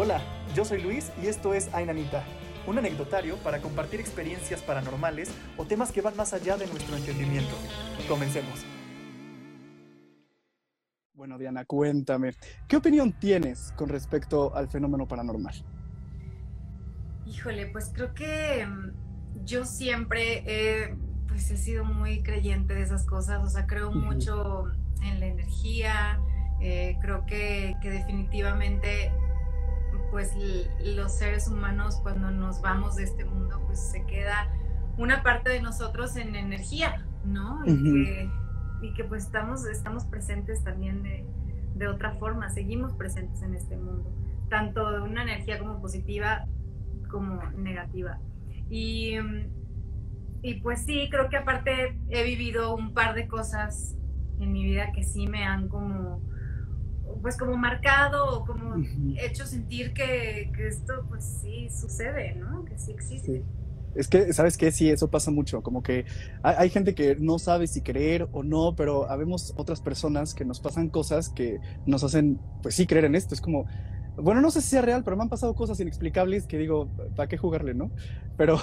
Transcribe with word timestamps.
Hola, 0.00 0.22
yo 0.54 0.64
soy 0.64 0.80
Luis 0.80 1.10
y 1.20 1.26
esto 1.26 1.54
es 1.54 1.74
Ainanita, 1.74 2.22
un 2.68 2.78
anecdotario 2.78 3.34
para 3.38 3.60
compartir 3.60 3.98
experiencias 3.98 4.62
paranormales 4.62 5.28
o 5.56 5.64
temas 5.64 5.90
que 5.90 6.00
van 6.00 6.16
más 6.16 6.32
allá 6.32 6.56
de 6.56 6.68
nuestro 6.68 6.96
entendimiento. 6.96 7.56
Comencemos. 8.06 8.64
Bueno, 11.14 11.36
Diana, 11.36 11.64
cuéntame, 11.64 12.30
¿qué 12.68 12.76
opinión 12.76 13.12
tienes 13.18 13.72
con 13.74 13.88
respecto 13.88 14.54
al 14.54 14.68
fenómeno 14.68 15.08
paranormal? 15.08 15.56
Híjole, 17.26 17.66
pues 17.66 17.90
creo 17.92 18.14
que 18.14 18.64
mm, 18.64 19.44
yo 19.44 19.64
siempre 19.64 20.44
he, 20.46 20.94
pues 21.26 21.50
he 21.50 21.56
sido 21.56 21.84
muy 21.84 22.22
creyente 22.22 22.72
de 22.72 22.82
esas 22.82 23.04
cosas, 23.04 23.42
o 23.44 23.48
sea, 23.48 23.66
creo 23.66 23.90
mucho 23.90 24.70
en 25.02 25.18
la 25.18 25.26
energía, 25.26 26.20
eh, 26.60 26.96
creo 27.00 27.26
que, 27.26 27.74
que 27.82 27.90
definitivamente 27.90 29.10
pues 30.10 30.32
los 30.82 31.12
seres 31.12 31.48
humanos 31.48 32.00
cuando 32.02 32.30
nos 32.30 32.60
vamos 32.60 32.96
de 32.96 33.04
este 33.04 33.24
mundo, 33.24 33.60
pues 33.66 33.80
se 33.80 34.04
queda 34.06 34.48
una 34.96 35.22
parte 35.22 35.50
de 35.50 35.62
nosotros 35.62 36.16
en 36.16 36.34
energía, 36.34 37.06
¿no? 37.24 37.62
Y, 37.66 38.94
que, 38.94 39.04
pues 39.04 39.24
estamos, 39.24 39.66
estamos 39.66 40.04
presentes 40.04 40.62
también 40.62 41.02
de, 41.02 41.26
de, 41.74 41.88
otra 41.88 42.12
forma, 42.12 42.48
seguimos 42.48 42.92
presentes 42.92 43.42
en 43.42 43.54
este 43.54 43.76
mundo, 43.76 44.12
tanto 44.48 44.92
de 44.92 45.00
una 45.00 45.22
energía 45.22 45.58
como 45.58 45.80
positiva 45.80 46.46
como 47.08 47.42
negativa. 47.56 48.18
Y, 48.70 49.16
y 50.42 50.54
pues 50.60 50.84
sí, 50.84 51.08
creo 51.10 51.28
que 51.28 51.36
aparte 51.36 51.98
he 52.08 52.22
vivido 52.22 52.74
un 52.74 52.92
par 52.92 53.14
de 53.14 53.26
cosas 53.26 53.96
en 54.38 54.52
mi 54.52 54.64
vida 54.64 54.92
que 54.92 55.02
sí 55.02 55.26
me 55.26 55.44
han 55.44 55.68
como 55.68 56.20
pues 57.20 57.36
como 57.36 57.56
marcado 57.56 58.26
o 58.26 58.44
como 58.44 58.76
hecho 59.18 59.46
sentir 59.46 59.92
que, 59.92 60.50
esto 60.58 61.04
pues 61.08 61.24
sí 61.42 61.68
sucede, 61.70 62.34
¿no? 62.34 62.64
Que 62.64 62.78
sí 62.78 62.92
existe. 62.92 63.44
Es 63.94 64.06
que, 64.06 64.32
¿sabes 64.32 64.56
qué? 64.56 64.70
Sí, 64.70 64.90
eso 64.90 65.08
pasa 65.08 65.30
mucho. 65.30 65.62
Como 65.62 65.82
que 65.82 66.04
hay, 66.42 66.70
gente 66.70 66.94
que 66.94 67.16
no 67.16 67.38
sabe 67.38 67.66
si 67.66 67.80
creer 67.80 68.28
o 68.32 68.42
no, 68.42 68.74
pero 68.76 69.10
habemos 69.10 69.54
otras 69.56 69.80
personas 69.80 70.34
que 70.34 70.44
nos 70.44 70.60
pasan 70.60 70.88
cosas 70.88 71.28
que 71.30 71.58
nos 71.86 72.04
hacen, 72.04 72.38
pues 72.62 72.74
sí, 72.74 72.86
creer 72.86 73.06
en 73.06 73.14
esto. 73.14 73.34
Es 73.34 73.40
como, 73.40 73.66
bueno, 74.16 74.40
no 74.40 74.50
sé 74.50 74.60
si 74.60 74.68
sea 74.68 74.82
real, 74.82 75.04
pero 75.04 75.16
me 75.16 75.22
han 75.22 75.28
pasado 75.28 75.54
cosas 75.54 75.80
inexplicables 75.80 76.46
que 76.46 76.58
digo, 76.58 76.88
¿para 77.16 77.28
qué 77.28 77.38
jugarle, 77.38 77.74
no? 77.74 77.90
Pero 78.36 78.58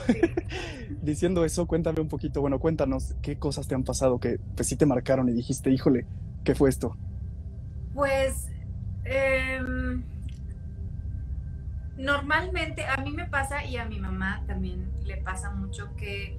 diciendo 1.01 1.43
eso, 1.43 1.65
cuéntame 1.65 2.01
un 2.01 2.07
poquito, 2.07 2.41
bueno, 2.41 2.59
cuéntanos 2.59 3.15
qué 3.21 3.37
cosas 3.37 3.67
te 3.67 3.75
han 3.75 3.83
pasado 3.83 4.19
que 4.19 4.39
pues 4.55 4.67
sí 4.67 4.75
te 4.75 4.85
marcaron 4.85 5.27
y 5.27 5.33
dijiste, 5.33 5.71
híjole, 5.71 6.05
¿qué 6.43 6.55
fue 6.55 6.69
esto? 6.69 6.95
Pues 7.95 8.49
em, 9.05 10.03
normalmente 11.97 12.85
a 12.85 12.97
mí 12.97 13.11
me 13.11 13.25
pasa 13.25 13.63
y 13.63 13.77
a 13.77 13.85
mi 13.85 13.99
mamá 13.99 14.43
también 14.45 14.91
le 15.05 15.17
pasa 15.17 15.49
mucho 15.51 15.95
que, 15.95 16.37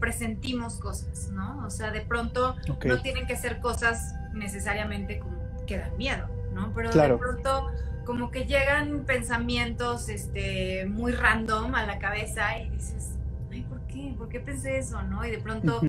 presentimos 0.00 0.80
cosas, 0.80 1.28
¿no? 1.28 1.62
O 1.66 1.68
sea, 1.68 1.90
de 1.90 2.00
pronto 2.00 2.56
no 2.86 3.02
tienen 3.02 3.26
que 3.26 3.36
ser 3.36 3.60
cosas 3.60 4.14
necesariamente 4.32 5.18
como 5.18 5.36
que 5.66 5.76
dan 5.76 5.94
miedo, 5.98 6.26
¿no? 6.54 6.72
Pero 6.74 6.90
de 6.90 7.18
pronto 7.18 7.70
como 8.06 8.30
que 8.30 8.46
llegan 8.46 9.04
pensamientos 9.04 10.08
este, 10.08 10.86
muy 10.86 11.12
random 11.12 11.74
a 11.74 11.84
la 11.84 11.98
cabeza 11.98 12.58
y 12.58 12.70
dices, 12.70 13.10
ay, 13.52 13.62
¿por 13.68 13.80
qué? 13.82 14.14
¿Por 14.16 14.30
qué 14.30 14.40
pensé 14.40 14.78
eso, 14.78 15.02
no? 15.02 15.24
Y 15.26 15.30
de 15.30 15.38
pronto, 15.38 15.80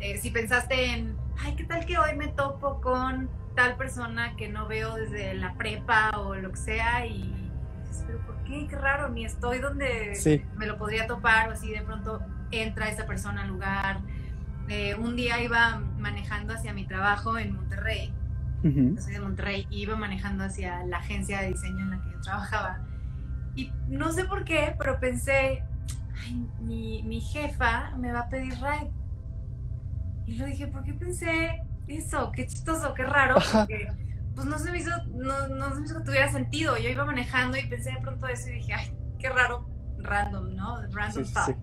eh, 0.00 0.18
si 0.18 0.30
pensaste 0.30 0.92
en, 0.92 1.16
ay, 1.38 1.54
¿qué 1.56 1.64
tal 1.64 1.86
que 1.86 1.96
hoy 1.96 2.14
me 2.16 2.28
topo 2.28 2.82
con 2.82 3.30
tal 3.58 3.74
persona 3.74 4.36
que 4.36 4.48
no 4.48 4.68
veo 4.68 4.94
desde 4.94 5.34
la 5.34 5.54
prepa 5.54 6.10
o 6.16 6.36
lo 6.36 6.52
que 6.52 6.58
sea 6.58 7.04
y 7.06 7.50
pero 8.06 8.20
¿por 8.24 8.36
qué? 8.44 8.68
Qué 8.68 8.76
raro, 8.76 9.08
ni 9.08 9.24
estoy 9.24 9.58
donde 9.58 10.16
me 10.56 10.66
lo 10.66 10.78
podría 10.78 11.08
topar 11.08 11.48
o 11.48 11.52
así 11.52 11.72
de 11.72 11.82
pronto 11.82 12.22
entra 12.52 12.88
esa 12.88 13.04
persona 13.04 13.42
al 13.42 13.48
lugar. 13.48 13.98
Eh, 14.68 14.94
un 14.94 15.16
día 15.16 15.42
iba 15.42 15.80
manejando 15.98 16.54
hacia 16.54 16.72
mi 16.72 16.86
trabajo 16.86 17.36
en 17.36 17.56
Monterrey, 17.56 18.14
yo 18.62 19.02
soy 19.02 19.14
de 19.14 19.20
Monterrey, 19.20 19.66
y 19.70 19.82
iba 19.82 19.96
manejando 19.96 20.44
hacia 20.44 20.84
la 20.84 20.98
agencia 20.98 21.40
de 21.40 21.48
diseño 21.48 21.80
en 21.80 21.90
la 21.90 22.00
que 22.00 22.12
yo 22.12 22.20
trabajaba 22.20 22.78
y 23.56 23.72
no 23.88 24.12
sé 24.12 24.24
por 24.24 24.44
qué, 24.44 24.76
pero 24.78 25.00
pensé, 25.00 25.64
ay, 26.22 26.46
mi, 26.60 27.02
mi 27.02 27.20
jefa 27.20 27.90
me 27.96 28.12
va 28.12 28.20
a 28.20 28.28
pedir 28.28 28.54
ride. 28.54 28.92
Y 30.26 30.36
lo 30.36 30.46
dije, 30.46 30.68
¿por 30.68 30.84
qué 30.84 30.94
pensé 30.94 31.60
eso, 31.88 32.32
qué 32.32 32.46
chistoso, 32.46 32.94
qué 32.94 33.04
raro, 33.04 33.36
porque 33.52 33.88
pues 34.34 34.46
no 34.46 34.58
se 34.58 34.70
me 34.70 34.78
hizo, 34.78 34.90
no, 35.08 35.48
no 35.48 35.74
se 35.74 35.80
me 35.80 35.86
hizo 35.86 35.98
que 35.98 36.04
tuviera 36.04 36.30
sentido. 36.30 36.76
Yo 36.76 36.88
iba 36.88 37.04
manejando 37.04 37.56
y 37.56 37.66
pensé 37.66 37.92
de 37.92 38.00
pronto 38.00 38.26
eso 38.28 38.48
y 38.50 38.54
dije, 38.54 38.74
ay, 38.74 38.94
qué 39.18 39.28
raro, 39.30 39.68
random, 39.98 40.54
¿no? 40.54 40.80
Random 40.92 41.24
thought. 41.32 41.56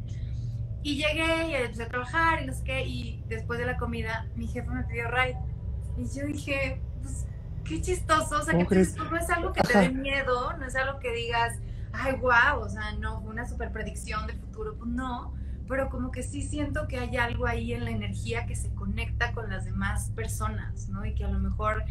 Y 0.83 0.97
llegué 0.97 1.49
y 1.49 1.55
empecé 1.55 1.83
a 1.83 1.87
trabajar 1.87 2.43
y 2.43 2.47
no 2.47 2.53
sé 2.53 2.63
qué, 2.63 2.85
y 2.85 3.23
después 3.27 3.59
de 3.59 3.65
la 3.65 3.77
comida 3.77 4.27
mi 4.35 4.47
jefe 4.47 4.69
me 4.69 4.83
pidió 4.83 5.09
ride. 5.09 5.37
Y 5.97 6.05
yo 6.13 6.25
dije, 6.25 6.81
pues 7.01 7.25
qué 7.63 7.81
chistoso, 7.81 8.39
o 8.39 8.43
sea, 8.43 8.57
que 8.57 8.65
pues, 8.65 8.95
no 8.95 9.17
es 9.17 9.29
algo 9.29 9.53
que 9.53 9.61
te 9.61 9.77
dé 9.79 9.89
miedo, 9.89 10.55
no 10.57 10.65
es 10.65 10.75
algo 10.75 10.99
que 10.99 11.11
digas, 11.13 11.57
ay, 11.93 12.13
wow, 12.17 12.59
o 12.59 12.69
sea, 12.69 12.91
no, 12.99 13.19
una 13.21 13.47
super 13.47 13.71
predicción 13.71 14.27
del 14.27 14.37
futuro, 14.37 14.75
pues 14.77 14.89
no 14.89 15.33
pero 15.67 15.89
como 15.89 16.11
que 16.11 16.23
sí 16.23 16.41
siento 16.41 16.87
que 16.87 16.97
hay 16.97 17.17
algo 17.17 17.47
ahí 17.47 17.73
en 17.73 17.85
la 17.85 17.91
energía 17.91 18.45
que 18.45 18.55
se 18.55 18.73
conecta 18.73 19.33
con 19.33 19.49
las 19.49 19.65
demás 19.65 20.11
personas, 20.15 20.89
¿no? 20.89 21.05
Y 21.05 21.15
que 21.15 21.25
a 21.25 21.29
lo 21.29 21.39
mejor 21.39 21.83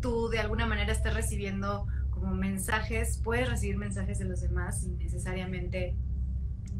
tú 0.00 0.28
de 0.28 0.40
alguna 0.40 0.66
manera 0.66 0.92
estés 0.92 1.14
recibiendo 1.14 1.86
como 2.10 2.34
mensajes, 2.34 3.20
puedes 3.22 3.48
recibir 3.48 3.76
mensajes 3.76 4.18
de 4.18 4.26
los 4.26 4.40
demás 4.40 4.80
sin 4.80 4.98
necesariamente 4.98 5.96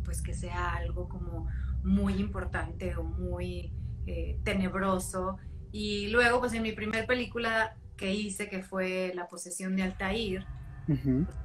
pues 0.05 0.23
que 0.23 0.35
sea 0.35 0.75
algo 0.75 1.09
como 1.09 1.49
muy 1.83 2.15
importante 2.15 2.95
o 2.97 3.03
muy 3.03 3.73
eh, 4.07 4.39
tenebroso. 4.45 5.39
Y 5.71 6.09
luego 6.09 6.41
pues 6.41 6.53
en 6.53 6.63
mi 6.63 6.73
primer 6.73 7.07
película 7.07 7.77
que 7.97 8.13
hice, 8.13 8.49
que 8.49 8.63
fue 8.63 9.13
La 9.15 9.29
posesión 9.29 9.77
de 9.77 9.84
Altair, 9.84 10.45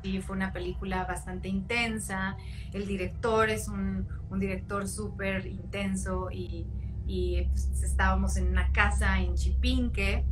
y 0.03 0.21
fue 0.21 0.35
una 0.35 0.51
película 0.51 1.05
bastante 1.05 1.47
intensa. 1.47 2.37
El 2.73 2.87
director 2.87 3.49
es 3.49 3.67
un, 3.67 4.07
un 4.29 4.39
director 4.39 4.87
súper 4.87 5.45
intenso 5.45 6.29
y, 6.31 6.67
y 7.05 7.43
pues, 7.43 7.81
estábamos 7.83 8.37
en 8.37 8.49
una 8.49 8.71
casa 8.71 9.19
en 9.19 9.35
Chipinque, 9.35 10.25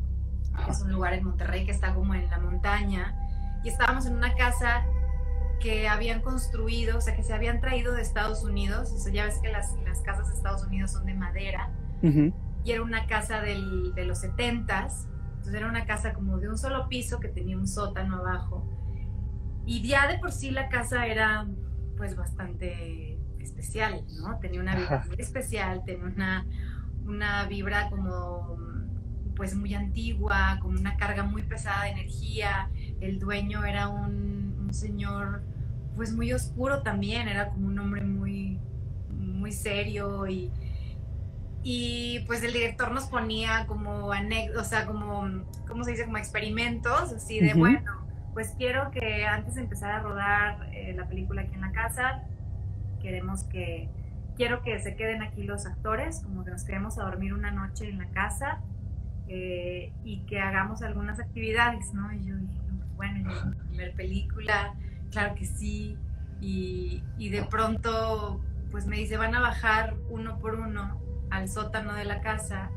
que 0.65 0.71
es 0.71 0.81
un 0.81 0.91
lugar 0.91 1.13
en 1.13 1.23
Monterrey 1.23 1.65
que 1.65 1.71
está 1.71 1.94
como 1.94 2.13
en 2.15 2.29
la 2.29 2.39
montaña, 2.39 3.15
y 3.63 3.69
estábamos 3.69 4.05
en 4.05 4.15
una 4.15 4.33
casa 4.35 4.85
que 5.59 5.88
habían 5.88 6.21
construido, 6.21 6.97
o 6.97 7.01
sea, 7.01 7.15
que 7.15 7.23
se 7.23 7.33
habían 7.33 7.59
traído 7.59 7.94
de 7.94 8.01
Estados 8.01 8.44
Unidos, 8.44 8.91
o 8.91 8.97
sea, 8.97 9.11
ya 9.11 9.25
ves 9.25 9.39
que 9.39 9.49
las, 9.51 9.73
las 9.85 10.01
casas 10.01 10.27
de 10.27 10.35
Estados 10.35 10.63
Unidos 10.65 10.91
son 10.91 11.05
de 11.05 11.13
madera, 11.13 11.71
y 12.63 12.71
era 12.71 12.83
una 12.83 13.07
casa 13.07 13.41
del, 13.41 13.94
de 13.95 14.05
los 14.05 14.23
70s, 14.23 15.07
entonces 15.38 15.53
era 15.53 15.67
una 15.67 15.85
casa 15.85 16.13
como 16.13 16.38
de 16.38 16.49
un 16.49 16.57
solo 16.57 16.88
piso 16.88 17.19
que 17.19 17.29
tenía 17.29 17.57
un 17.57 17.67
sótano 17.67 18.17
abajo, 18.17 18.67
y 19.65 19.81
ya 19.87 20.07
de 20.07 20.19
por 20.19 20.31
sí 20.31 20.51
la 20.51 20.69
casa 20.69 21.07
era 21.07 21.47
pues 21.97 22.15
bastante 22.15 23.17
especial, 23.39 24.03
¿no? 24.19 24.37
Tenía 24.39 24.59
una 24.59 24.75
vibra 24.75 25.05
muy 25.07 25.15
especial, 25.19 25.83
tenía 25.85 26.05
una, 26.05 26.45
una 27.05 27.45
vibra 27.45 27.89
como 27.89 28.57
pues 29.35 29.55
muy 29.55 29.73
antigua, 29.73 30.59
con 30.61 30.77
una 30.77 30.95
carga 30.97 31.23
muy 31.23 31.43
pesada 31.43 31.83
de 31.83 31.91
energía. 31.91 32.69
El 33.01 33.19
dueño 33.19 33.65
era 33.65 33.89
un, 33.89 34.55
un 34.59 34.73
señor 34.73 35.43
pues 35.95 36.13
muy 36.13 36.33
oscuro 36.33 36.81
también, 36.81 37.27
era 37.27 37.49
como 37.49 37.67
un 37.67 37.79
hombre 37.79 38.01
muy, 38.03 38.59
muy 39.09 39.51
serio 39.51 40.27
y, 40.27 40.51
y 41.63 42.19
pues 42.27 42.43
el 42.43 42.53
director 42.53 42.91
nos 42.91 43.05
ponía 43.05 43.65
como 43.67 44.11
anécdotas, 44.11 44.67
o 44.67 44.69
sea, 44.69 44.85
como, 44.85 45.43
¿cómo 45.67 45.83
se 45.83 45.91
dice? 45.91 46.05
Como 46.05 46.17
experimentos, 46.17 47.13
así 47.13 47.39
de, 47.39 47.53
bueno, 47.53 48.05
pues 48.35 48.54
quiero 48.57 48.92
que 48.92 49.25
antes 49.25 49.56
de 49.56 49.62
empezar 49.62 49.92
a 49.92 50.00
rodar 50.01 50.69
eh, 50.74 50.94
la 50.94 51.07
película 51.07 51.44
aquí 51.44 51.54
en 51.54 51.62
la 51.62 51.71
casa, 51.71 52.21
queremos 53.01 53.45
que, 53.45 53.89
quiero 54.36 54.62
que 54.62 54.77
se 54.81 54.98
queden 54.98 55.24
aquí 55.24 55.44
los 55.44 55.65
actores, 55.65 56.19
como 56.19 56.44
que 56.44 56.51
nos 56.51 56.65
quedemos 56.65 57.00
a 57.00 57.04
dormir 57.04 57.33
una 57.33 57.51
noche 57.51 57.89
en 57.89 57.98
la 57.98 58.09
casa 58.09 58.59
eh, 59.30 59.94
y 60.04 60.25
que 60.25 60.42
hagamos 60.42 60.81
algunas 60.81 61.21
actividades, 61.21 61.94
¿no? 61.94 62.12
Y 62.12 62.25
yo 62.25 62.36
dije, 62.36 62.59
pues 62.68 62.95
bueno, 62.98 63.31
es 63.31 63.45
mi 63.45 63.56
primera 63.56 63.95
película, 63.95 64.74
claro 65.12 65.33
que 65.36 65.45
sí, 65.45 65.98
y, 66.42 67.01
y 67.18 67.30
de 67.30 67.44
pronto, 67.44 68.42
pues 68.69 68.86
me 68.86 68.98
dice, 68.98 69.15
van 69.15 69.33
a 69.33 69.39
bajar 69.39 69.95
uno 70.09 70.39
por 70.39 70.56
uno 70.56 71.00
al 71.30 71.48
sótano 71.48 71.94
de 71.94 72.04
la 72.04 72.19
casa, 72.19 72.69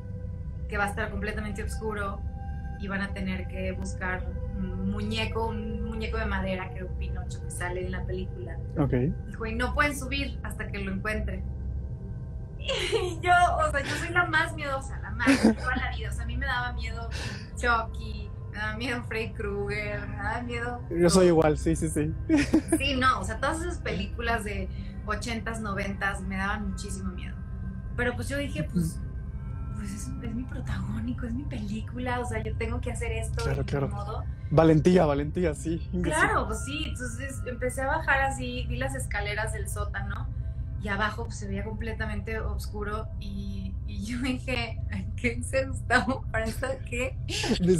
que 0.69 0.79
va 0.79 0.85
a 0.85 0.89
estar 0.91 1.11
completamente 1.11 1.65
oscuro, 1.65 2.21
y 2.79 2.87
van 2.87 3.01
a 3.01 3.13
tener 3.13 3.49
que 3.49 3.73
buscar 3.73 4.25
muñeco, 4.99 5.47
un 5.47 5.85
muñeco 5.85 6.19
de 6.19 6.27
madera, 6.27 6.71
que 6.71 6.81
es 6.81 6.87
Pinocho 6.99 7.43
que 7.45 7.51
sale 7.51 7.87
en 7.87 7.93
la 7.93 8.05
película. 8.05 8.59
Ok. 8.79 8.93
Dijo, 9.27 9.47
y 9.47 9.55
no 9.55 9.75
pueden 9.75 9.97
subir 9.97 10.41
hasta 10.43 10.69
que 10.69 10.79
lo 10.79 10.93
encuentren. 10.93 11.45
Y 12.61 13.21
yo, 13.23 13.33
o 13.57 13.71
sea, 13.71 13.83
yo 13.83 13.95
soy 13.95 14.09
la 14.11 14.27
más 14.27 14.55
miedosa, 14.55 14.99
la 15.01 15.13
más, 15.13 15.41
toda 15.41 15.77
la 15.77 15.97
vida. 15.97 16.11
O 16.11 16.13
sea, 16.13 16.25
a 16.25 16.27
mí 16.27 16.37
me 16.37 16.45
daba 16.45 16.73
miedo 16.73 17.09
Chucky, 17.57 18.29
me 18.51 18.59
me 18.59 18.59
da 18.59 18.77
miedo 18.77 19.05
Freddy 19.05 19.33
Krueger, 19.33 20.07
me 20.09 20.17
da 20.17 20.43
miedo. 20.43 20.83
Yo 20.91 21.09
soy 21.09 21.29
igual, 21.29 21.57
sí, 21.57 21.77
sí, 21.77 21.89
sí. 21.89 22.13
Sí, 22.77 22.97
no, 22.97 23.21
o 23.21 23.25
sea, 23.25 23.39
todas 23.39 23.61
esas 23.61 23.79
películas 23.79 24.45
de 24.45 24.69
80s, 25.07 25.61
90s 25.61 26.21
me 26.27 26.37
daban 26.37 26.71
muchísimo 26.71 27.13
miedo. 27.13 27.37
Pero 27.97 28.15
pues 28.17 28.29
yo 28.29 28.37
dije, 28.37 28.65
pues, 28.65 29.01
pues 29.79 29.93
es, 29.93 30.09
mi 30.35 30.43
protagónico, 30.45 31.27
es 31.27 31.33
mi 31.33 31.45
película, 31.45 32.21
o 32.21 32.25
sea, 32.25 32.43
yo 32.43 32.57
tengo 32.57 32.81
que 32.81 32.91
hacer 32.91 33.13
esto 33.13 33.45
claro, 33.45 33.65
claro. 33.65 33.89
modo. 33.89 34.25
Valentía, 34.51 35.07
valentía, 35.07 35.55
sí. 35.55 35.89
Claro, 36.03 36.47
pues 36.47 36.65
sí, 36.65 36.87
entonces 36.89 37.41
empecé 37.47 37.83
a 37.83 37.87
bajar 37.87 38.23
así, 38.23 38.67
vi 38.69 38.77
las 38.77 38.95
escaleras 38.95 39.53
del 39.53 39.69
sótano 39.69 40.29
y 40.83 40.89
abajo 40.89 41.25
pues, 41.25 41.39
se 41.39 41.49
veía 41.49 41.65
completamente 41.65 42.41
oscuro 42.41 43.09
y, 43.21 43.75
y 43.87 44.05
yo 44.05 44.19
dije, 44.19 44.81
¿qué 45.17 45.37
dice 45.37 45.67
Gustavo? 45.67 46.25
¿Para 46.31 46.47
esta 46.47 46.79
qué? 46.81 47.17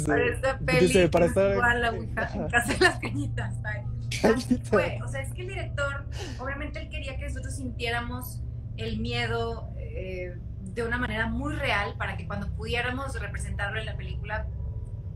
para 0.05 0.25
esta 0.25 0.57
peli 0.59 0.87
dice, 0.87 1.09
para 1.09 1.25
estar 1.25 1.51
igual 1.51 1.81
la 1.81 1.87
en 1.89 2.13
casa 2.13 2.73
de 2.73 2.79
las 2.79 2.99
cañitas. 2.99 3.55
Fue, 4.63 4.99
o 5.03 5.07
sea, 5.07 5.21
es 5.21 5.33
que 5.33 5.41
el 5.41 5.49
director, 5.49 6.05
obviamente 6.39 6.81
él 6.81 6.89
quería 6.89 7.17
que 7.17 7.27
nosotros 7.27 7.55
sintiéramos 7.55 8.41
el 8.77 8.99
miedo 8.99 9.69
eh, 9.77 10.37
de 10.81 10.87
una 10.87 10.97
manera 10.97 11.27
muy 11.27 11.55
real 11.55 11.95
para 11.97 12.17
que 12.17 12.27
cuando 12.27 12.47
pudiéramos 12.55 13.19
representarlo 13.19 13.79
en 13.79 13.85
la 13.85 13.95
película 13.95 14.47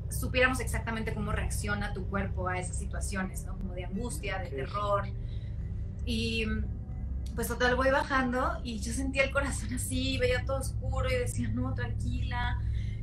supiéramos 0.09 0.59
exactamente 0.59 1.13
cómo 1.13 1.31
reacciona 1.31 1.93
tu 1.93 2.05
cuerpo 2.05 2.47
a 2.47 2.59
esas 2.59 2.77
situaciones, 2.77 3.45
¿no? 3.45 3.57
Como 3.57 3.73
de 3.73 3.85
angustia, 3.85 4.39
de 4.39 4.49
terror. 4.49 5.05
Y 6.05 6.45
pues 7.35 7.47
total 7.47 7.75
voy 7.75 7.89
bajando 7.89 8.59
y 8.63 8.79
yo 8.79 8.93
sentía 8.93 9.23
el 9.23 9.31
corazón 9.31 9.73
así, 9.73 10.17
veía 10.19 10.45
todo 10.45 10.59
oscuro 10.59 11.09
y 11.09 11.15
decía, 11.15 11.47
no, 11.49 11.73
tranquila, 11.73 12.59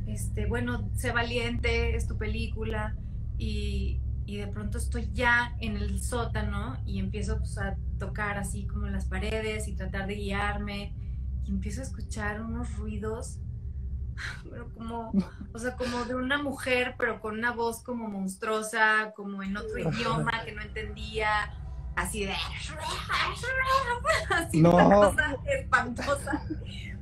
este, 0.07 0.47
bueno, 0.47 0.89
sé 0.95 1.11
valiente, 1.11 1.97
es 1.97 2.07
tu 2.07 2.17
película. 2.17 2.95
Y, 3.39 4.01
y 4.27 4.37
de 4.37 4.47
pronto 4.47 4.79
estoy 4.79 5.11
ya 5.13 5.57
en 5.61 5.77
el 5.77 6.01
sótano 6.01 6.77
y 6.87 7.01
empiezo 7.01 7.39
pues, 7.39 7.59
a 7.59 7.77
tocar 7.99 8.39
así 8.39 8.67
como 8.67 8.87
las 8.87 9.07
paredes 9.07 9.67
y 9.67 9.75
tratar 9.75 10.07
de 10.07 10.15
guiarme 10.15 10.95
y 11.45 11.51
empiezo 11.51 11.81
a 11.81 11.85
escuchar 11.85 12.43
unos 12.43 12.77
ruidos 12.77 13.39
pero 14.51 14.73
como, 14.75 15.13
o 15.53 15.59
sea, 15.59 15.77
como 15.77 16.05
de 16.05 16.15
una 16.15 16.43
mujer, 16.43 16.95
pero 16.99 17.21
con 17.21 17.39
una 17.39 17.53
voz 17.53 17.83
como 17.83 18.09
monstruosa, 18.09 19.13
como 19.15 19.43
en 19.43 19.57
otro 19.57 19.79
idioma 19.91 20.45
que 20.45 20.53
no 20.53 20.63
entendía, 20.63 21.53
así 21.97 22.25
de 22.25 22.35
así 24.31 24.61
una 24.61 24.85
cosa 24.85 25.37
espantosa. 25.47 26.43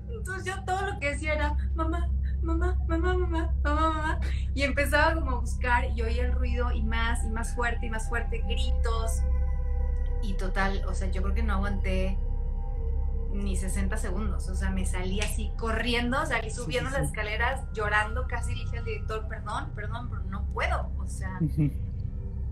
Entonces 0.09 0.45
yo 0.45 0.65
todo 0.65 0.91
lo 0.91 0.99
que 0.99 1.11
decía 1.11 1.35
era 1.35 1.57
mamá, 1.75 2.11
mamá, 2.43 2.77
mamá, 2.89 3.15
mamá, 3.15 3.55
mamá, 3.63 3.91
mamá. 3.91 4.21
Y 4.55 4.63
empezaba 4.63 5.15
como 5.15 5.31
a 5.31 5.41
buscar 5.41 5.85
y 5.97 6.03
oía 6.03 6.27
el 6.27 6.33
ruido 6.33 6.73
y 6.73 6.83
más 6.83 7.25
y 7.25 7.31
más 7.31 7.55
fuerte 7.55 7.87
y 7.87 7.91
más 7.91 8.09
fuerte, 8.09 8.43
gritos. 8.47 9.23
Y 10.23 10.35
total, 10.35 10.85
o 10.89 10.95
sea, 10.95 11.11
yo 11.11 11.23
creo 11.23 11.35
que 11.35 11.45
no 11.45 11.55
aguanté 11.55 12.19
ni 13.33 13.57
60 13.57 13.97
segundos. 13.97 14.49
O 14.49 14.55
sea, 14.55 14.71
me 14.71 14.87
salí 14.87 15.21
así 15.21 15.51
corriendo, 15.57 16.25
salí 16.27 16.51
subiendo 16.51 16.91
las 16.91 17.09
escaleras, 17.09 17.63
llorando, 17.73 18.27
casi 18.27 18.55
dije 18.55 18.79
al 18.79 18.85
director, 18.85 19.27
perdón, 19.29 19.73
perdón, 19.75 20.09
pero 20.11 20.23
no 20.25 20.47
puedo. 20.53 20.91
O 20.99 21.09
sea, 21.09 21.39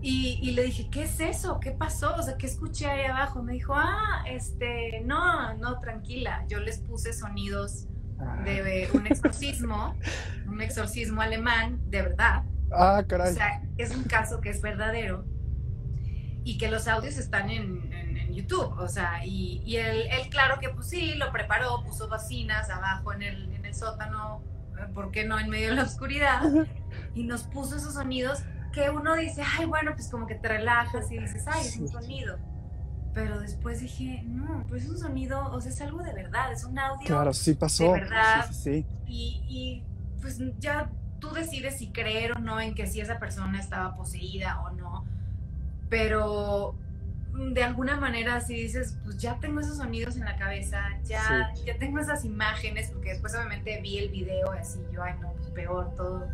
y, 0.01 0.51
le 0.51 0.63
dije, 0.63 0.89
¿qué 0.91 1.03
es 1.03 1.19
eso? 1.19 1.59
¿Qué 1.59 1.71
pasó? 1.71 2.15
O 2.15 2.21
sea, 2.21 2.37
¿qué 2.37 2.47
escuché 2.47 2.85
ahí 2.85 3.05
abajo? 3.05 3.41
Me 3.41 3.53
dijo, 3.53 3.73
ah, 3.75 4.23
este, 4.27 5.01
no, 5.05 5.53
no, 5.55 5.79
tranquila. 5.79 6.45
Yo 6.47 6.59
les 6.59 6.79
puse 6.79 7.13
sonidos 7.13 7.87
de 8.45 8.89
un 8.93 9.07
exorcismo, 9.07 9.95
un 10.47 10.61
exorcismo 10.61 11.21
alemán, 11.21 11.79
de 11.89 12.01
verdad. 12.03 12.43
Ah, 12.71 13.03
caray. 13.07 13.31
O 13.31 13.35
sea, 13.35 13.61
es 13.77 13.95
un 13.95 14.03
caso 14.03 14.39
que 14.39 14.49
es 14.49 14.61
verdadero 14.61 15.25
y 16.43 16.57
que 16.57 16.69
los 16.69 16.87
audios 16.87 17.17
están 17.17 17.49
en, 17.49 18.06
YouTube. 18.37 18.77
O 18.79 18.87
sea, 18.87 19.25
y, 19.25 19.61
y 19.65 19.77
él, 19.77 20.07
él, 20.11 20.29
claro 20.29 20.59
que 20.59 20.69
pues 20.69 20.87
sí, 20.87 21.15
lo 21.15 21.31
preparó, 21.31 21.83
puso 21.83 22.07
bocinas 22.07 22.69
abajo 22.69 23.13
en 23.13 23.23
el, 23.23 23.53
en 23.53 23.65
el 23.65 23.75
sótano, 23.75 24.41
¿por 24.93 25.11
qué 25.11 25.25
no 25.25 25.39
en 25.39 25.49
medio 25.49 25.69
de 25.69 25.75
la 25.75 25.83
oscuridad? 25.83 26.41
Y 27.15 27.23
nos 27.23 27.43
puso 27.43 27.75
esos 27.77 27.95
sonidos 27.95 28.43
que 28.71 28.89
uno 28.89 29.15
dice, 29.15 29.43
ay, 29.57 29.65
bueno, 29.65 29.93
pues 29.93 30.09
como 30.09 30.27
que 30.27 30.35
te 30.35 30.47
relajas 30.47 31.11
y 31.11 31.17
dices, 31.17 31.45
ay, 31.47 31.65
es 31.65 31.77
un 31.77 31.87
sonido. 31.87 32.37
Pero 33.13 33.39
después 33.39 33.79
dije, 33.79 34.21
no, 34.25 34.63
pues 34.69 34.83
es 34.83 34.89
un 34.89 34.99
sonido, 34.99 35.51
o 35.51 35.59
sea, 35.59 35.71
es 35.71 35.81
algo 35.81 36.03
de 36.03 36.13
verdad, 36.13 36.51
es 36.51 36.63
un 36.63 36.77
audio. 36.77 37.07
Claro, 37.07 37.33
sí 37.33 37.55
pasó. 37.55 37.93
De 37.93 38.01
verdad. 38.01 38.47
Sí, 38.51 38.53
sí, 38.53 38.85
Y, 39.07 39.43
y 39.47 39.83
pues 40.21 40.39
ya 40.59 40.91
tú 41.19 41.31
decides 41.31 41.79
si 41.79 41.89
creer 41.91 42.33
o 42.33 42.39
no 42.39 42.59
en 42.61 42.75
que 42.75 42.85
si 42.85 43.01
esa 43.01 43.17
persona 43.17 43.59
estaba 43.59 43.95
poseída 43.95 44.61
o 44.61 44.69
no. 44.71 45.05
Pero 45.89 46.75
de 47.37 47.63
alguna 47.63 47.99
manera 47.99 48.41
si 48.41 48.55
dices, 48.55 48.97
pues 49.03 49.17
ya 49.17 49.39
tengo 49.39 49.59
esos 49.59 49.77
sonidos 49.77 50.15
en 50.15 50.25
la 50.25 50.37
cabeza, 50.37 50.81
ya, 51.03 51.53
ya 51.65 51.77
tengo 51.77 51.99
esas 51.99 52.25
imágenes, 52.25 52.91
porque 52.91 53.09
después 53.09 53.35
obviamente 53.35 53.79
vi 53.81 53.99
el 53.99 54.09
video 54.09 54.55
y 54.55 54.57
así 54.57 54.79
yo, 54.91 55.03
ay 55.03 55.13
no, 55.21 55.33
pues 55.33 55.49
peor, 55.51 55.95
todo, 55.95 56.27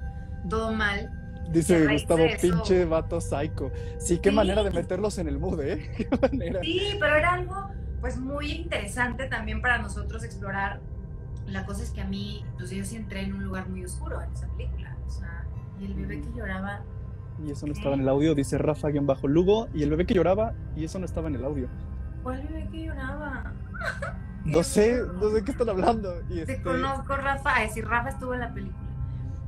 todo 0.49 0.71
mal. 0.73 1.11
Dice 1.49 1.85
Gustavo, 1.87 2.25
pinche 2.41 2.85
vato 2.85 3.19
psycho. 3.19 3.71
Sí, 3.97 4.19
qué 4.19 4.31
manera 4.31 4.63
de 4.63 4.71
meterlos 4.71 5.17
en 5.17 5.27
el 5.27 5.39
mood, 5.39 5.61
¿eh? 5.61 5.91
¿Qué 5.97 6.07
manera? 6.17 6.61
Sí, 6.61 6.95
pero 6.99 7.15
era 7.15 7.33
algo 7.33 7.69
pues 7.99 8.17
muy 8.17 8.51
interesante 8.51 9.27
también 9.27 9.61
para 9.61 9.77
nosotros 9.77 10.23
explorar. 10.23 10.79
La 11.47 11.65
cosa 11.65 11.83
es 11.83 11.91
que 11.91 12.01
a 12.01 12.05
mí, 12.05 12.45
pues 12.57 12.69
yo 12.69 12.83
sí 12.85 12.95
entré 12.95 13.21
en 13.21 13.33
un 13.33 13.43
lugar 13.43 13.67
muy 13.69 13.83
oscuro 13.83 14.21
en 14.21 14.31
esa 14.31 14.47
película. 14.47 14.97
O 15.05 15.09
sea, 15.09 15.45
y 15.79 15.85
el 15.85 15.93
bebé 15.93 16.21
que 16.21 16.29
lloraba. 16.35 16.83
Y 17.45 17.51
eso 17.51 17.67
no 17.67 17.73
estaba 17.73 17.95
en 17.95 18.01
el 18.01 18.09
audio, 18.09 18.35
dice 18.35 18.57
Rafa-Lugo. 18.57 19.67
Y 19.73 19.83
el 19.83 19.89
bebé 19.89 20.05
que 20.05 20.13
lloraba, 20.13 20.53
y 20.75 20.85
eso 20.85 20.99
no 20.99 21.05
estaba 21.05 21.27
en 21.27 21.35
el 21.35 21.45
audio. 21.45 21.67
¿Cuál 22.23 22.41
bebé 22.47 22.67
que 22.71 22.85
lloraba? 22.85 23.53
No 24.45 24.61
sé, 24.61 25.01
no 25.21 25.29
sé 25.29 25.41
qué 25.45 25.51
están 25.51 25.69
hablando. 25.69 26.21
Y 26.29 26.35
Te 26.35 26.41
este 26.41 26.61
conozco, 26.63 27.15
Rafa. 27.15 27.55
Ay, 27.55 27.69
si 27.69 27.79
Rafa 27.79 28.09
estuvo 28.09 28.33
en 28.33 28.41
la 28.41 28.53
película. 28.53 28.83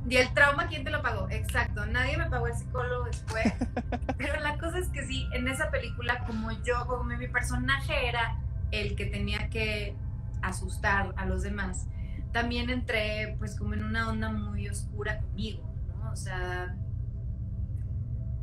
Y 0.08 0.16
el 0.16 0.32
trauma, 0.32 0.68
¿quién 0.68 0.84
te 0.84 0.90
lo 0.90 1.02
pagó? 1.02 1.28
Exacto, 1.30 1.84
nadie 1.84 2.16
me 2.16 2.30
pagó 2.30 2.46
el 2.46 2.54
psicólogo 2.54 3.04
después. 3.04 3.44
Pero 4.16 4.40
la 4.40 4.56
cosa 4.56 4.78
es 4.78 4.88
que 4.88 5.04
sí, 5.04 5.26
en 5.32 5.48
esa 5.48 5.70
película, 5.70 6.24
como 6.26 6.50
yo, 6.62 6.86
como 6.86 7.04
mi 7.04 7.28
personaje 7.28 8.08
era 8.08 8.38
el 8.70 8.94
que 8.94 9.06
tenía 9.06 9.50
que 9.50 9.94
asustar 10.42 11.12
a 11.16 11.26
los 11.26 11.42
demás, 11.42 11.88
también 12.32 12.70
entré 12.70 13.34
pues 13.38 13.56
como 13.58 13.74
en 13.74 13.82
una 13.82 14.08
onda 14.08 14.30
muy 14.30 14.68
oscura 14.68 15.18
conmigo, 15.18 15.68
¿no? 15.88 16.12
O 16.12 16.16
sea, 16.16 16.76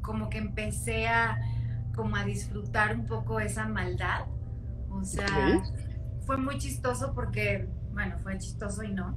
como 0.04 0.30
que 0.30 0.38
empecé 0.38 1.08
a 1.08 1.42
como 1.96 2.16
a 2.16 2.24
disfrutar 2.24 2.96
un 2.96 3.06
poco 3.06 3.40
esa 3.40 3.68
maldad. 3.68 4.26
O 4.92 5.04
sea, 5.04 5.64
fue 6.26 6.38
muy 6.38 6.58
chistoso 6.58 7.14
porque, 7.14 7.68
bueno, 7.94 8.18
fue 8.20 8.38
chistoso 8.38 8.84
y 8.84 8.92
no, 8.92 9.16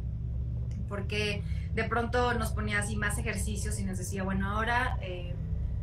porque 0.88 1.42
de 1.74 1.84
pronto 1.84 2.34
nos 2.34 2.52
ponía 2.52 2.78
así 2.78 2.96
más 2.96 3.18
ejercicios 3.18 3.78
y 3.78 3.84
nos 3.84 3.98
decía, 3.98 4.22
bueno, 4.22 4.48
ahora 4.48 4.96
eh, 5.02 5.34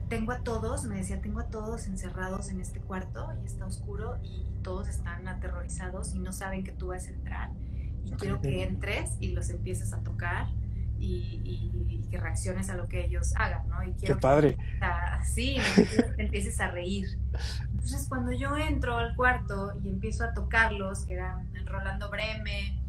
tengo 0.09 0.31
a 0.31 0.39
todos, 0.39 0.85
me 0.85 0.95
decía, 0.95 1.21
tengo 1.21 1.39
a 1.39 1.47
todos 1.47 1.87
encerrados 1.87 2.49
en 2.49 2.61
este 2.61 2.79
cuarto 2.79 3.31
y 3.41 3.45
está 3.45 3.65
oscuro 3.65 4.17
y 4.23 4.45
todos 4.63 4.87
están 4.87 5.27
aterrorizados 5.27 6.15
y 6.15 6.19
no 6.19 6.31
saben 6.31 6.63
que 6.63 6.71
tú 6.71 6.87
vas 6.87 7.07
a 7.07 7.11
entrar. 7.11 7.49
Y 8.05 8.11
quiero 8.11 8.41
que 8.41 8.63
entres 8.63 9.11
y 9.19 9.29
los 9.29 9.49
empieces 9.49 9.93
a 9.93 9.99
tocar 9.99 10.47
y, 11.03 12.07
que 12.09 12.19
reacciones 12.19 12.69
a 12.69 12.75
lo 12.75 12.87
que 12.87 13.05
ellos 13.05 13.33
hagan, 13.35 13.67
¿no? 13.67 13.83
Y 13.83 13.93
quiero 13.93 14.15
Qué 14.15 14.21
padre. 14.21 14.57
Que, 14.79 15.25
sí, 15.25 15.57
te 16.15 16.23
empieces 16.23 16.59
a 16.59 16.69
reír. 16.69 17.07
Entonces, 17.71 18.07
cuando 18.07 18.31
yo 18.31 18.55
entro 18.55 18.97
al 18.97 19.15
cuarto 19.15 19.73
y 19.83 19.89
empiezo 19.89 20.23
a 20.23 20.33
tocarlos, 20.33 21.05
que 21.05 21.15
eran 21.15 21.51
Rolando 21.65 22.11
Breme, 22.11 22.79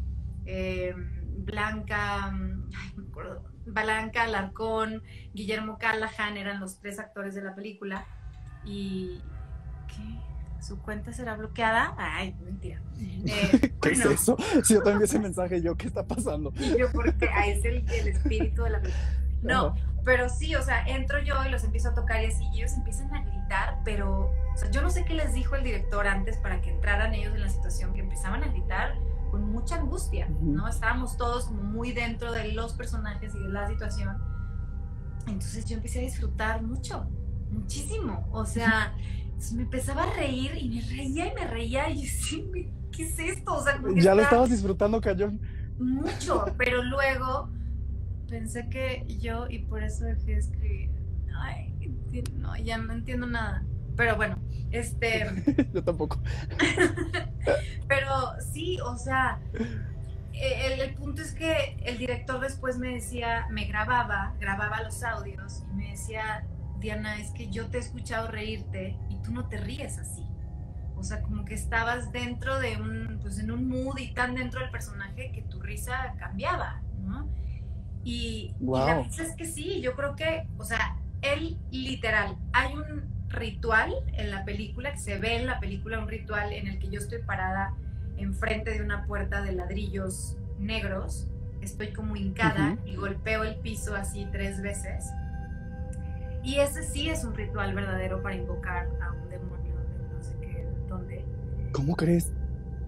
eh, 0.45 0.93
Blanca, 1.39 2.29
mm, 2.31 2.69
ay, 2.75 2.91
me 2.97 3.07
acuerdo, 3.07 3.43
Blanca 3.65 4.23
Alarcón, 4.23 5.01
Guillermo 5.33 5.79
Callahan 5.79 6.37
eran 6.37 6.59
los 6.59 6.79
tres 6.79 6.99
actores 6.99 7.33
de 7.33 7.41
la 7.41 7.55
película. 7.55 8.05
Y. 8.63 9.21
¿Qué? 9.87 10.24
¿Su 10.65 10.79
cuenta 10.79 11.13
será 11.13 11.35
bloqueada? 11.35 11.93
Ay, 11.95 12.35
mentira. 12.43 12.81
Eh, 12.99 13.71
¿Qué 13.81 13.89
es 13.91 14.03
eso? 14.03 14.35
Si 14.63 14.73
yo 14.73 14.81
también 14.81 15.03
ese 15.03 15.19
mensaje, 15.19 15.61
yo, 15.61 15.77
¿qué 15.77 15.85
está 15.85 16.03
pasando? 16.03 16.51
Yo, 16.53 16.91
porque 16.91 17.29
ahí 17.29 17.51
es 17.51 17.65
el, 17.65 17.87
espíritu 17.87 18.63
de 18.63 18.71
la. 18.71 18.81
No, 19.43 19.75
pero 20.03 20.27
sí, 20.27 20.55
o 20.55 20.63
sea, 20.63 20.83
entro 20.87 21.21
yo 21.21 21.35
y 21.45 21.51
los 21.51 21.63
empiezo 21.63 21.89
a 21.89 21.93
tocar 21.93 22.23
y 22.23 22.27
así, 22.27 22.43
y 22.51 22.61
ellos 22.61 22.73
empiezan 22.73 23.13
a 23.13 23.21
gritar, 23.21 23.77
pero, 23.85 24.31
o 24.31 24.57
sea, 24.57 24.71
yo 24.71 24.81
no 24.81 24.89
sé 24.89 25.05
qué 25.05 25.13
les 25.13 25.35
dijo 25.35 25.55
el 25.55 25.63
director 25.63 26.07
antes 26.07 26.37
para 26.37 26.59
que 26.61 26.71
entraran 26.71 27.13
ellos 27.13 27.35
en 27.35 27.41
la 27.41 27.49
situación, 27.49 27.93
que 27.93 27.99
empezaban 27.99 28.43
a 28.43 28.47
gritar 28.47 28.95
con 29.29 29.47
mucha 29.51 29.75
angustia, 29.75 30.27
¿no? 30.41 30.67
Estábamos 30.67 31.15
todos 31.15 31.51
muy 31.51 31.91
dentro 31.91 32.31
de 32.31 32.53
los 32.53 32.73
personajes 32.73 33.35
y 33.35 33.39
de 33.39 33.49
la 33.49 33.67
situación. 33.67 34.17
Entonces 35.27 35.65
yo 35.65 35.77
empecé 35.77 35.99
a 35.99 36.01
disfrutar 36.01 36.63
mucho, 36.63 37.07
muchísimo. 37.51 38.27
O 38.31 38.45
sea, 38.45 38.95
me 39.53 39.63
empezaba 39.63 40.03
a 40.03 40.13
reír 40.13 40.51
y 40.55 40.69
me 40.69 40.81
reía 40.81 41.27
y 41.27 41.35
me 41.35 41.47
reía 41.47 41.89
y 41.89 42.05
yo 42.05 42.37
¿qué 42.91 43.03
es 43.03 43.19
esto? 43.19 43.53
O 43.53 43.63
sea, 43.63 43.79
ya 43.95 44.15
lo 44.15 44.21
estabas 44.21 44.49
disfrutando, 44.49 45.01
Cayón. 45.01 45.39
Mucho, 45.77 46.45
pero 46.57 46.81
luego 46.83 47.49
pensé 48.29 48.69
que 48.69 49.05
yo 49.19 49.47
y 49.49 49.59
por 49.59 49.83
eso 49.83 50.05
dejé 50.05 50.33
de 50.33 50.39
escribir. 50.39 50.89
Ay, 51.37 51.73
no, 52.37 52.55
ya 52.57 52.77
no 52.77 52.93
entiendo 52.93 53.27
nada. 53.27 53.63
Pero 53.95 54.15
bueno, 54.15 54.37
este... 54.71 55.25
yo 55.73 55.83
tampoco. 55.83 56.19
Pero 57.87 58.09
sí, 58.51 58.77
o 58.81 58.97
sea, 58.97 59.39
e, 60.33 60.73
el, 60.73 60.81
el, 60.81 60.95
punto 60.95 61.21
es 61.21 61.33
que 61.33 61.77
el 61.85 61.97
director 61.97 62.39
después 62.39 62.77
me 62.77 62.95
decía, 62.95 63.47
me 63.51 63.65
grababa, 63.65 64.33
grababa 64.39 64.81
los 64.81 65.03
audios 65.03 65.63
y 65.71 65.75
me 65.75 65.91
decía, 65.91 66.45
Diana, 66.85 67.19
es 67.19 67.31
que 67.31 67.49
yo 67.49 67.65
te 67.65 67.77
he 67.77 67.81
escuchado 67.81 68.27
reírte 68.27 68.95
y 69.09 69.15
tú 69.23 69.31
no 69.31 69.47
te 69.47 69.57
ríes 69.57 69.97
así. 69.97 70.23
O 70.95 71.03
sea, 71.03 71.23
como 71.23 71.43
que 71.43 71.55
estabas 71.55 72.11
dentro 72.11 72.59
de 72.59 72.77
un, 72.77 73.17
pues 73.23 73.39
en 73.39 73.49
un 73.49 73.67
mood 73.67 73.97
y 73.97 74.13
tan 74.13 74.35
dentro 74.35 74.59
del 74.59 74.69
personaje 74.69 75.31
que 75.31 75.41
tu 75.41 75.59
risa 75.59 76.13
cambiaba, 76.19 76.83
¿no? 76.99 77.27
Y, 78.03 78.53
y 78.59 78.65
la 78.65 78.85
verdad 78.85 79.19
es 79.19 79.35
que 79.35 79.45
sí, 79.45 79.81
yo 79.81 79.95
creo 79.95 80.15
que, 80.15 80.47
o 80.59 80.63
sea, 80.63 80.99
él 81.23 81.57
literal, 81.71 82.37
hay 82.53 82.75
un 82.75 83.03
ritual 83.29 83.91
en 84.13 84.29
la 84.29 84.45
película, 84.45 84.91
que 84.91 84.99
se 84.99 85.17
ve 85.17 85.37
en 85.37 85.47
la 85.47 85.59
película 85.59 85.97
un 85.97 86.07
ritual 86.07 86.53
en 86.53 86.67
el 86.67 86.77
que 86.77 86.89
yo 86.89 86.99
estoy 86.99 87.23
parada 87.23 87.73
enfrente 88.17 88.69
de 88.69 88.83
una 88.83 89.07
puerta 89.07 89.41
de 89.41 89.53
ladrillos 89.53 90.37
negros, 90.59 91.27
estoy 91.61 91.93
como 91.93 92.15
hincada 92.15 92.77
y 92.85 92.95
golpeo 92.95 93.43
el 93.43 93.55
piso 93.55 93.95
así 93.95 94.27
tres 94.31 94.61
veces. 94.61 95.05
Y 96.45 96.59
ese 96.59 96.83
sí 96.83 97.09
es 97.09 97.23
un 97.23 97.33
ritual 97.33 97.73
verdadero 97.73 98.21
para 98.21 98.35
invocar 98.35 98.87
a 99.01 99.11
un 99.13 99.29
demonio 99.29 99.75
de 99.79 100.15
no 100.15 100.23
sé 100.23 100.37
qué, 100.39 100.67
dónde. 100.87 101.25
¿Cómo 101.71 101.95
crees? 101.95 102.31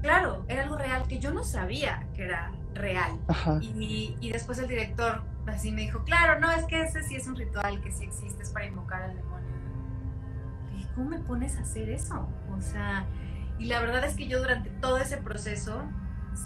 Claro, 0.04 0.46
era 0.48 0.62
algo 0.62 0.78
real 0.78 1.08
que 1.08 1.18
yo 1.18 1.34
no 1.34 1.44
sabía 1.44 2.06
que 2.14 2.26
era 2.26 2.52
real. 2.76 3.20
Y, 3.60 4.16
y, 4.22 4.32
después 4.32 4.60
el 4.60 4.68
director 4.68 5.24
así 5.48 5.72
me 5.72 5.82
dijo, 5.82 6.04
claro, 6.04 6.40
no, 6.40 6.52
es 6.52 6.66
que 6.66 6.84
ese 6.84 7.02
sí 7.02 7.16
es 7.16 7.26
un 7.26 7.36
ritual 7.36 7.82
que 7.82 7.92
sí 7.92 8.04
existe, 8.04 8.44
es 8.44 8.52
para 8.52 8.68
invocar 8.68 9.02
al 9.02 9.16
demonio. 9.16 9.50
Y 10.78 10.84
¿cómo 10.94 11.10
me 11.10 11.20
pones 11.20 11.58
a 11.58 11.62
hacer 11.62 11.90
eso? 11.90 12.30
O 12.56 12.62
sea, 12.62 13.08
y 13.58 13.66
la 13.66 13.80
verdad 13.80 14.06
es 14.06 14.16
que 14.16 14.28
yo 14.28 14.38
durante 14.38 14.70
todo 14.70 15.00
ese 15.00 15.18
proceso 15.18 15.82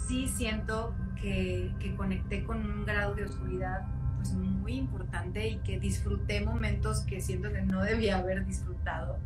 sí 0.08 0.28
siento 0.28 0.94
que, 1.20 1.74
que 1.78 1.94
conecté 1.94 2.42
con 2.42 2.64
un 2.64 2.86
grado 2.86 3.14
de 3.14 3.24
oscuridad 3.24 3.86
pues 4.22 4.34
muy 4.34 4.74
importante 4.74 5.48
y 5.48 5.58
que 5.58 5.78
disfruté 5.78 6.44
momentos 6.44 7.00
que 7.00 7.20
siento 7.20 7.52
que 7.52 7.62
no 7.62 7.82
debía 7.82 8.18
haber 8.18 8.44
disfrutado. 8.44 9.18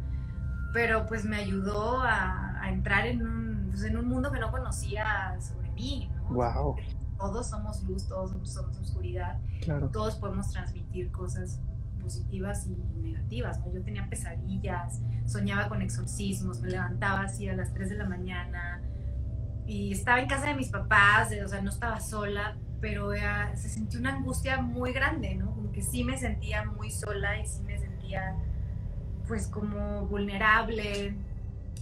Pero 0.73 1.07
pues 1.07 1.25
me 1.25 1.37
ayudó 1.37 2.01
a, 2.03 2.61
a 2.61 2.71
entrar 2.71 3.07
en 3.07 3.27
un, 3.27 3.69
pues, 3.71 3.85
en 3.85 3.97
un 3.97 4.09
mundo 4.09 4.33
que 4.33 4.39
no 4.39 4.51
conocía 4.51 5.37
sobre 5.41 5.71
mí. 5.73 6.11
¿no? 6.17 6.35
Wow. 6.35 6.77
Todos 7.19 7.49
somos 7.49 7.83
luz, 7.85 8.09
todos 8.09 8.31
somos 8.49 8.79
oscuridad. 8.79 9.39
Claro. 9.63 9.89
Todos 9.91 10.17
podemos 10.17 10.51
transmitir 10.51 11.11
cosas 11.11 11.61
positivas 12.03 12.67
y 12.67 12.77
negativas. 13.01 13.61
¿no? 13.61 13.73
Yo 13.73 13.83
tenía 13.83 14.09
pesadillas, 14.09 15.01
soñaba 15.25 15.69
con 15.69 15.83
exorcismos, 15.83 16.61
me 16.61 16.71
levantaba 16.71 17.23
así 17.23 17.49
a 17.49 17.57
las 17.57 17.73
3 17.73 17.91
de 17.91 17.97
la 17.97 18.05
mañana 18.09 18.83
y 19.67 19.93
estaba 19.93 20.21
en 20.21 20.29
casa 20.29 20.47
de 20.47 20.55
mis 20.55 20.69
papás, 20.69 21.31
o 21.45 21.49
sea, 21.49 21.61
no 21.61 21.71
estaba 21.71 22.01
sola, 22.01 22.57
pero 22.81 23.11
se 23.55 23.69
sentía 23.69 24.01
una 24.01 24.17
angustia 24.17 24.61
muy 24.61 24.93
grande, 24.93 25.35
¿no? 25.35 25.55
Como 25.55 25.73
que 25.73 25.83
sí 25.83 26.05
me 26.05 26.17
sentía 26.19 26.65
muy 26.65 26.91
sola 26.91 27.41
y 27.41 27.47
sí 27.47 27.63
me 27.63 27.79
sentía 27.79 28.37
pues 29.27 29.47
como 29.47 30.07
vulnerable. 30.07 31.15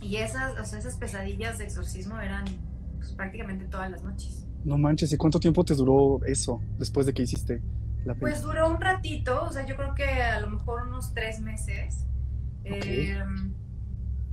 Y 0.00 0.16
esas, 0.16 0.58
o 0.58 0.64
sea, 0.64 0.78
esas 0.78 0.96
pesadillas 0.96 1.58
de 1.58 1.64
exorcismo 1.64 2.20
eran 2.20 2.44
pues, 2.98 3.12
prácticamente 3.12 3.66
todas 3.66 3.90
las 3.90 4.02
noches. 4.02 4.46
No 4.64 4.78
manches, 4.78 5.12
¿y 5.12 5.16
cuánto 5.16 5.38
tiempo 5.40 5.64
te 5.64 5.74
duró 5.74 6.24
eso 6.24 6.62
después 6.78 7.06
de 7.06 7.12
que 7.12 7.22
hiciste? 7.22 7.62
Pues 8.20 8.42
duró 8.42 8.68
un 8.68 8.80
ratito, 8.80 9.44
o 9.44 9.52
sea, 9.52 9.64
yo 9.64 9.76
creo 9.76 9.94
que 9.94 10.04
a 10.04 10.40
lo 10.40 10.48
mejor 10.48 10.86
unos 10.86 11.14
tres 11.14 11.40
meses. 11.40 12.04
Em, 12.64 13.54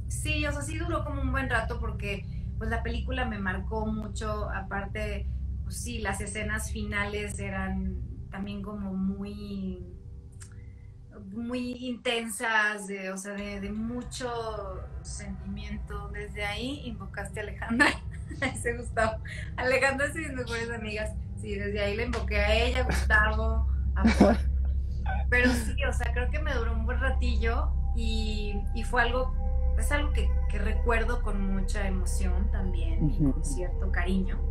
sí, 0.10 0.46
o 0.46 0.52
sea, 0.52 0.62
sí 0.62 0.78
duró 0.78 1.06
como 1.06 1.22
un 1.22 1.32
buen 1.32 1.50
rato 1.50 1.80
porque 1.80 2.26
pues 2.58 2.70
la 2.70 2.84
película 2.84 3.26
me 3.26 3.40
marcó 3.40 3.86
mucho, 3.86 4.50
aparte, 4.50 5.26
pues 5.72 5.84
sí, 5.84 6.00
las 6.00 6.20
escenas 6.20 6.70
finales 6.70 7.40
eran 7.40 7.96
también 8.30 8.62
como 8.62 8.94
muy 8.94 9.88
muy 11.28 11.72
intensas, 11.88 12.88
de, 12.88 13.10
o 13.10 13.18
sea, 13.18 13.32
de, 13.32 13.72
mucho 13.72 14.82
sentimiento. 15.02 16.10
Desde 16.10 16.44
ahí 16.44 16.82
invocaste 16.84 17.40
a 17.40 17.44
Alejandra, 17.44 17.88
ese 18.42 18.76
Gustavo. 18.76 19.24
Alejandra 19.56 20.08
es 20.08 20.14
de 20.14 20.20
mis 20.20 20.34
mejores 20.34 20.70
amigas. 20.72 21.12
Sí, 21.40 21.56
desde 21.56 21.80
ahí 21.80 21.96
le 21.96 22.08
invoqué 22.08 22.40
a 22.40 22.54
ella, 22.54 22.84
Gustavo, 22.84 23.66
a 23.96 24.04
Pero 25.30 25.52
sí, 25.52 25.82
o 25.86 25.94
sea, 25.94 26.12
creo 26.12 26.30
que 26.30 26.40
me 26.40 26.54
duró 26.54 26.74
un 26.74 26.86
buen 26.86 27.00
ratillo 27.00 27.72
y, 27.96 28.62
fue 28.90 29.04
algo, 29.04 29.34
es 29.80 29.90
algo 29.94 30.12
que, 30.12 30.30
recuerdo 30.52 31.22
con 31.22 31.54
mucha 31.54 31.88
emoción 31.88 32.52
también, 32.52 33.32
con 33.32 33.46
cierto 33.46 33.90
cariño, 33.90 34.51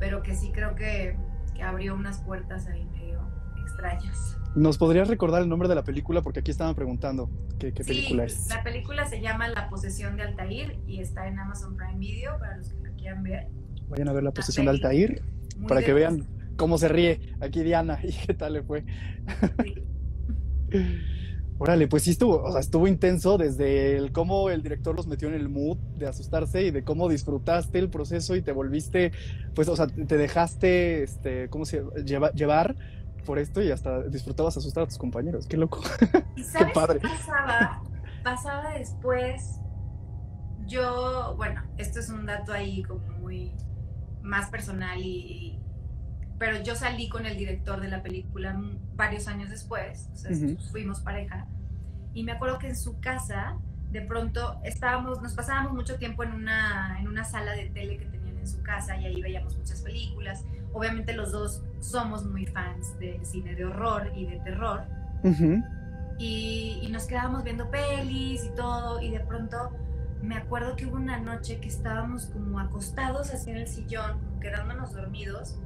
pero 0.00 0.22
que 0.22 0.34
sí 0.34 0.50
creo 0.50 0.74
que, 0.74 1.16
abrió 1.62 1.94
unas 1.94 2.22
puertas 2.22 2.66
ahí 2.68 2.86
medio 2.86 3.20
extrañas. 3.60 4.38
¿Nos 4.54 4.78
podrías 4.78 5.08
recordar 5.08 5.42
el 5.42 5.48
nombre 5.50 5.68
de 5.68 5.74
la 5.74 5.84
película? 5.84 6.22
Porque 6.22 6.40
aquí 6.40 6.50
estaban 6.50 6.74
preguntando 6.74 7.28
qué, 7.58 7.70
película 7.70 8.24
es. 8.24 8.48
La 8.48 8.62
película 8.62 9.06
se 9.06 9.20
llama 9.20 9.46
La 9.48 9.68
posesión 9.68 10.16
de 10.16 10.22
Altair 10.22 10.78
y 10.86 11.00
está 11.00 11.28
en 11.28 11.38
Amazon 11.38 11.76
Prime 11.76 11.98
Video 11.98 12.38
para 12.38 12.56
los 12.56 12.72
que 12.72 12.82
la 12.82 12.90
quieran 12.92 13.22
ver. 13.22 13.48
Vayan 13.90 14.08
a 14.08 14.14
ver 14.14 14.22
La 14.22 14.30
posesión 14.30 14.64
de 14.64 14.70
Altair 14.70 15.22
para 15.68 15.82
que 15.82 15.92
vean 15.92 16.26
cómo 16.56 16.78
se 16.78 16.88
ríe 16.88 17.34
aquí 17.40 17.62
Diana 17.62 17.98
y 18.02 18.12
qué 18.12 18.32
tal 18.32 18.54
le 18.54 18.62
fue. 18.62 18.86
Órale, 21.62 21.88
pues 21.88 22.04
sí 22.04 22.12
estuvo, 22.12 22.42
o 22.42 22.50
sea, 22.50 22.60
estuvo 22.60 22.88
intenso 22.88 23.36
desde 23.36 23.98
el 23.98 24.12
cómo 24.12 24.48
el 24.48 24.62
director 24.62 24.96
los 24.96 25.06
metió 25.06 25.28
en 25.28 25.34
el 25.34 25.50
mood 25.50 25.76
de 25.98 26.06
asustarse 26.06 26.62
y 26.62 26.70
de 26.70 26.84
cómo 26.84 27.06
disfrutaste 27.06 27.78
el 27.78 27.90
proceso 27.90 28.34
y 28.34 28.40
te 28.40 28.52
volviste, 28.52 29.12
pues, 29.54 29.68
o 29.68 29.76
sea, 29.76 29.86
te 29.86 30.16
dejaste, 30.16 31.02
este, 31.02 31.50
¿cómo 31.50 31.66
se 31.66 31.82
llama? 32.02 32.30
llevar 32.30 32.76
por 33.26 33.38
esto 33.38 33.60
y 33.60 33.70
hasta 33.70 34.04
disfrutabas 34.04 34.56
asustar 34.56 34.84
a 34.84 34.86
tus 34.86 34.96
compañeros. 34.96 35.46
Qué 35.46 35.58
loco. 35.58 35.82
¿Y 36.34 36.44
sabes 36.44 36.68
qué 36.68 36.72
padre. 36.72 37.00
pasaba? 37.00 37.82
Pasaba 38.24 38.70
después, 38.78 39.60
yo, 40.66 41.34
bueno, 41.36 41.62
esto 41.76 42.00
es 42.00 42.08
un 42.08 42.24
dato 42.24 42.54
ahí 42.54 42.82
como 42.84 43.06
muy 43.18 43.52
más 44.22 44.48
personal 44.48 44.98
y, 44.98 45.59
pero 46.40 46.62
yo 46.62 46.74
salí 46.74 47.10
con 47.10 47.26
el 47.26 47.36
director 47.36 47.82
de 47.82 47.88
la 47.88 48.02
película 48.02 48.58
varios 48.96 49.28
años 49.28 49.50
después, 49.50 50.08
o 50.14 50.16
sea, 50.16 50.30
fuimos 50.72 51.00
pareja, 51.00 51.46
y 52.14 52.24
me 52.24 52.32
acuerdo 52.32 52.58
que 52.58 52.68
en 52.68 52.76
su 52.76 52.98
casa, 52.98 53.58
de 53.90 54.00
pronto 54.00 54.58
estábamos, 54.64 55.20
nos 55.20 55.34
pasábamos 55.34 55.74
mucho 55.74 55.96
tiempo 55.96 56.24
en 56.24 56.32
una, 56.32 56.98
en 56.98 57.08
una 57.08 57.24
sala 57.24 57.52
de 57.52 57.68
tele 57.68 57.98
que 57.98 58.06
tenían 58.06 58.38
en 58.38 58.46
su 58.46 58.62
casa 58.62 58.96
y 58.96 59.04
ahí 59.04 59.20
veíamos 59.20 59.54
muchas 59.54 59.82
películas. 59.82 60.42
Obviamente 60.72 61.12
los 61.12 61.30
dos 61.30 61.62
somos 61.80 62.24
muy 62.24 62.46
fans 62.46 62.98
del 62.98 63.24
cine 63.26 63.54
de 63.54 63.66
horror 63.66 64.10
y 64.16 64.24
de 64.24 64.40
terror. 64.40 64.84
y, 66.18 66.80
y 66.82 66.88
nos 66.90 67.04
quedábamos 67.04 67.44
viendo 67.44 67.70
pelis 67.70 68.44
y 68.44 68.54
todo, 68.56 69.02
y 69.02 69.10
de 69.10 69.20
pronto 69.20 69.76
me 70.22 70.36
acuerdo 70.36 70.74
que 70.74 70.86
hubo 70.86 70.96
una 70.96 71.18
noche 71.18 71.60
que 71.60 71.68
estábamos 71.68 72.26
como 72.26 72.58
acostados 72.58 73.30
así 73.30 73.50
en 73.50 73.58
el 73.58 73.68
sillón, 73.68 74.18
como 74.20 74.40
quedándonos 74.40 74.94
dormidos, 74.94 75.58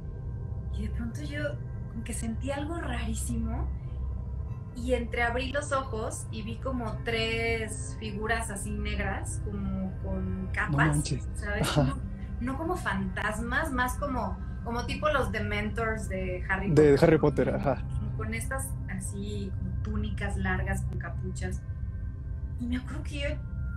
y 0.77 0.83
de 0.83 0.89
pronto 0.89 1.21
yo 1.23 1.55
como 1.91 2.03
que 2.03 2.13
sentí 2.13 2.51
algo 2.51 2.79
rarísimo 2.79 3.67
y 4.75 4.93
entreabrí 4.93 5.51
los 5.51 5.71
ojos 5.71 6.27
y 6.31 6.41
vi 6.41 6.57
como 6.57 6.97
tres 7.03 7.95
figuras 7.99 8.51
así 8.51 8.71
negras, 8.71 9.41
como 9.45 9.91
con 10.03 10.49
capas, 10.53 11.03
¿sabes? 11.35 11.67
no 12.41 12.57
como 12.57 12.75
fantasmas, 12.75 13.71
más 13.71 13.95
como, 13.95 14.37
como 14.63 14.85
tipo 14.85 15.09
los 15.09 15.31
Dementors 15.31 16.09
de 16.09 16.43
Harry 16.49 16.69
Potter. 16.69 16.99
De 16.99 17.05
Harry 17.05 17.17
Potter, 17.17 17.49
ajá. 17.55 17.81
Con 18.17 18.33
estas 18.33 18.69
así 18.89 19.51
como 19.57 19.71
túnicas 19.81 20.35
largas 20.37 20.81
con 20.83 20.99
capuchas. 20.99 21.61
Y 22.59 22.67
me 22.67 22.77
acuerdo 22.77 23.03
que 23.03 23.19
yo 23.19 23.29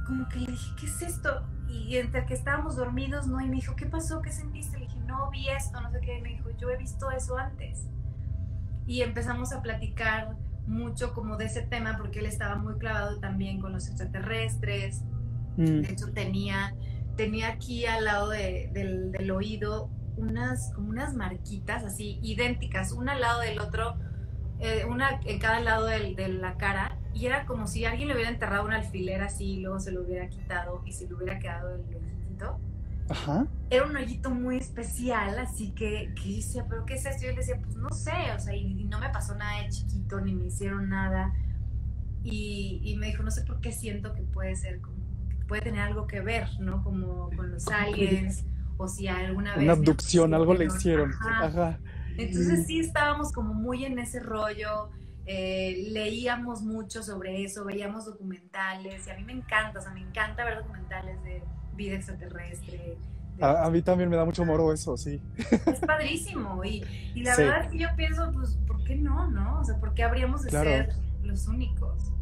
como 0.06 0.28
que 0.28 0.40
le 0.40 0.46
dije, 0.46 0.74
¿qué 0.80 0.86
es 0.86 1.02
esto? 1.02 1.46
Y 1.68 1.96
entre 1.96 2.24
que 2.24 2.34
estábamos 2.34 2.76
dormidos, 2.76 3.26
¿no? 3.26 3.40
Y 3.40 3.48
me 3.48 3.56
dijo, 3.56 3.76
¿qué 3.76 3.86
pasó? 3.86 4.22
¿Qué 4.22 4.32
sentiste? 4.32 4.88
No 5.08 5.28
vi 5.30 5.48
esto, 5.48 5.80
no 5.80 5.90
sé 5.90 6.00
qué. 6.00 6.18
Y 6.18 6.22
me 6.22 6.28
dijo, 6.28 6.50
yo 6.56 6.70
he 6.70 6.76
visto 6.76 7.10
eso 7.10 7.36
antes. 7.36 7.88
Y 8.86 9.02
empezamos 9.02 9.52
a 9.52 9.60
platicar 9.60 10.36
mucho 10.66 11.14
como 11.14 11.36
de 11.36 11.46
ese 11.46 11.62
tema 11.62 11.96
porque 11.96 12.20
él 12.20 12.26
estaba 12.26 12.54
muy 12.56 12.74
clavado 12.78 13.18
también 13.18 13.60
con 13.60 13.72
los 13.72 13.88
extraterrestres. 13.88 15.02
Mm. 15.56 15.80
De 15.80 15.90
hecho, 15.90 16.12
tenía, 16.12 16.74
tenía 17.16 17.48
aquí 17.48 17.86
al 17.86 18.04
lado 18.04 18.28
del, 18.28 18.72
del, 19.12 19.30
oído 19.32 19.90
unas, 20.16 20.72
como 20.74 20.90
unas 20.90 21.14
marquitas 21.14 21.82
así 21.84 22.20
idénticas, 22.22 22.92
una 22.92 23.12
al 23.12 23.20
lado 23.20 23.40
del 23.40 23.58
otro, 23.58 23.96
eh, 24.60 24.84
una 24.88 25.20
en 25.24 25.38
cada 25.38 25.60
lado 25.60 25.86
de 25.86 26.28
la 26.28 26.56
cara 26.56 26.98
y 27.18 27.26
era 27.26 27.46
como 27.46 27.66
si 27.66 27.84
alguien 27.84 28.08
le 28.08 28.14
hubiera 28.14 28.30
enterrado 28.30 28.64
un 28.64 28.72
alfiler 28.72 29.22
así 29.22 29.54
y 29.54 29.60
luego 29.60 29.80
se 29.80 29.90
lo 29.90 30.02
hubiera 30.02 30.28
quitado 30.28 30.82
y 30.84 30.92
se 30.92 31.08
le 31.08 31.14
hubiera 31.14 31.38
quedado 31.38 31.74
el 31.74 31.80
ojito. 31.80 32.60
Era 33.70 33.86
un 33.86 33.96
hoyito 33.96 34.30
muy 34.30 34.56
especial, 34.56 35.38
así 35.38 35.72
que, 35.72 36.12
que 36.14 36.36
decía, 36.36 36.66
¿pero 36.68 36.84
qué 36.84 36.94
es 36.94 37.06
esto? 37.06 37.24
Y 37.24 37.26
yo 37.26 37.32
le 37.32 37.38
decía, 37.38 37.58
pues 37.62 37.76
no 37.76 37.90
sé, 37.90 38.12
o 38.36 38.40
sea, 38.40 38.54
y, 38.54 38.84
no 38.84 38.98
me 38.98 39.08
pasó 39.10 39.34
nada 39.34 39.62
de 39.62 39.68
chiquito, 39.68 40.20
ni 40.20 40.34
me 40.34 40.46
hicieron 40.46 40.88
nada. 40.88 41.34
Y, 42.22 42.80
y, 42.82 42.96
me 42.96 43.06
dijo, 43.06 43.22
no 43.22 43.30
sé 43.30 43.42
por 43.42 43.60
qué 43.60 43.72
siento 43.72 44.14
que 44.14 44.22
puede 44.22 44.56
ser, 44.56 44.80
como, 44.80 44.96
puede 45.46 45.62
tener 45.62 45.80
algo 45.80 46.06
que 46.06 46.20
ver, 46.20 46.48
¿no? 46.60 46.82
Como 46.82 47.30
con 47.30 47.50
los 47.50 47.66
aliens, 47.68 48.44
o 48.76 48.88
si 48.88 49.08
alguna 49.08 49.54
vez... 49.54 49.64
Una 49.64 49.72
abducción, 49.72 50.34
algo 50.34 50.54
le 50.54 50.66
hicieron. 50.66 51.12
Ajá. 51.20 51.78
Entonces 52.16 52.66
sí 52.66 52.80
estábamos 52.80 53.32
como 53.32 53.54
muy 53.54 53.84
en 53.84 53.98
ese 53.98 54.20
rollo, 54.20 54.90
eh, 55.24 55.88
leíamos 55.90 56.62
mucho 56.62 57.02
sobre 57.02 57.44
eso, 57.44 57.64
veíamos 57.64 58.06
documentales, 58.06 59.06
y 59.06 59.10
a 59.10 59.16
mí 59.16 59.24
me 59.24 59.32
encanta, 59.32 59.78
o 59.78 59.82
sea, 59.82 59.92
me 59.92 60.00
encanta 60.00 60.44
ver 60.44 60.58
documentales 60.58 61.22
de 61.22 61.42
vida 61.78 61.94
extraterrestre. 61.94 62.99
A, 63.40 63.70
mí 63.70 63.82
también 63.82 64.11
me 64.11 64.16
da 64.16 64.25
mucho 64.25 64.44
moro 64.44 64.73
eso, 64.73 64.97
sí. 64.97 65.23
Es 65.64 65.78
padrísimo. 65.78 66.64
Y, 66.64 66.85
y 67.14 67.23
la 67.23 67.37
verdad 67.37 67.64
es 67.64 67.70
que 67.70 67.78
yo 67.78 67.88
pienso, 67.97 68.30
pues, 68.32 68.58
¿por 68.66 68.82
qué 68.82 68.97
no, 68.97 69.30
no? 69.30 69.61
O 69.61 69.64
sea, 69.64 69.78
¿por 69.78 69.94
qué 69.94 70.02
habríamos 70.02 70.42
de 70.42 70.50
ser 70.50 70.92
los 71.23 71.47
únicos? 71.47 72.12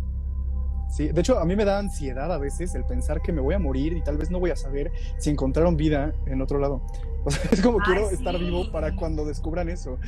Sí, 0.91 1.09
de 1.09 1.21
hecho, 1.21 1.39
a 1.39 1.45
mí 1.45 1.57
me 1.57 1.65
da 1.65 1.79
ansiedad 1.79 2.33
a 2.33 2.39
veces 2.39 2.75
el 2.75 2.85
pensar 2.85 3.21
que 3.23 3.33
me 3.33 3.41
voy 3.41 3.55
a 3.55 3.59
morir 3.59 3.95
y 3.95 4.03
tal 4.03 4.19
vez 4.19 4.31
no 4.31 4.39
voy 4.39 4.51
a 4.51 4.57
saber 4.57 4.93
si 5.19 5.31
encontraron 5.31 5.77
vida 5.77 6.13
en 6.27 6.43
otro 6.43 6.59
lado. 6.59 6.83
O 7.27 7.31
sea, 7.33 7.43
es 7.51 7.61
como 7.61 7.79
quiero 7.79 8.09
estar 8.09 8.39
vivo 8.39 8.71
para 8.71 8.95
cuando 8.95 9.25
descubran 9.25 9.69
eso. 9.69 9.99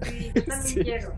Sí, 0.00 0.30
yo 0.32 0.44
también 0.46 0.84
quiero. 0.84 1.12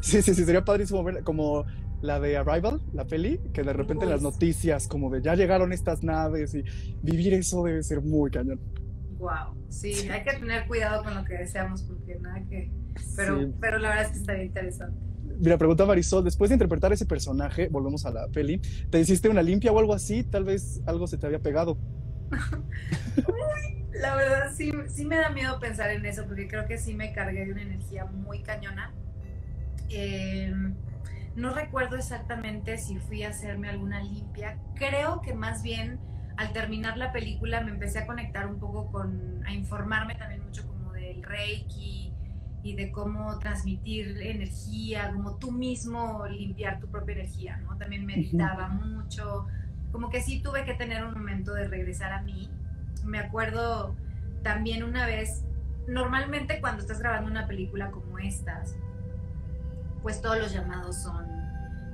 Sí, 0.00 0.20
sí, 0.20 0.34
sí, 0.34 0.44
sería 0.44 0.64
padrísimo 0.64 1.04
ver 1.04 1.22
como 1.22 1.64
la 2.04 2.20
de 2.20 2.36
Arrival, 2.36 2.82
la 2.92 3.06
peli, 3.06 3.40
que 3.54 3.62
de 3.62 3.72
repente 3.72 4.04
las 4.04 4.20
noticias 4.20 4.86
como 4.86 5.10
de 5.10 5.22
ya 5.22 5.34
llegaron 5.34 5.72
estas 5.72 6.02
naves 6.02 6.54
y 6.54 6.62
vivir 7.02 7.32
eso 7.32 7.64
debe 7.64 7.82
ser 7.82 8.02
muy 8.02 8.30
cañón. 8.30 8.60
Wow, 9.18 9.56
sí, 9.70 10.08
hay 10.10 10.22
que 10.22 10.34
tener 10.34 10.66
cuidado 10.66 11.02
con 11.02 11.14
lo 11.14 11.24
que 11.24 11.34
deseamos 11.34 11.82
porque 11.82 12.16
nada 12.16 12.42
que... 12.48 12.70
Pero, 13.16 13.50
pero 13.58 13.78
la 13.78 13.88
verdad 13.88 14.04
es 14.04 14.10
que 14.12 14.18
está 14.18 14.34
bien 14.34 14.46
interesante. 14.48 14.98
Mira, 15.38 15.56
pregunta 15.56 15.86
Marisol, 15.86 16.22
después 16.22 16.50
de 16.50 16.56
interpretar 16.56 16.92
ese 16.92 17.06
personaje, 17.06 17.68
volvemos 17.68 18.04
a 18.04 18.10
la 18.10 18.28
peli, 18.28 18.60
¿te 18.90 19.00
hiciste 19.00 19.30
una 19.30 19.42
limpia 19.42 19.72
o 19.72 19.78
algo 19.78 19.94
así? 19.94 20.24
Tal 20.24 20.44
vez 20.44 20.82
algo 20.84 21.06
se 21.06 21.16
te 21.16 21.26
había 21.26 21.40
pegado. 21.40 21.78
la 23.92 24.14
verdad 24.14 24.52
sí, 24.54 24.72
sí 24.88 25.06
me 25.06 25.16
da 25.16 25.30
miedo 25.30 25.58
pensar 25.58 25.90
en 25.90 26.04
eso 26.04 26.26
porque 26.26 26.48
creo 26.48 26.66
que 26.66 26.76
sí 26.76 26.94
me 26.94 27.12
cargué 27.12 27.46
de 27.46 27.52
una 27.52 27.62
energía 27.62 28.04
muy 28.04 28.42
cañona. 28.42 28.92
Eh, 29.88 30.52
no 31.36 31.52
recuerdo 31.52 31.96
exactamente 31.96 32.78
si 32.78 32.98
fui 32.98 33.22
a 33.24 33.30
hacerme 33.30 33.68
alguna 33.68 34.02
limpia. 34.02 34.58
Creo 34.74 35.20
que 35.20 35.34
más 35.34 35.62
bien 35.62 35.98
al 36.36 36.52
terminar 36.52 36.96
la 36.96 37.12
película 37.12 37.60
me 37.60 37.70
empecé 37.70 38.00
a 38.00 38.06
conectar 38.06 38.46
un 38.46 38.58
poco 38.58 38.90
con, 38.90 39.42
a 39.46 39.52
informarme 39.52 40.14
también 40.16 40.44
mucho 40.44 40.66
como 40.66 40.92
del 40.92 41.22
Reiki 41.22 42.12
y 42.62 42.76
de 42.76 42.90
cómo 42.90 43.38
transmitir 43.38 44.20
energía, 44.22 45.10
como 45.12 45.36
tú 45.36 45.52
mismo 45.52 46.26
limpiar 46.26 46.80
tu 46.80 46.88
propia 46.88 47.14
energía, 47.14 47.58
¿no? 47.58 47.76
También 47.76 48.06
meditaba 48.06 48.68
mucho, 48.68 49.46
como 49.92 50.08
que 50.08 50.22
sí 50.22 50.40
tuve 50.40 50.64
que 50.64 50.74
tener 50.74 51.04
un 51.04 51.12
momento 51.12 51.52
de 51.52 51.68
regresar 51.68 52.12
a 52.12 52.22
mí. 52.22 52.48
Me 53.04 53.18
acuerdo 53.18 53.94
también 54.42 54.82
una 54.82 55.04
vez, 55.06 55.44
normalmente 55.86 56.60
cuando 56.60 56.80
estás 56.80 57.00
grabando 57.00 57.30
una 57.30 57.46
película 57.46 57.90
como 57.90 58.18
estas, 58.18 58.76
pues 60.04 60.20
todos 60.20 60.38
los 60.38 60.52
llamados 60.52 60.96
son 60.96 61.26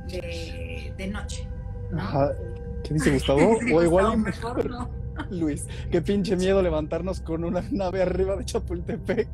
de, 0.09 1.11
noche. 1.11 1.49
Ajá. 1.97 2.33
¿Qué 2.83 2.95
dice 2.95 3.13
Gustavo? 3.13 3.59
o 3.73 3.83
igual 3.83 4.19
mejor, 4.19 4.69
no. 4.69 4.91
Luis, 5.31 5.69
qué 5.93 6.03
pinche 6.03 6.35
miedo 6.35 6.61
levantarnos 6.61 7.21
con 7.21 7.45
una 7.45 7.63
nave 7.71 8.03
arriba 8.03 8.35
de 8.35 8.45
Chapultepec. 8.45 9.29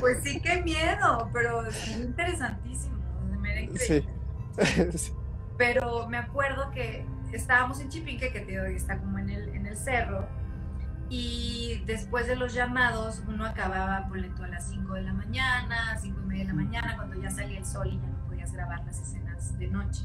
Pues 0.00 0.18
sí, 0.22 0.40
qué 0.40 0.62
miedo, 0.62 1.30
pero 1.32 1.64
es 1.66 1.96
interesantísimo. 1.96 2.98
Sí. 3.76 4.04
sí. 4.98 5.12
Pero 5.56 6.06
me 6.08 6.18
acuerdo 6.18 6.70
que 6.70 7.06
estábamos 7.32 7.80
en 7.80 7.88
Chipinque, 7.88 8.30
que 8.30 8.40
te 8.40 8.76
está 8.76 8.98
como 8.98 9.18
en 9.18 9.30
el, 9.30 9.48
en 9.54 9.66
el 9.66 9.76
cerro, 9.76 10.28
y 11.08 11.82
después 11.86 12.26
de 12.26 12.36
los 12.36 12.52
llamados, 12.52 13.22
uno 13.26 13.46
acababa, 13.46 14.06
por 14.08 14.18
a 14.18 14.48
las 14.48 14.68
5 14.68 14.94
de 14.94 15.02
la 15.02 15.14
mañana, 15.14 15.96
5 15.98 16.20
y 16.20 16.26
media 16.26 16.42
de 16.42 16.48
la 16.48 16.54
mañana, 16.54 16.96
cuando 16.96 17.20
ya 17.20 17.30
salía 17.30 17.58
el 17.58 17.64
sol 17.64 17.88
y 17.88 17.98
ya 17.98 18.06
no 18.06 18.17
podías 18.48 18.52
grabar 18.52 18.84
las 18.84 19.00
escenas 19.00 19.58
de 19.58 19.68
noche. 19.68 20.04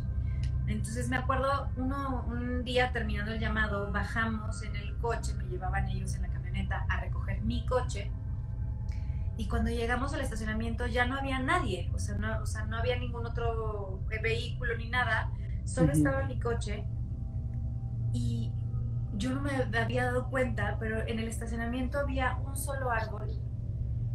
Entonces 0.68 1.10
me 1.10 1.18
acuerdo, 1.18 1.70
uno, 1.76 2.26
un 2.28 2.64
día 2.64 2.92
terminando 2.92 3.32
el 3.32 3.40
llamado, 3.40 3.92
bajamos 3.92 4.64
en 4.64 4.76
el 4.76 4.98
coche, 4.98 5.34
me 5.34 5.44
llevaban 5.46 5.88
ellos 5.90 6.16
en 6.16 6.24
la 6.24 6.30
camioneta 6.30 6.86
a 6.90 7.02
recoger 7.02 7.42
mi 7.42 7.66
coche. 7.66 8.12
Y 9.38 9.48
cuando 9.48 9.72
llegamos 9.72 10.14
al 10.14 10.22
estacionamiento 10.22 10.86
ya 10.88 11.06
no 11.06 11.18
había 11.18 11.40
nadie, 11.40 11.92
o 11.94 12.00
sea, 12.00 12.16
no, 12.16 12.42
o 12.42 12.46
sea, 12.46 12.66
no 12.66 12.78
había 12.78 12.98
ningún 12.98 13.26
otro 13.26 14.00
vehículo 14.22 14.78
ni 14.78 14.90
nada, 14.90 15.32
solo 15.66 15.92
estaba 15.92 16.24
mi 16.26 16.40
coche. 16.40 16.86
Y 18.14 18.54
yo 19.16 19.34
no 19.34 19.42
me 19.42 19.52
había 19.78 20.06
dado 20.06 20.30
cuenta, 20.30 20.78
pero 20.80 21.06
en 21.06 21.20
el 21.20 21.28
estacionamiento 21.28 22.00
había 22.00 22.38
un 22.38 22.56
solo 22.56 22.90
árbol 22.92 23.32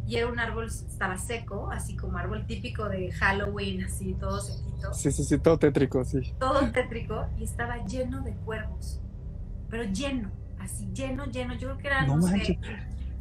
y 0.07 0.15
era 0.15 0.27
un 0.27 0.39
árbol, 0.39 0.65
estaba 0.65 1.17
seco, 1.17 1.69
así 1.71 1.95
como 1.95 2.17
árbol 2.17 2.45
típico 2.45 2.89
de 2.89 3.11
Halloween, 3.11 3.83
así 3.83 4.13
todo 4.15 4.41
sequito. 4.41 4.93
Sí, 4.93 5.11
sí, 5.11 5.23
sí, 5.23 5.37
todo 5.37 5.57
tétrico, 5.59 6.03
sí. 6.03 6.33
Todo 6.39 6.71
tétrico 6.71 7.27
y 7.37 7.43
estaba 7.43 7.85
lleno 7.85 8.21
de 8.21 8.33
cuervos, 8.37 9.01
pero 9.69 9.83
lleno, 9.83 10.31
así 10.59 10.89
lleno, 10.93 11.25
lleno. 11.25 11.53
Yo 11.53 11.67
creo 11.67 11.77
que 11.77 11.87
eran, 11.87 12.07
no, 12.07 12.21
sé, 12.21 12.59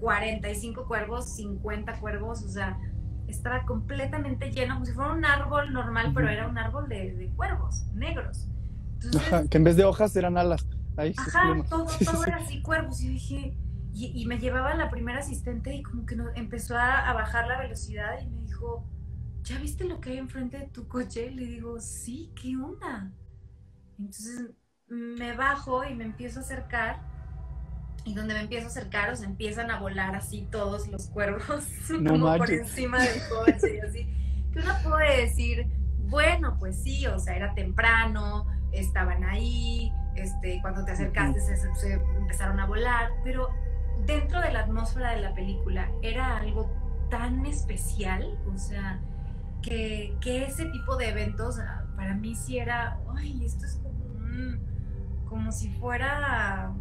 45 0.00 0.86
cuervos, 0.86 1.28
50 1.36 2.00
cuervos, 2.00 2.42
o 2.42 2.48
sea, 2.48 2.78
estaba 3.26 3.64
completamente 3.64 4.50
lleno, 4.50 4.74
como 4.74 4.86
si 4.86 4.92
fuera 4.92 5.12
un 5.12 5.24
árbol 5.24 5.72
normal, 5.72 6.12
pero 6.14 6.28
era 6.28 6.48
un 6.48 6.56
árbol 6.56 6.88
de, 6.88 7.12
de 7.12 7.28
cuervos 7.30 7.84
negros. 7.94 8.48
que 9.50 9.58
en 9.58 9.64
vez 9.64 9.76
de 9.76 9.84
hojas 9.84 10.16
eran 10.16 10.38
alas. 10.38 10.66
Ajá, 11.16 11.54
todo, 11.68 11.86
todo 12.04 12.24
era 12.24 12.38
así 12.38 12.60
cuervos. 12.60 13.00
Y 13.02 13.08
dije, 13.08 13.56
y, 14.06 14.26
me 14.26 14.38
llevaba 14.38 14.74
la 14.74 14.90
primera 14.90 15.18
asistente 15.18 15.74
y 15.74 15.82
como 15.82 16.06
que 16.06 16.14
no, 16.14 16.26
empezó 16.36 16.76
a, 16.76 17.12
bajar 17.12 17.48
la 17.48 17.58
velocidad 17.58 18.20
y 18.20 18.26
me 18.26 18.42
dijo, 18.42 18.84
¿ya 19.42 19.58
viste 19.58 19.84
lo 19.84 20.00
que 20.00 20.10
hay 20.10 20.18
enfrente 20.18 20.58
de 20.58 20.66
tu 20.66 20.86
coche? 20.86 21.26
Y 21.26 21.34
le 21.34 21.46
digo, 21.46 21.80
sí, 21.80 22.32
¿qué 22.40 22.56
onda? 22.56 23.10
Entonces 23.98 24.50
me 24.86 25.34
bajo 25.34 25.84
y 25.84 25.94
me 25.94 26.04
empiezo 26.04 26.38
a 26.38 26.42
acercar. 26.42 27.00
Y 28.04 28.14
donde 28.14 28.34
me 28.34 28.40
empiezo 28.40 28.66
a 28.66 28.70
acercar, 28.70 29.10
o 29.10 29.16
sea, 29.16 29.28
empiezan 29.28 29.70
a 29.70 29.80
volar 29.80 30.14
así 30.14 30.46
todos 30.50 30.88
los 30.88 31.08
cuervos, 31.08 31.66
como 32.06 32.36
por 32.38 32.50
encima 32.50 33.02
del 33.02 33.20
coche 33.28 33.76
y 33.76 33.80
así. 33.80 34.04
Que 34.52 34.60
uno 34.60 34.72
puede 34.84 35.22
decir, 35.22 35.66
bueno, 36.08 36.56
pues 36.58 36.82
sí, 36.82 37.06
o 37.06 37.18
sea, 37.18 37.36
era 37.36 37.52
temprano, 37.54 38.46
estaban 38.72 39.24
ahí, 39.24 39.92
este, 40.14 40.60
cuando 40.62 40.84
te 40.84 40.92
acercaste 40.92 41.40
se, 41.40 41.92
empezaron 42.16 42.60
a 42.60 42.66
volar, 42.66 43.10
pero 43.24 43.50
dentro 44.06 44.40
de 44.40 44.52
la 44.52 44.60
atmósfera 44.60 45.12
de 45.12 45.22
la 45.22 45.34
película 45.34 45.90
era 46.02 46.36
algo 46.36 46.70
tan 47.10 47.46
especial, 47.46 48.38
o 48.52 48.58
sea, 48.58 49.00
que, 49.62 50.16
ese 50.24 50.66
tipo 50.66 50.96
de 50.96 51.08
eventos 51.08 51.58
ah, 51.58 51.84
para 51.96 52.14
mí 52.14 52.34
sí 52.34 52.58
era, 52.58 52.98
ay, 53.16 53.44
esto 53.44 53.66
es 53.66 53.80
como, 53.82 53.98
como 55.28 55.52
si 55.52 55.70
fuera 55.70 56.72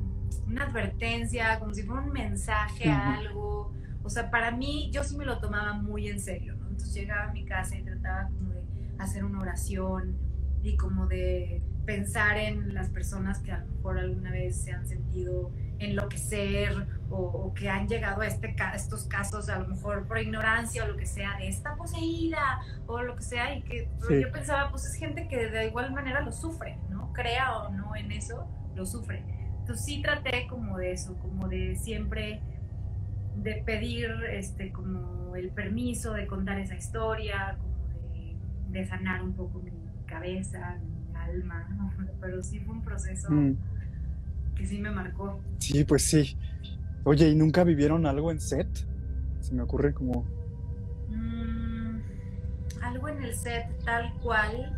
una 0.47 0.63
advertencia, 0.63 1.59
como 1.59 1.73
si 1.73 1.83
fuera 1.83 2.01
un 2.03 2.11
mensaje 2.11 2.89
a 2.89 3.15
algo. 3.15 3.73
O 4.03 4.09
sea, 4.09 4.29
para 4.29 4.51
mí 4.51 4.89
yo 4.91 5.03
sí 5.03 5.17
me 5.17 5.25
lo 5.25 5.39
tomaba 5.39 5.73
muy 5.73 6.07
en 6.07 6.19
serio, 6.19 6.55
¿no? 6.55 6.67
Entonces 6.67 6.93
llegaba 6.93 7.29
a 7.29 7.33
mi 7.33 7.45
casa 7.45 7.77
y 7.77 7.83
trataba 7.83 8.29
como 8.29 8.53
de 8.53 8.63
hacer 8.99 9.25
una 9.25 9.41
oración 9.41 10.17
y 10.63 10.77
como 10.77 11.07
de 11.07 11.61
pensar 11.85 12.37
en 12.37 12.73
las 12.73 12.89
personas 12.89 13.39
que 13.39 13.51
a 13.51 13.59
lo 13.59 13.67
mejor 13.67 13.99
alguna 13.99 14.31
vez 14.31 14.57
se 14.57 14.71
han 14.71 14.87
sentido 14.87 15.51
enloquecer 15.79 16.87
o, 17.09 17.53
que 17.53 17.69
han 17.69 17.87
llegado 17.87 18.21
a, 18.21 18.27
este, 18.27 18.55
estos 18.75 19.05
casos 19.05 19.49
a 19.49 19.59
lo 19.59 19.67
mejor 19.67 20.07
por 20.07 20.19
ignorancia 20.19 20.83
o 20.83 20.87
lo 20.87 20.97
que 20.97 21.05
sea, 21.05 21.37
de 21.37 21.47
esta 21.47 21.75
poseída 21.75 22.59
o 22.85 23.01
lo 23.01 23.15
que 23.15 23.23
sea, 23.23 23.55
y 23.55 23.61
que 23.61 23.89
yo 24.09 24.31
pensaba, 24.31 24.69
pues 24.69 24.85
es 24.85 24.95
gente 24.95 25.27
que 25.27 25.49
de 25.49 25.67
igual 25.67 25.91
manera 25.93 26.21
lo 26.21 26.31
sufre, 26.31 26.77
¿no? 26.89 27.11
Crea 27.13 27.57
o 27.57 27.69
no 27.71 27.95
en 27.95 28.11
eso, 28.11 28.47
lo 28.75 28.85
sufre. 28.85 29.23
Entonces 29.59 29.85
sí 29.85 30.01
traté 30.01 30.47
como 30.47 30.77
de 30.77 30.91
eso, 30.91 31.17
como 31.19 31.47
de 31.47 31.75
siempre 31.75 32.41
de 33.35 33.61
pedir 33.65 34.09
este 34.31 34.71
como 34.71 35.35
el 35.35 35.49
permiso 35.49 36.13
de 36.13 36.25
contar 36.25 36.59
esa 36.59 36.75
historia, 36.75 37.57
como 37.59 37.77
de, 38.13 38.35
de 38.69 38.85
sanar 38.85 39.21
un 39.21 39.33
poco 39.33 39.59
mi 39.59 39.71
cabeza, 40.05 40.77
alma, 41.13 41.67
pero 42.21 42.41
sí 42.43 42.59
fue 42.59 42.75
un 42.75 42.81
proceso 42.81 43.31
mm. 43.31 43.55
que 44.55 44.65
sí 44.65 44.79
me 44.79 44.91
marcó. 44.91 45.39
Sí, 45.59 45.83
pues 45.83 46.03
sí. 46.03 46.37
Oye, 47.07 47.29
¿y 47.29 47.35
nunca 47.35 47.63
vivieron 47.63 48.05
algo 48.05 48.31
en 48.31 48.41
set? 48.41 48.67
Se 49.39 49.53
me 49.53 49.61
ocurre 49.61 49.93
como... 49.93 50.25
Mm, 51.07 52.01
algo 52.81 53.07
en 53.07 53.23
el 53.23 53.33
set 53.33 53.65
tal 53.85 54.13
cual. 54.19 54.77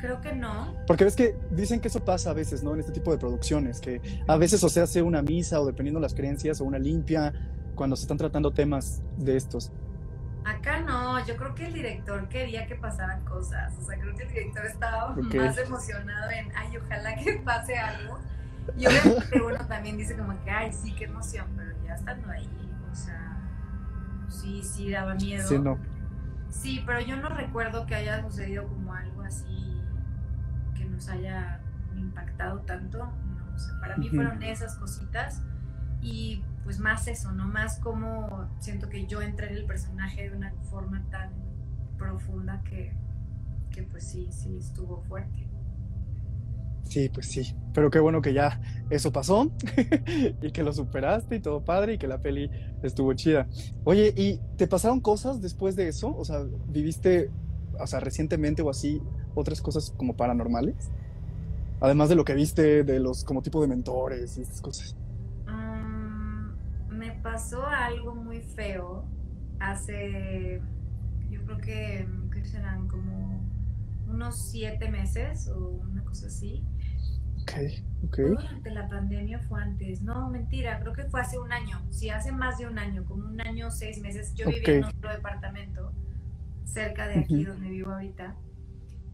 Creo 0.00 0.22
que 0.22 0.32
no. 0.32 0.74
Porque 0.86 1.04
ves 1.04 1.16
que 1.16 1.36
dicen 1.50 1.78
que 1.78 1.88
eso 1.88 2.02
pasa 2.02 2.30
a 2.30 2.32
veces, 2.32 2.62
¿no? 2.62 2.72
En 2.72 2.80
este 2.80 2.92
tipo 2.92 3.12
de 3.12 3.18
producciones, 3.18 3.82
que 3.82 4.00
a 4.26 4.38
veces 4.38 4.64
o 4.64 4.70
se 4.70 4.80
hace 4.80 5.02
una 5.02 5.20
misa 5.20 5.60
o 5.60 5.66
dependiendo 5.66 6.00
de 6.00 6.04
las 6.04 6.14
creencias 6.14 6.58
o 6.62 6.64
una 6.64 6.78
limpia 6.78 7.34
cuando 7.74 7.96
se 7.96 8.04
están 8.04 8.16
tratando 8.16 8.50
temas 8.50 9.02
de 9.18 9.36
estos. 9.36 9.70
Acá 10.46 10.80
no, 10.80 11.22
yo 11.26 11.36
creo 11.36 11.54
que 11.54 11.66
el 11.66 11.74
director 11.74 12.30
quería 12.30 12.66
que 12.66 12.76
pasaran 12.76 13.22
cosas, 13.26 13.76
o 13.78 13.82
sea, 13.82 13.98
creo 13.98 14.14
que 14.14 14.22
el 14.22 14.28
director 14.30 14.64
estaba 14.64 15.14
más 15.14 15.58
emocionado 15.58 16.30
en, 16.30 16.50
ay, 16.56 16.78
ojalá 16.78 17.14
que 17.16 17.34
pase 17.44 17.76
algo. 17.76 18.18
Y 18.76 18.86
obviamente 18.86 19.42
uno 19.42 19.66
también 19.66 19.96
dice 19.96 20.16
como 20.16 20.32
que, 20.44 20.50
ay, 20.50 20.72
sí, 20.72 20.94
qué 20.94 21.04
emoción, 21.04 21.46
pero 21.56 21.72
ya 21.84 21.94
estando 21.94 22.30
ahí, 22.30 22.48
o 22.90 22.94
sea, 22.94 23.38
sí, 24.28 24.62
sí, 24.62 24.90
daba 24.90 25.14
miedo. 25.14 25.46
Sí, 25.48 25.58
no. 25.58 25.78
Sí, 26.50 26.82
pero 26.84 27.00
yo 27.00 27.16
no 27.16 27.28
recuerdo 27.28 27.86
que 27.86 27.94
haya 27.94 28.22
sucedido 28.22 28.66
como 28.66 28.92
algo 28.92 29.22
así 29.22 29.80
que 30.74 30.84
nos 30.84 31.08
haya 31.08 31.60
impactado 31.96 32.60
tanto. 32.60 32.98
No, 32.98 33.54
o 33.54 33.58
sea, 33.58 33.78
para 33.80 33.96
mí 33.96 34.08
fueron 34.08 34.42
esas 34.42 34.76
cositas 34.76 35.42
y 36.00 36.42
pues 36.64 36.78
más 36.78 37.06
eso, 37.08 37.32
¿no? 37.32 37.46
Más 37.46 37.78
como 37.78 38.48
siento 38.58 38.88
que 38.88 39.06
yo 39.06 39.22
entré 39.22 39.48
en 39.48 39.56
el 39.56 39.66
personaje 39.66 40.28
de 40.28 40.36
una 40.36 40.52
forma 40.70 41.02
tan 41.10 41.30
profunda 41.98 42.62
que, 42.64 42.94
que 43.70 43.82
pues 43.82 44.04
sí, 44.08 44.28
sí 44.30 44.56
estuvo 44.58 45.02
fuerte. 45.02 45.46
Sí, 46.84 47.08
pues 47.08 47.26
sí. 47.26 47.54
Pero 47.72 47.90
qué 47.90 48.00
bueno 48.00 48.20
que 48.20 48.32
ya 48.32 48.60
eso 48.90 49.12
pasó 49.12 49.50
y 50.42 50.50
que 50.50 50.62
lo 50.62 50.72
superaste 50.72 51.36
y 51.36 51.40
todo 51.40 51.64
padre 51.64 51.94
y 51.94 51.98
que 51.98 52.08
la 52.08 52.18
peli 52.18 52.50
estuvo 52.82 53.12
chida. 53.14 53.46
Oye, 53.84 54.12
¿y 54.16 54.40
te 54.56 54.66
pasaron 54.66 55.00
cosas 55.00 55.40
después 55.40 55.76
de 55.76 55.88
eso? 55.88 56.14
O 56.16 56.24
sea, 56.24 56.42
¿viviste, 56.68 57.30
o 57.78 57.86
sea, 57.86 58.00
recientemente 58.00 58.62
o 58.62 58.70
así, 58.70 59.00
otras 59.34 59.62
cosas 59.62 59.94
como 59.96 60.16
paranormales? 60.16 60.90
Además 61.80 62.08
de 62.08 62.16
lo 62.16 62.24
que 62.24 62.34
viste 62.34 62.84
de 62.84 63.00
los 63.00 63.24
como 63.24 63.42
tipo 63.42 63.62
de 63.62 63.68
mentores 63.68 64.36
y 64.36 64.42
estas 64.42 64.60
cosas. 64.60 64.96
Mm, 65.46 66.50
me 66.90 67.12
pasó 67.22 67.64
algo 67.64 68.14
muy 68.14 68.40
feo 68.40 69.04
hace, 69.60 70.60
yo 71.30 71.42
creo 71.44 71.58
que, 71.58 72.08
¿qué 72.32 72.44
serán? 72.44 72.88
Como 72.88 73.40
unos 74.08 74.36
siete 74.36 74.90
meses 74.90 75.48
o 75.48 75.80
cosa 76.10 76.26
así. 76.26 76.62
Ok, 77.42 77.52
ok. 78.04 78.16
Durante 78.18 78.70
la 78.70 78.88
pandemia 78.88 79.38
fue 79.40 79.62
antes. 79.62 80.02
No, 80.02 80.28
mentira, 80.28 80.78
creo 80.80 80.92
que 80.92 81.04
fue 81.04 81.20
hace 81.20 81.38
un 81.38 81.52
año. 81.52 81.80
Sí, 81.90 82.10
hace 82.10 82.32
más 82.32 82.58
de 82.58 82.66
un 82.66 82.78
año, 82.78 83.04
como 83.06 83.24
un 83.26 83.40
año, 83.40 83.70
seis 83.70 84.00
meses. 84.00 84.34
Yo 84.34 84.48
vivía 84.48 84.74
en 84.74 84.84
otro 84.84 85.10
departamento 85.10 85.92
cerca 86.64 87.08
de 87.08 87.20
aquí 87.20 87.44
donde 87.44 87.70
vivo 87.70 87.92
ahorita. 87.92 88.34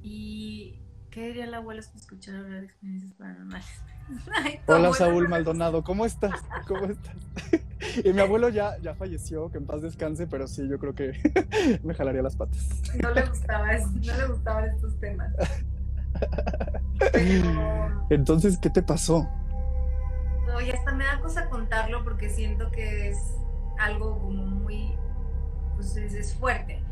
Y, 0.02 0.80
¿qué 1.11 1.28
diría 1.28 1.46
la 1.46 1.59
abuela 1.59 1.82
si 1.82 1.96
escuchara 1.96 2.40
hablar 2.40 2.61
de 2.61 2.66
experiencias 2.66 3.12
paranormales? 3.14 3.82
Hola 4.66 4.92
Saúl 4.92 5.28
Maldonado, 5.28 5.82
¿cómo 5.82 6.06
estás? 6.06 6.40
¿Cómo 6.68 6.87
estás? 6.87 7.16
y 8.04 8.12
mi 8.12 8.20
abuelo 8.20 8.48
ya, 8.48 8.78
ya 8.78 8.94
falleció, 8.94 9.50
que 9.50 9.59
en 9.59 9.66
paz 9.66 9.82
descanse, 9.82 10.26
pero 10.26 10.46
sí, 10.46 10.68
yo 10.68 10.78
creo 10.78 10.94
que 10.94 11.12
me 11.82 11.94
jalaría 11.94 12.22
las 12.22 12.37
patas. 12.37 12.68
No 13.02 13.11
le 13.12 13.26
gustaba, 13.26 13.76
no 13.78 14.16
le 14.16 14.26
gustaban 14.28 14.64
estos 14.66 14.98
temas. 15.00 15.32
Entonces, 18.11 18.59
¿qué 18.59 18.70
te 18.70 18.82
pasó? 18.82 19.28
No, 20.46 20.61
y 20.61 20.70
hasta 20.70 20.92
me 20.92 21.04
da 21.04 21.20
cosa 21.20 21.48
contarlo 21.48 22.04
porque 22.04 22.28
siento 22.28 22.70
que 22.70 23.11
es 23.11 23.18
algo 23.78 24.18
como 24.18 24.44
muy, 24.44 24.96
pues 25.74 25.96
es, 25.96 26.35
fuerte. 26.35 26.82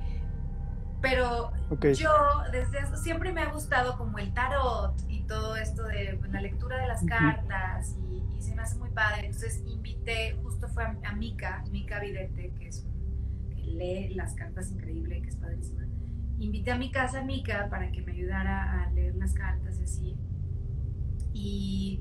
Pero 1.00 1.52
yo 1.94 2.10
desde 2.50 2.78
eso 2.78 2.96
siempre 2.96 3.30
me 3.32 3.42
ha 3.42 3.52
gustado 3.52 3.98
como 3.98 4.18
el 4.18 4.32
tarot 4.32 4.94
y 5.08 5.22
todo 5.24 5.56
esto 5.56 5.84
de 5.84 6.16
pues, 6.18 6.32
la 6.32 6.40
lectura 6.40 6.78
de 6.78 6.86
las 6.86 7.04
cartas 7.04 7.94
y, 8.10 8.22
se 8.40 8.54
me 8.54 8.62
hace 8.62 8.76
muy 8.76 8.90
padre. 8.90 9.26
Entonces 9.26 9.62
invité, 9.66 10.36
justo 10.42 10.68
fue 10.68 10.84
a, 10.84 11.12
Mika, 11.14 11.64
Mika 11.70 11.98
Vidente, 11.98 12.52
que 12.58 12.68
es 12.68 12.84
que 13.54 13.62
lee 13.62 14.14
las 14.14 14.34
cartas 14.34 14.70
increíble, 14.70 15.22
que 15.22 15.28
es 15.28 15.36
padrísima 15.36 15.83
invité 16.44 16.70
a 16.70 16.76
mi 16.76 16.90
casa 16.90 17.20
a 17.20 17.24
Mika 17.24 17.68
para 17.70 17.90
que 17.90 18.02
me 18.02 18.12
ayudara 18.12 18.82
a 18.82 18.90
leer 18.92 19.14
las 19.16 19.34
cartas 19.34 19.78
y 19.80 19.84
así. 19.84 20.16
Y, 21.32 22.00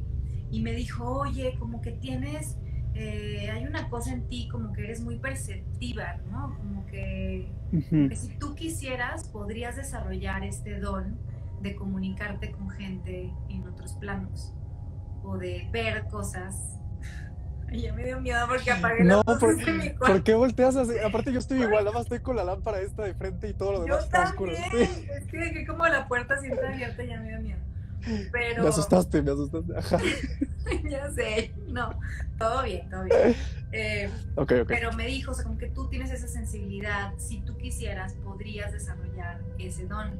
me 0.62 0.74
dijo, 0.74 1.06
oye, 1.06 1.56
como 1.60 1.82
que 1.82 1.92
tienes, 1.92 2.58
eh, 2.94 3.50
hay 3.52 3.66
una 3.66 3.90
cosa 3.90 4.14
en 4.14 4.28
ti, 4.28 4.48
como 4.48 4.72
que 4.72 4.84
eres 4.84 5.02
muy 5.02 5.18
perceptiva, 5.18 6.22
¿no? 6.32 6.56
Como 6.56 6.86
que, 6.86 7.52
que 7.90 8.16
si 8.16 8.38
tú 8.38 8.54
quisieras, 8.56 9.28
podrías 9.28 9.76
desarrollar 9.76 10.44
este 10.44 10.80
don 10.80 11.18
de 11.62 11.76
comunicarte 11.76 12.52
con 12.52 12.70
gente 12.70 13.34
en 13.50 13.68
otros 13.68 13.94
planos 13.94 14.54
o 15.24 15.38
de 15.38 15.68
ver 15.72 16.06
cosas 16.08 16.80
y 17.74 17.82
ya 17.82 17.94
me 17.94 18.06
dio 18.06 18.22
miedo 18.22 18.40
porque 18.48 18.72
apagué 18.72 19.04
no, 19.04 19.24
las 19.26 19.40
por, 19.40 19.58
¿por 19.98 20.24
qué 20.24 20.36
volteas 20.36 20.76
así? 20.76 20.94
Aparte 21.00 21.34
yo 21.34 21.40
estoy 21.40 21.64
igual, 21.64 21.84
nada 21.84 21.92
más 21.92 22.04
estoy 22.04 22.20
con 22.20 22.36
la 22.36 22.44
lámpara 22.44 22.80
esta 22.80 23.04
de 23.04 23.16
frente 23.16 23.50
y 23.50 23.54
todo 23.54 23.74
lo 23.74 23.82
demás 23.82 24.06
está 24.06 24.24
oscuro. 24.26 24.52
Es 24.52 25.26
que 25.26 25.38
dejé 25.38 25.66
como 25.66 25.88
la 25.88 26.08
puerta 26.08 26.40
siempre 26.40 26.68
abierta 26.68 27.04
y 27.04 27.08
ya 27.08 27.20
me 27.20 27.30
dio 27.30 27.42
miedo. 27.42 27.60
Pero... 28.32 28.64
Me 28.64 28.70
asustaste, 28.70 29.22
me 29.24 29.32
asustaste. 29.32 29.76
Ajá. 29.76 29.98
ya 30.90 31.10
sé, 31.12 31.54
no, 31.68 32.00
todo 32.38 32.64
bien, 32.64 32.88
todo 32.90 33.06
bien. 33.06 33.36
Eh, 33.72 34.10
okay, 34.36 34.60
okay. 34.60 34.78
Pero 34.78 34.94
me 34.94 35.08
dijo, 35.08 35.32
o 35.32 35.34
sea, 35.34 35.44
como 35.46 35.58
que 35.58 35.68
tú 35.68 35.88
tienes 35.90 36.12
esa 36.12 36.28
sensibilidad, 36.28 37.14
si 37.18 37.42
tú 37.42 37.58
quisieras, 37.58 38.14
podrías 38.24 38.72
desarrollar 38.72 39.40
ese 39.58 39.88
don. 39.88 40.12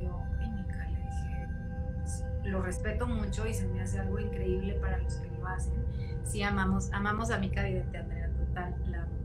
Y 0.00 0.04
yo, 0.04 0.16
ay, 0.38 0.50
Mica, 0.50 0.86
le 0.86 0.96
dije, 0.96 1.48
pues, 1.96 2.24
lo 2.44 2.62
respeto 2.62 3.06
mucho 3.08 3.48
y 3.48 3.54
se 3.54 3.66
me 3.66 3.80
hace 3.80 3.98
algo 3.98 4.20
increíble 4.20 4.74
para 4.74 4.98
los 4.98 5.14
que 5.14 5.28
lo 5.28 5.48
hacen 5.48 5.89
sí 6.24 6.42
amamos, 6.42 6.92
amamos 6.92 7.30
a 7.30 7.38
Mica 7.38 7.62
Vidente, 7.62 7.98
Andrea, 7.98 8.28
total, 8.28 8.74
la 8.90 9.02
amamos. 9.02 9.20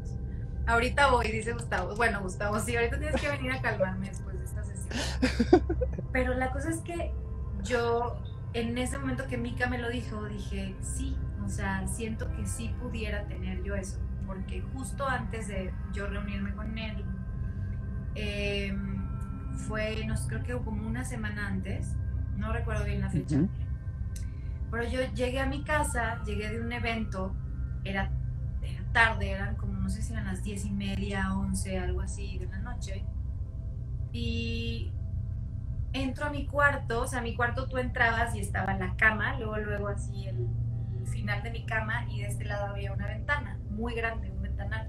Ahorita 0.68 1.12
voy, 1.12 1.32
dice 1.32 1.54
Gustavo. 1.54 1.96
Bueno, 1.96 2.22
Gustavo, 2.22 2.60
sí, 2.60 2.76
ahorita 2.76 2.98
tienes 2.98 3.22
que 3.22 3.30
venir 3.30 3.52
a 3.52 3.62
calmarme 3.62 4.10
después 4.10 4.38
de 4.38 4.46
esta 4.46 4.64
sesión. 4.64 5.64
Pero 6.12 6.34
la 6.34 6.52
cosa 6.52 6.70
es 6.70 6.80
que 6.80 7.14
yo, 7.64 8.18
en 8.54 8.78
ese 8.78 8.98
momento 8.98 9.28
que 9.28 9.38
Mica 9.38 9.68
me 9.68 9.78
lo 9.78 9.90
dijo, 9.90 10.26
dije, 10.26 10.76
sí, 10.82 11.16
o 11.46 11.50
sea, 11.50 11.88
siento 11.88 12.32
que 12.36 12.46
sí 12.46 12.74
pudiera 12.82 13.26
tener 13.26 13.64
yo 13.64 13.76
eso, 13.76 14.00
porque 14.26 14.62
justo 14.74 15.08
antes 15.08 15.48
de 15.48 15.72
yo 15.94 16.08
reunirme 16.08 16.54
con 16.56 16.78
él, 16.78 17.06
em, 18.16 19.06
fue, 19.68 20.06
no, 20.06 20.16
creo 20.28 20.44
que 20.44 20.54
como 20.66 20.88
una 20.88 21.06
semana 21.06 21.48
antes, 21.48 21.96
no 22.38 22.52
recuerdo 22.52 22.86
bien 22.86 23.02
la 23.02 23.10
fecha, 23.10 23.38
pero 24.72 24.84
yo 24.84 25.00
llegué 25.14 25.40
a 25.40 25.46
mi 25.46 25.64
casa, 25.64 26.22
llegué 26.26 26.50
de 26.50 26.62
un 26.62 26.72
evento, 26.72 27.36
era, 27.84 28.12
tarde, 28.96 29.32
eran 29.32 29.56
como, 29.58 29.74
no 29.74 29.90
sé 29.90 30.02
si 30.02 30.14
eran 30.14 30.26
las 30.26 30.42
diez 30.42 30.66
y 30.66 30.72
media, 30.72 31.36
once, 31.36 31.78
algo 31.78 32.00
así 32.00 32.38
de 32.38 32.48
la 32.48 32.60
noche. 32.60 33.04
Y 34.14 34.94
entro 35.92 36.28
a 36.28 36.30
mi 36.30 36.48
cuarto, 36.48 37.02
o 37.02 37.08
sea, 37.08 37.20
a 37.20 37.22
mi 37.22 37.36
cuarto 37.36 37.68
tú 37.68 37.78
entrabas 37.78 38.34
y 38.36 38.40
estaba 38.40 38.74
la 38.76 38.96
cama, 38.96 39.38
luego, 39.38 39.58
luego 39.58 39.90
así 39.90 40.28
el, 40.28 40.48
final 41.12 41.44
de 41.44 41.52
mi 41.52 41.66
cama 41.68 42.08
y 42.10 42.22
de 42.22 42.28
este 42.30 42.46
lado 42.46 42.66
había 42.66 42.92
una 42.92 43.06
ventana 43.06 43.60
muy 43.70 43.94
grande, 43.94 44.32
un 44.32 44.42
ventanal 44.42 44.88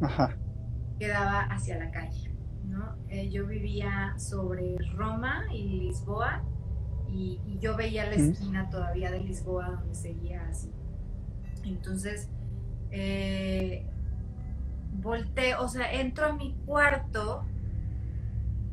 que 0.99 1.09
daba 1.09 1.43
hacia 1.43 1.79
la 1.79 1.91
calle. 1.91 2.35
¿no? 2.65 2.97
Eh, 3.09 3.29
yo 3.29 3.47
vivía 3.47 4.15
sobre 4.19 4.77
Roma 4.95 5.45
y 5.53 5.81
Lisboa 5.81 6.43
y, 7.09 7.41
yo 7.61 7.77
veía 7.77 8.05
la 8.05 8.15
esquina 8.15 8.69
todavía 8.69 9.11
de 9.11 9.21
Lisboa 9.21 9.71
donde 9.71 9.95
seguía 9.95 10.47
así. 10.47 10.71
Entonces, 11.65 12.29
eh, 12.91 13.87
volteo, 14.93 15.63
o 15.63 15.69
sea, 15.69 15.91
entro 15.93 16.27
a 16.27 16.33
mi 16.35 16.55
cuarto 16.67 17.45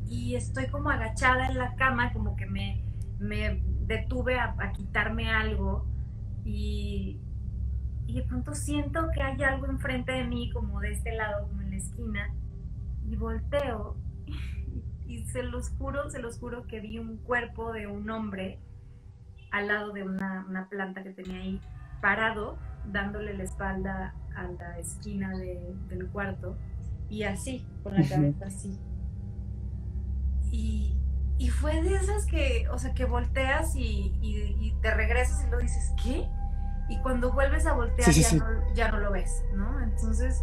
y 0.08 0.34
estoy 0.36 0.66
como 0.66 0.90
agachada 0.90 1.46
en 1.46 1.58
la 1.58 1.74
cama, 1.76 2.12
como 2.12 2.36
que 2.36 2.46
me, 2.46 2.84
me 3.18 3.62
detuve 3.86 4.38
a, 4.38 4.54
quitarme 4.76 5.30
algo 5.30 5.86
y, 6.44 7.18
y 8.06 8.14
de 8.14 8.22
pronto 8.22 8.54
siento 8.54 9.08
que 9.12 9.22
hay 9.22 9.42
algo 9.42 9.66
enfrente 9.66 10.12
de 10.12 10.24
mí, 10.24 10.50
como 10.52 10.80
de 10.80 10.92
este 10.92 11.14
lado, 11.14 11.48
como 11.48 11.62
en 11.62 11.70
la 11.70 11.76
esquina, 11.76 12.34
y 13.06 13.16
volteo 13.16 13.96
y 15.06 15.24
se 15.24 15.42
los 15.42 15.70
juro, 15.70 16.10
se 16.10 16.18
los 16.20 16.38
juro 16.38 16.66
que 16.66 16.80
vi 16.80 16.98
un 16.98 17.18
cuerpo 17.18 17.72
de 17.72 17.86
un 17.86 18.08
hombre 18.10 18.58
al 19.50 19.68
lado 19.68 19.92
de 19.92 20.02
una, 20.02 20.66
planta 20.70 21.02
que 21.02 21.10
tenía 21.10 21.38
ahí, 21.38 21.60
parado, 22.00 22.58
dándole 22.90 23.34
la 23.34 23.44
espalda 23.44 24.14
a 24.36 24.42
la 24.42 24.78
esquina 24.78 25.30
del 25.36 26.08
cuarto 26.08 26.56
y 27.08 27.22
así, 27.22 27.64
con 27.82 27.94
la 27.94 28.08
cabeza 28.08 28.46
así. 28.46 28.78
Y, 30.50 30.90
fue 31.60 31.82
de 31.82 31.94
esas 31.94 32.26
que, 32.26 32.66
o 32.70 32.78
sea, 32.78 32.94
que 32.94 33.04
volteas 33.04 33.74
y, 33.76 34.74
te 34.82 34.92
regresas 34.92 35.44
y 35.46 35.50
lo 35.50 35.58
dices, 35.58 35.92
¿qué? 36.02 36.28
Y 36.88 36.98
cuando 36.98 37.32
vuelves 37.32 37.66
a 37.66 37.74
voltear 37.74 38.10
ya, 38.10 38.36
No, 38.36 38.74
ya, 38.74 38.90
No, 38.90 38.98
lo 38.98 39.12
ves, 39.12 39.44
¿no? 39.54 39.80
Entonces, 39.80 40.42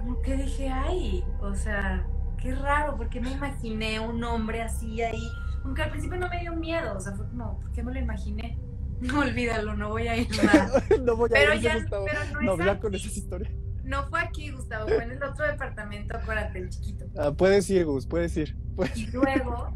como 0.00 0.20
que 0.20 0.36
dije, 0.36 0.68
ay, 0.68 1.24
o 1.40 1.54
sea, 1.54 2.06
qué 2.44 2.54
raro, 2.54 2.96
porque 2.96 3.20
me 3.20 3.32
imaginé 3.32 3.98
un 4.00 4.22
hombre 4.22 4.62
así 4.62 5.02
ahí 5.02 5.28
aunque 5.64 5.82
al 5.82 5.90
principio 5.90 6.18
no 6.18 6.28
me 6.28 6.40
dio 6.40 6.54
miedo, 6.54 6.94
o 6.94 7.00
sea, 7.00 7.14
fue 7.14 7.26
como, 7.28 7.58
¿por 7.58 7.72
qué 7.72 7.82
me 7.82 7.92
lo 7.92 7.98
imaginé? 7.98 8.58
No 9.00 9.20
olvídalo, 9.20 9.74
no 9.76 9.88
voy 9.90 10.06
a 10.08 10.16
ir 10.16 10.28
más. 10.44 10.70
no 11.02 11.16
voy 11.16 11.28
a 11.30 11.32
pero 11.34 11.54
ir, 11.54 11.60
ya, 11.62 11.78
Gustavo. 11.78 12.04
pero 12.06 12.20
no, 12.42 12.56
no 12.56 12.64
ya 12.64 12.72
es 12.72 12.78
con 12.80 12.94
esas 12.94 13.16
historias. 13.16 13.52
No 13.82 14.08
fue 14.08 14.20
aquí, 14.20 14.50
Gustavo, 14.50 14.86
fue 14.86 15.02
en 15.02 15.10
el 15.10 15.22
otro 15.22 15.44
departamento, 15.46 16.16
acuérdate, 16.16 16.58
el 16.60 16.68
chiquito. 16.70 17.06
Ah, 17.18 17.32
puedes 17.32 17.68
ir, 17.70 17.84
Gus, 17.86 18.06
puedes 18.06 18.36
ir. 18.36 18.56
Puedes- 18.76 18.96
Y 18.96 19.06
luego, 19.08 19.72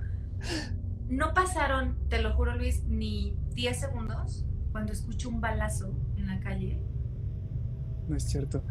no 1.08 1.34
pasaron, 1.34 1.98
te 2.08 2.22
lo 2.22 2.32
juro, 2.34 2.54
Luis, 2.56 2.84
ni 2.84 3.36
10 3.54 3.80
segundos 3.80 4.46
cuando 4.72 4.92
escucho 4.92 5.28
un 5.30 5.40
balazo 5.40 5.92
en 6.16 6.26
la 6.28 6.38
calle 6.40 6.80
No 8.06 8.16
es 8.16 8.22
cierto. 8.24 8.62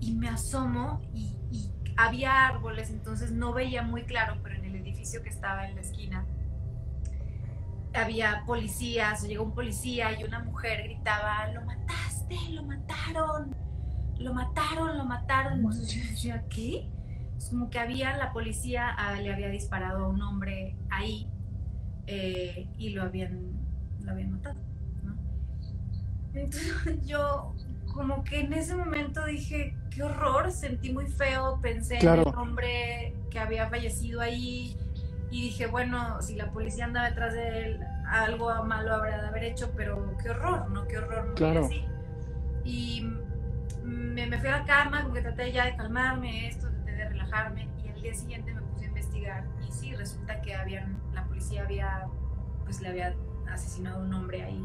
y 0.00 0.14
me 0.14 0.28
asomo 0.28 1.00
y, 1.12 1.36
y 1.50 1.70
había 1.96 2.46
árboles, 2.46 2.90
entonces 2.90 3.32
no 3.32 3.52
veía 3.52 3.82
muy 3.82 4.04
claro, 4.04 4.38
pero 4.42 4.56
en 4.56 4.64
el 4.64 4.76
edificio 4.76 5.22
que 5.22 5.28
estaba 5.28 5.68
en 5.68 5.74
la 5.74 5.80
esquina 5.80 6.26
había 7.94 8.42
policías, 8.46 9.22
llegó 9.22 9.44
un 9.44 9.54
policía 9.54 10.18
y 10.18 10.24
una 10.24 10.40
mujer 10.40 10.82
gritaba, 10.84 11.48
lo 11.48 11.62
mataste, 11.62 12.36
lo 12.50 12.62
mataron, 12.64 13.54
lo 14.18 14.34
mataron, 14.34 14.98
lo 14.98 15.04
mataron. 15.04 15.54
Entonces 15.54 15.88
yo 15.94 16.00
decía, 16.10 16.44
¿qué? 16.48 16.90
Es 17.36 17.50
como 17.50 17.70
que 17.70 17.78
había, 17.78 18.16
la 18.16 18.32
policía 18.32 18.88
ah, 18.96 19.20
le 19.20 19.32
había 19.32 19.48
disparado 19.48 20.04
a 20.04 20.08
un 20.08 20.22
hombre 20.22 20.76
ahí 20.90 21.28
eh, 22.06 22.68
y 22.78 22.90
lo 22.90 23.02
habían, 23.02 23.52
lo 24.00 24.12
habían 24.12 24.32
matado. 24.32 24.60
¿no? 25.02 25.16
Entonces 26.34 27.04
yo 27.06 27.51
como 27.92 28.24
que 28.24 28.40
en 28.40 28.52
ese 28.52 28.74
momento 28.74 29.24
dije, 29.26 29.76
qué 29.90 30.02
horror, 30.02 30.50
sentí 30.50 30.92
muy 30.92 31.06
feo, 31.06 31.58
pensé 31.60 31.98
Claro. 31.98 32.22
en 32.22 32.28
el 32.28 32.34
hombre 32.34 33.14
que 33.30 33.38
había 33.38 33.68
fallecido 33.68 34.20
ahí 34.20 34.76
y 35.30 35.42
dije, 35.44 35.66
bueno, 35.66 36.20
si 36.20 36.34
la 36.36 36.50
policía 36.50 36.84
andaba 36.86 37.08
detrás 37.08 37.32
de 37.34 37.64
él, 37.64 37.80
algo 38.06 38.52
malo 38.64 38.94
habrá 38.94 39.22
de 39.22 39.28
haber 39.28 39.44
hecho, 39.44 39.70
pero 39.76 40.14
qué 40.22 40.30
horror, 40.30 40.70
¿no? 40.70 40.86
Qué 40.86 40.98
horror 40.98 41.34
Claro. 41.34 41.64
así. 41.64 41.84
Y 42.64 43.06
me, 43.82 44.26
me 44.26 44.38
fui 44.38 44.48
a 44.48 44.58
la 44.58 44.64
cama, 44.64 45.02
como 45.02 45.14
que 45.14 45.22
traté 45.22 45.52
ya 45.52 45.64
de 45.66 45.76
calmarme, 45.76 46.48
esto, 46.48 46.68
traté 46.68 46.92
de 46.92 47.08
relajarme 47.08 47.68
y 47.84 47.88
al 47.88 48.02
día 48.02 48.14
siguiente 48.14 48.52
me 48.54 48.60
puse 48.62 48.84
a 48.84 48.88
investigar 48.88 49.44
y 49.66 49.72
sí, 49.72 49.94
resulta 49.94 50.40
que 50.42 50.54
habían, 50.54 50.98
la 51.14 51.24
policía 51.24 51.62
había, 51.62 52.06
pues 52.64 52.80
le 52.80 52.88
había 52.88 53.14
asesinado 53.50 54.00
a 54.00 54.04
un 54.04 54.12
hombre 54.14 54.42
ahí 54.42 54.62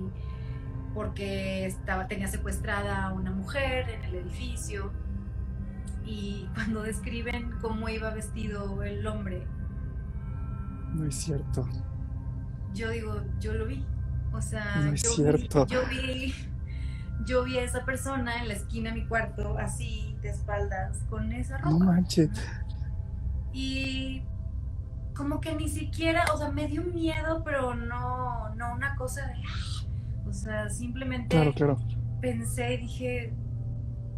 porque 0.98 1.68
estaba, 1.68 2.08
tenía 2.08 2.28
secuestrada 2.28 3.06
a 3.06 3.14
una 3.14 3.30
mujer 3.30 3.88
en 3.88 4.04
el 4.04 4.16
edificio 4.16 4.92
y 6.04 6.50
cuando 6.56 6.82
describen 6.82 7.52
cómo 7.62 7.88
iba 7.88 8.10
vestido 8.10 8.82
el 8.82 9.06
hombre, 9.06 9.46
No 10.96 11.06
es 11.06 11.14
cierto. 11.16 11.70
yo 12.74 12.90
digo, 12.90 13.22
yo 13.40 13.54
lo 13.54 13.68
vi. 13.68 13.86
O 14.34 14.42
sea, 14.42 14.78
No 14.78 14.94
es 14.94 15.04
yo, 15.04 15.10
cierto. 15.12 15.66
Vi, 15.68 15.74
yo 15.74 15.82
vi 15.88 16.34
yo 17.26 17.44
vi 17.44 17.60
a 17.60 17.64
esa 17.64 17.86
persona 17.86 18.42
en 18.42 18.48
la 18.48 18.56
esquina 18.56 18.90
de 18.92 19.02
mi 19.02 19.08
cuarto, 19.08 19.56
así, 19.60 20.18
de 20.24 20.30
espaldas, 20.30 21.04
con 21.12 21.32
esa 21.32 21.60
No 21.60 21.74
ropa. 21.74 21.86
manches. 21.86 22.30
Y 23.54 24.24
como 25.16 25.42
que 25.42 25.56
ni 25.56 25.68
siquiera, 25.70 26.26
o 26.34 26.38
sea, 26.40 26.50
me 26.50 26.66
dio 26.68 26.82
miedo, 26.84 27.44
pero 27.44 27.76
no, 27.76 28.50
no 28.56 28.74
una 28.74 28.96
cosa 28.96 29.28
de. 29.28 29.36
O 30.28 30.34
sea, 30.34 30.70
simplemente 30.70 31.36
Claro, 31.36 31.54
claro. 31.54 31.78
pensé 32.22 32.76
y 32.76 32.78
dije, 32.78 33.34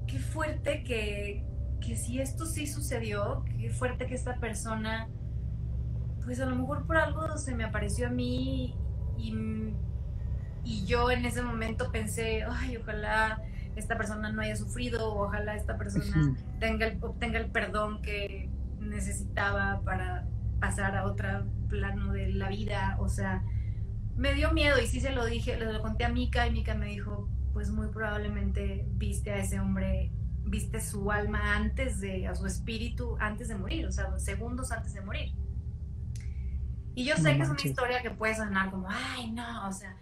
qué 0.08 0.19
fuerte 0.19 0.84
que, 0.84 1.45
que 1.82 1.95
si 1.95 2.19
esto 2.19 2.45
sí 2.45 2.67
sucedió, 2.67 3.43
qué 3.58 3.69
fuerte 3.69 4.08
que 4.08 4.15
esta 4.15 4.36
persona, 4.36 5.08
pues 6.24 6.39
a 6.39 6.45
lo 6.45 6.56
mejor 6.56 6.86
por 6.86 6.98
algo 6.98 7.38
se 7.38 7.56
me 7.56 7.63
apareció 7.63 8.08
a 8.08 8.10
mí 8.10 8.76
y, 9.17 9.34
y 10.63 10.86
yo 10.86 11.12
en 11.12 11.26
ese 11.26 11.41
momento 11.41 11.91
pensé, 11.91 12.43
ay, 12.50 12.78
ojalá 12.78 13.41
esta 13.76 13.98
persona 13.98 14.32
no 14.32 14.41
haya 14.41 14.56
sufrido, 14.56 15.13
o 15.13 15.26
ojalá 15.26 15.56
esta 15.56 15.78
persona 15.78 16.36
tenga 16.60 16.88
el, 16.88 16.98
obtenga 17.04 17.39
el 17.39 17.50
perdón 17.50 18.02
que 18.02 18.50
necesitaba 18.80 19.82
para 19.86 20.26
pasar 20.60 20.95
a 20.98 21.06
otro 21.06 21.45
plano 21.69 22.12
de 22.12 22.30
la 22.30 22.50
vida, 22.50 22.98
o 23.00 23.08
sea, 23.08 23.43
me 24.19 24.34
dio 24.34 24.51
miedo 24.51 24.79
y 24.82 24.86
sí 24.88 24.99
se 24.99 25.12
lo 25.12 25.25
dije, 25.25 25.58
le 25.58 25.71
lo 25.71 25.82
conté 25.82 26.03
a 26.05 26.10
Mika 26.10 26.45
y 26.45 26.51
Mika 26.51 26.75
me 26.75 26.88
dijo, 26.88 27.29
pues 27.53 27.71
muy 27.71 27.88
probablemente 27.88 28.86
viste 28.91 29.32
a 29.32 29.38
ese 29.38 29.60
hombre, 29.60 30.12
viste 30.43 30.82
su 30.82 31.10
alma 31.12 31.55
antes 31.55 31.99
de, 32.01 32.27
a 32.27 32.36
su 32.36 32.45
espíritu 32.45 33.15
antes 33.19 33.47
de 33.47 33.55
morir, 33.55 33.86
o 33.88 33.91
sea, 33.91 34.17
segundos 34.19 34.71
antes 34.71 34.93
de 34.93 35.01
morir. 35.01 35.34
Y 36.95 37.05
yo 37.05 37.15
sé 37.15 37.32
No 37.32 37.38
que 37.38 37.43
es 37.43 37.49
una 37.49 37.62
historia 37.62 38.01
que 38.01 38.12
puede 38.12 38.36
sonar 38.36 38.71
como, 38.71 38.88
ay, 38.89 39.32
no, 39.32 39.67
o 39.67 39.71
sea, 39.71 39.95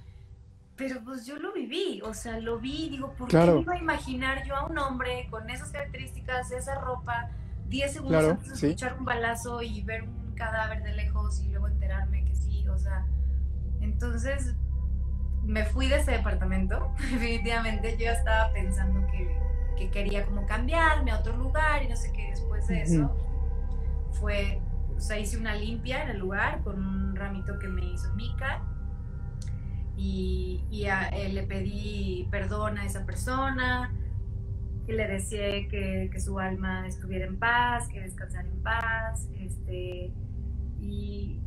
pero 0.76 1.04
pues 1.04 1.26
yo 1.28 1.38
lo 1.38 1.54
viví, 1.54 2.02
o 2.04 2.14
sea, 2.14 2.40
lo 2.40 2.60
vi, 2.60 2.90
digo, 2.90 3.14
¿por 3.14 3.28
Claro. 3.30 3.56
qué 3.58 3.62
iba 3.62 3.74
a 3.74 3.78
imaginar 3.78 4.44
yo 4.48 4.56
a 4.56 4.66
un 4.66 4.78
hombre 4.80 5.28
con 5.30 5.48
esas 5.50 5.70
características, 5.72 6.52
esa 6.52 6.76
ropa, 6.82 7.30
10 7.68 7.94
segundos 7.94 8.20
Claro, 8.22 8.32
antes 8.34 8.50
de 8.50 8.56
sí. 8.56 8.66
escuchar 8.68 8.98
un 8.98 9.06
balazo 9.06 9.62
y 9.62 9.82
ver 9.84 10.04
un 10.04 10.34
cadáver 10.34 10.82
de 10.84 10.94
lejos 10.94 11.40
y 11.42 11.50
luego 11.50 11.68
enterarme 11.68 12.24
que 12.26 12.36
sí, 12.36 12.68
o 12.68 12.78
sea, 12.80 13.06
entonces 13.98 14.54
me 15.44 15.66
fui 15.66 15.88
de 15.88 15.96
ese 15.98 16.12
departamento, 16.12 16.92
definitivamente. 17.12 17.98
Yo 17.98 18.12
estaba 18.12 18.54
pensando 18.54 19.08
que, 19.08 19.36
que 19.76 19.90
quería 19.90 20.24
como 20.26 20.46
cambiarme 20.46 21.10
a 21.12 21.18
otro 21.20 21.36
lugar 21.36 21.82
y 21.84 21.88
no 21.88 21.96
sé 21.96 22.12
qué, 22.14 22.30
después 22.30 22.68
de 22.68 22.84
eso. 22.84 23.16
Fue, 24.20 24.60
o 24.96 25.00
sea, 25.00 25.18
hice 25.20 25.38
una 25.38 25.56
limpia 25.56 26.04
en 26.04 26.10
el 26.10 26.20
lugar 26.20 26.62
con 26.64 26.80
un 26.84 27.16
ramito 27.16 27.58
que 27.60 27.68
me 27.68 27.86
hizo 27.86 28.14
Mika. 28.14 28.62
Y, 29.96 30.64
y 30.70 30.86
a- 30.86 31.10
eh, 31.10 31.30
le 31.34 31.42
pedí 31.44 32.28
perdón 32.30 32.78
a 32.78 32.86
esa 32.86 33.04
persona 33.06 33.92
y 34.88 34.92
le 34.92 35.08
deseé 35.08 35.68
que, 35.68 36.10
que 36.12 36.20
su 36.20 36.40
alma 36.40 36.88
estuviera 36.88 37.26
en 37.26 37.40
paz, 37.40 37.88
que 37.90 38.02
descansara 38.02 38.48
en 38.48 38.62
paz, 38.62 39.28
este, 39.40 40.12
y, 40.80 41.40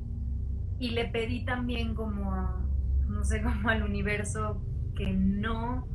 y 0.81 0.91
le 0.93 1.07
pedí 1.11 1.47
también 1.47 1.95
como, 1.97 2.35
a- 2.35 2.69
no 3.09 3.25
sé, 3.25 3.43
como 3.45 3.71
al 3.71 3.85
universo 3.85 4.67
que 4.97 5.13
no, 5.15 5.89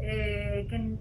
eh, 0.00 0.66
que, 0.68 0.98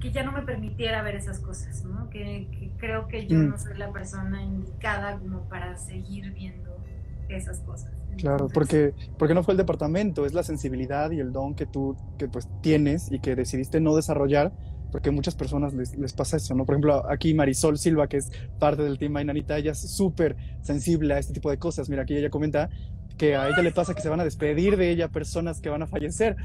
que 0.00 0.12
ya 0.12 0.24
no 0.24 0.32
me 0.32 0.42
permitiera 0.44 1.02
ver 1.02 1.16
esas 1.16 1.40
cosas, 1.40 1.84
¿no? 1.84 2.08
Que, 2.10 2.50
que 2.58 2.76
creo 2.78 3.08
que 3.08 3.28
yo 3.28 3.42
Mm. 3.42 3.44
no 3.44 3.58
soy 3.58 3.76
la 3.78 3.92
persona 3.92 4.42
indicada 4.42 5.18
como 5.18 5.48
para 5.48 5.76
seguir 5.76 6.32
viendo 6.32 6.88
esas 7.28 7.60
cosas. 7.62 7.92
Claro, 8.16 8.52
porque, 8.52 8.94
porque 9.16 9.34
no 9.34 9.42
fue 9.42 9.54
el 9.54 9.58
departamento, 9.58 10.26
es 10.26 10.32
la 10.34 10.44
sensibilidad 10.44 11.10
y 11.10 11.18
el 11.18 11.32
don 11.32 11.54
que 11.56 11.66
tú 11.66 11.98
que 12.16 12.28
pues 12.28 12.48
tienes 12.60 13.10
y 13.10 13.20
que 13.20 13.34
decidiste 13.34 13.80
no 13.80 13.96
desarrollar, 13.96 14.54
porque 14.92 15.10
muchas 15.10 15.34
personas 15.34 15.72
les, 15.72 15.96
les 15.96 16.12
pasa 16.12 16.36
eso, 16.36 16.54
¿no? 16.54 16.64
Por 16.64 16.74
ejemplo, 16.74 17.10
aquí 17.10 17.34
Marisol 17.34 17.78
Silva, 17.78 18.06
que 18.06 18.18
es 18.18 18.30
parte 18.58 18.82
del 18.82 18.98
team 18.98 19.12
Mainanita, 19.12 19.58
ella 19.58 19.72
es 19.72 19.80
súper 19.80 20.36
sensible 20.60 21.14
a 21.14 21.18
este 21.18 21.32
tipo 21.32 21.50
de 21.50 21.58
cosas. 21.58 21.88
Mira, 21.88 22.02
aquí 22.02 22.14
ella 22.14 22.30
comenta 22.30 22.68
que 23.16 23.34
a 23.34 23.48
ella 23.48 23.62
le 23.62 23.72
pasa 23.72 23.94
que 23.94 24.02
se 24.02 24.08
van 24.08 24.20
a 24.20 24.24
despedir 24.24 24.76
de 24.76 24.90
ella 24.90 25.08
personas 25.08 25.60
que 25.60 25.70
van 25.70 25.82
a 25.82 25.86
fallecer. 25.86 26.36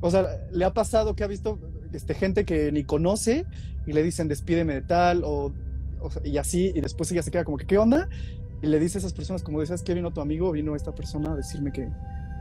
O 0.00 0.10
sea, 0.10 0.24
le 0.52 0.64
ha 0.64 0.72
pasado 0.72 1.16
que 1.16 1.24
ha 1.24 1.26
visto 1.26 1.58
este, 1.92 2.14
gente 2.14 2.44
que 2.44 2.70
ni 2.70 2.84
conoce 2.84 3.44
y 3.86 3.92
le 3.92 4.02
dicen 4.02 4.28
despídeme 4.28 4.74
de 4.74 4.82
tal 4.82 5.22
o, 5.24 5.52
y 6.24 6.38
así, 6.38 6.72
y 6.74 6.80
después 6.80 7.10
ella 7.10 7.22
se 7.22 7.30
queda 7.30 7.44
como 7.44 7.56
que, 7.56 7.66
¿qué 7.66 7.78
onda? 7.78 8.08
y 8.62 8.66
le 8.66 8.78
dice 8.78 8.98
a 8.98 9.00
esas 9.00 9.12
personas, 9.12 9.42
como 9.42 9.60
decías 9.60 9.82
que 9.82 9.94
vino 9.94 10.12
tu 10.12 10.20
amigo, 10.20 10.50
vino 10.52 10.74
esta 10.74 10.94
persona 10.94 11.32
a 11.32 11.36
decirme 11.36 11.72
que, 11.72 11.88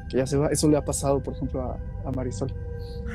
que 0.09 0.17
ya 0.17 0.27
se 0.27 0.37
va. 0.37 0.47
Eso 0.47 0.69
le 0.69 0.77
ha 0.77 0.85
pasado, 0.85 1.21
por 1.21 1.33
ejemplo, 1.33 1.61
a 1.61 2.11
Marisol. 2.11 2.53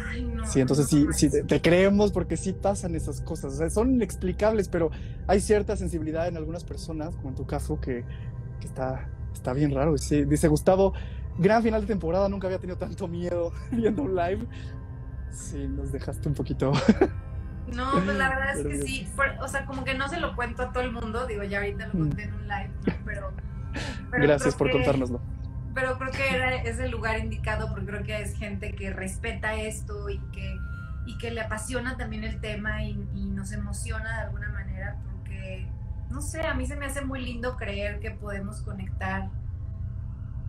Ay, 0.08 0.22
no, 0.24 0.46
Sí, 0.46 0.60
entonces 0.60 0.88
sí, 0.88 1.30
te, 1.30 1.42
te 1.42 1.60
creemos 1.60 2.12
porque 2.12 2.36
sí 2.36 2.52
pasan 2.52 2.94
esas 2.94 3.20
cosas. 3.20 3.54
O 3.54 3.56
sea, 3.56 3.70
son 3.70 3.90
inexplicables, 3.94 4.68
pero 4.68 4.90
hay 5.26 5.40
cierta 5.40 5.76
sensibilidad 5.76 6.28
en 6.28 6.36
algunas 6.36 6.64
personas, 6.64 7.14
como 7.16 7.30
en 7.30 7.34
tu 7.34 7.46
caso, 7.46 7.80
que, 7.80 8.04
que 8.60 8.66
está, 8.66 9.08
está 9.32 9.52
bien 9.52 9.74
raro. 9.74 9.96
Sí, 9.98 10.24
dice 10.24 10.48
Gustavo, 10.48 10.92
gran 11.38 11.62
final 11.62 11.82
de 11.82 11.86
temporada, 11.86 12.28
nunca 12.28 12.46
había 12.46 12.58
tenido 12.58 12.78
tanto 12.78 13.06
miedo 13.08 13.52
viendo 13.70 14.02
un 14.02 14.14
live. 14.16 14.46
Sí, 15.30 15.66
nos 15.68 15.92
dejaste 15.92 16.28
un 16.28 16.34
poquito. 16.34 16.72
No, 17.72 17.88
pues 18.04 18.16
la 18.16 18.30
verdad 18.30 18.56
es 18.56 18.62
que 18.64 18.68
Pero 18.70 18.82
sí, 18.84 19.08
fue- 19.14 19.38
o 19.40 19.46
sea, 19.46 19.64
como 19.64 19.84
que 19.84 19.94
no 19.94 20.08
se 20.08 20.18
lo 20.18 20.34
cuento 20.34 20.62
a 20.62 20.72
todo 20.72 20.82
el 20.82 20.90
mundo, 20.90 21.24
digo, 21.28 21.44
ya 21.44 21.58
ahorita 21.58 21.86
lo 21.86 21.94
Mm. 21.94 21.98
conté 21.98 22.22
en 22.24 22.34
un 22.34 22.48
live, 22.48 22.70
¿no? 22.84 22.92
pero, 23.04 23.30
pero 24.10 24.22
Gracias 24.24 24.56
por 24.56 24.66
que- 24.68 24.72
contárnoslo. 24.72 25.20
Pero 25.74 25.98
creo 25.98 26.10
que 26.10 26.34
era, 26.34 26.54
es 26.56 26.78
el 26.80 26.90
lugar 26.90 27.18
indicado 27.18 27.68
porque 27.68 27.86
creo 27.86 28.02
que 28.02 28.20
es 28.20 28.34
gente 28.36 28.72
que 28.74 28.90
respeta 28.90 29.54
esto 29.54 30.08
y 30.10 30.18
que, 30.32 30.56
y 31.06 31.16
que 31.18 31.30
le 31.30 31.40
apasiona 31.42 31.96
también 31.96 32.24
el 32.24 32.40
tema 32.40 32.82
y, 32.82 33.08
y 33.14 33.26
nos 33.26 33.52
emociona 33.52 34.16
de 34.16 34.20
alguna 34.22 34.48
manera 34.50 34.96
porque, 35.12 35.66
no 36.10 36.20
sé, 36.22 36.42
a 36.42 36.54
mí 36.54 36.66
se 36.66 36.76
me 36.76 36.86
hace 36.86 37.02
muy 37.04 37.22
lindo 37.24 37.56
creer 37.56 38.00
que 38.00 38.10
podemos 38.10 38.60
conectar 38.62 39.28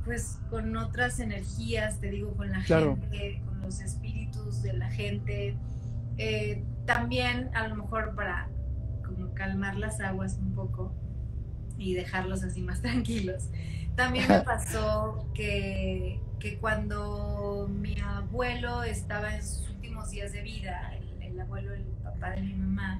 pues 0.03 0.39
con 0.49 0.75
otras 0.75 1.19
energías, 1.19 1.99
te 1.99 2.09
digo, 2.09 2.33
con 2.35 2.51
la 2.51 2.63
Claro. 2.63 2.97
gente, 2.99 3.41
con 3.45 3.61
los 3.61 3.79
espíritus 3.81 4.63
de 4.63 4.73
la 4.73 4.89
gente. 4.89 5.55
Eh, 6.17 6.63
también 6.87 7.51
a 7.55 7.67
lo 7.67 7.75
mejor 7.75 8.15
para 8.15 8.49
como 9.05 9.33
calmar 9.35 9.75
las 9.75 9.99
aguas 10.01 10.37
un 10.41 10.53
poco 10.55 10.91
y 11.77 11.93
dejarlos 11.93 12.43
así 12.43 12.61
más 12.63 12.81
tranquilos 12.81 13.49
También 14.01 14.27
me 14.29 14.41
pasó 14.41 15.29
que, 15.35 16.19
cuando 16.59 17.69
mi 17.69 17.99
abuelo 17.99 18.81
estaba 18.81 19.35
en 19.35 19.43
sus 19.43 19.69
últimos 19.69 20.09
días 20.09 20.33
de 20.33 20.41
vida, 20.41 20.97
el, 21.19 21.39
abuelo, 21.39 21.75
el 21.75 21.83
papá 22.03 22.31
de 22.31 22.41
mi 22.41 22.55
mamá, 22.55 22.99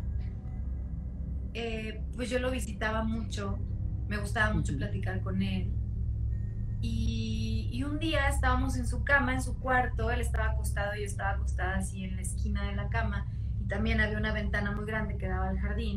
eh, 1.56 2.04
pues 2.16 2.30
yo 2.30 2.38
lo 2.38 2.52
visitaba 2.52 3.04
mucho, 3.04 3.58
me 4.10 4.20
gustaba 4.20 4.54
mucho 4.54 4.78
platicar 4.78 5.22
con 5.22 5.42
él. 5.42 5.74
Y, 6.82 7.72
y, 7.74 7.82
un 7.82 7.98
día 7.98 8.30
estábamos 8.30 8.78
en 8.78 8.86
su 8.86 9.04
cama, 9.04 9.34
en 9.34 9.42
su 9.42 9.60
cuarto, 9.60 10.12
él 10.12 10.22
estaba 10.22 10.52
acostado, 10.52 10.94
yo 10.94 11.06
estaba 11.06 11.32
acostada 11.32 11.78
así 11.78 12.04
en 12.04 12.16
la 12.16 12.22
esquina 12.22 12.70
de 12.70 12.76
la 12.76 12.90
cama 12.90 13.26
y 13.60 13.68
también 13.68 14.02
había 14.02 14.20
una 14.20 14.34
ventana 14.34 14.72
muy 14.72 14.86
grande 14.86 15.18
que 15.18 15.28
daba 15.28 15.50
al 15.50 15.58
jardín 15.58 15.96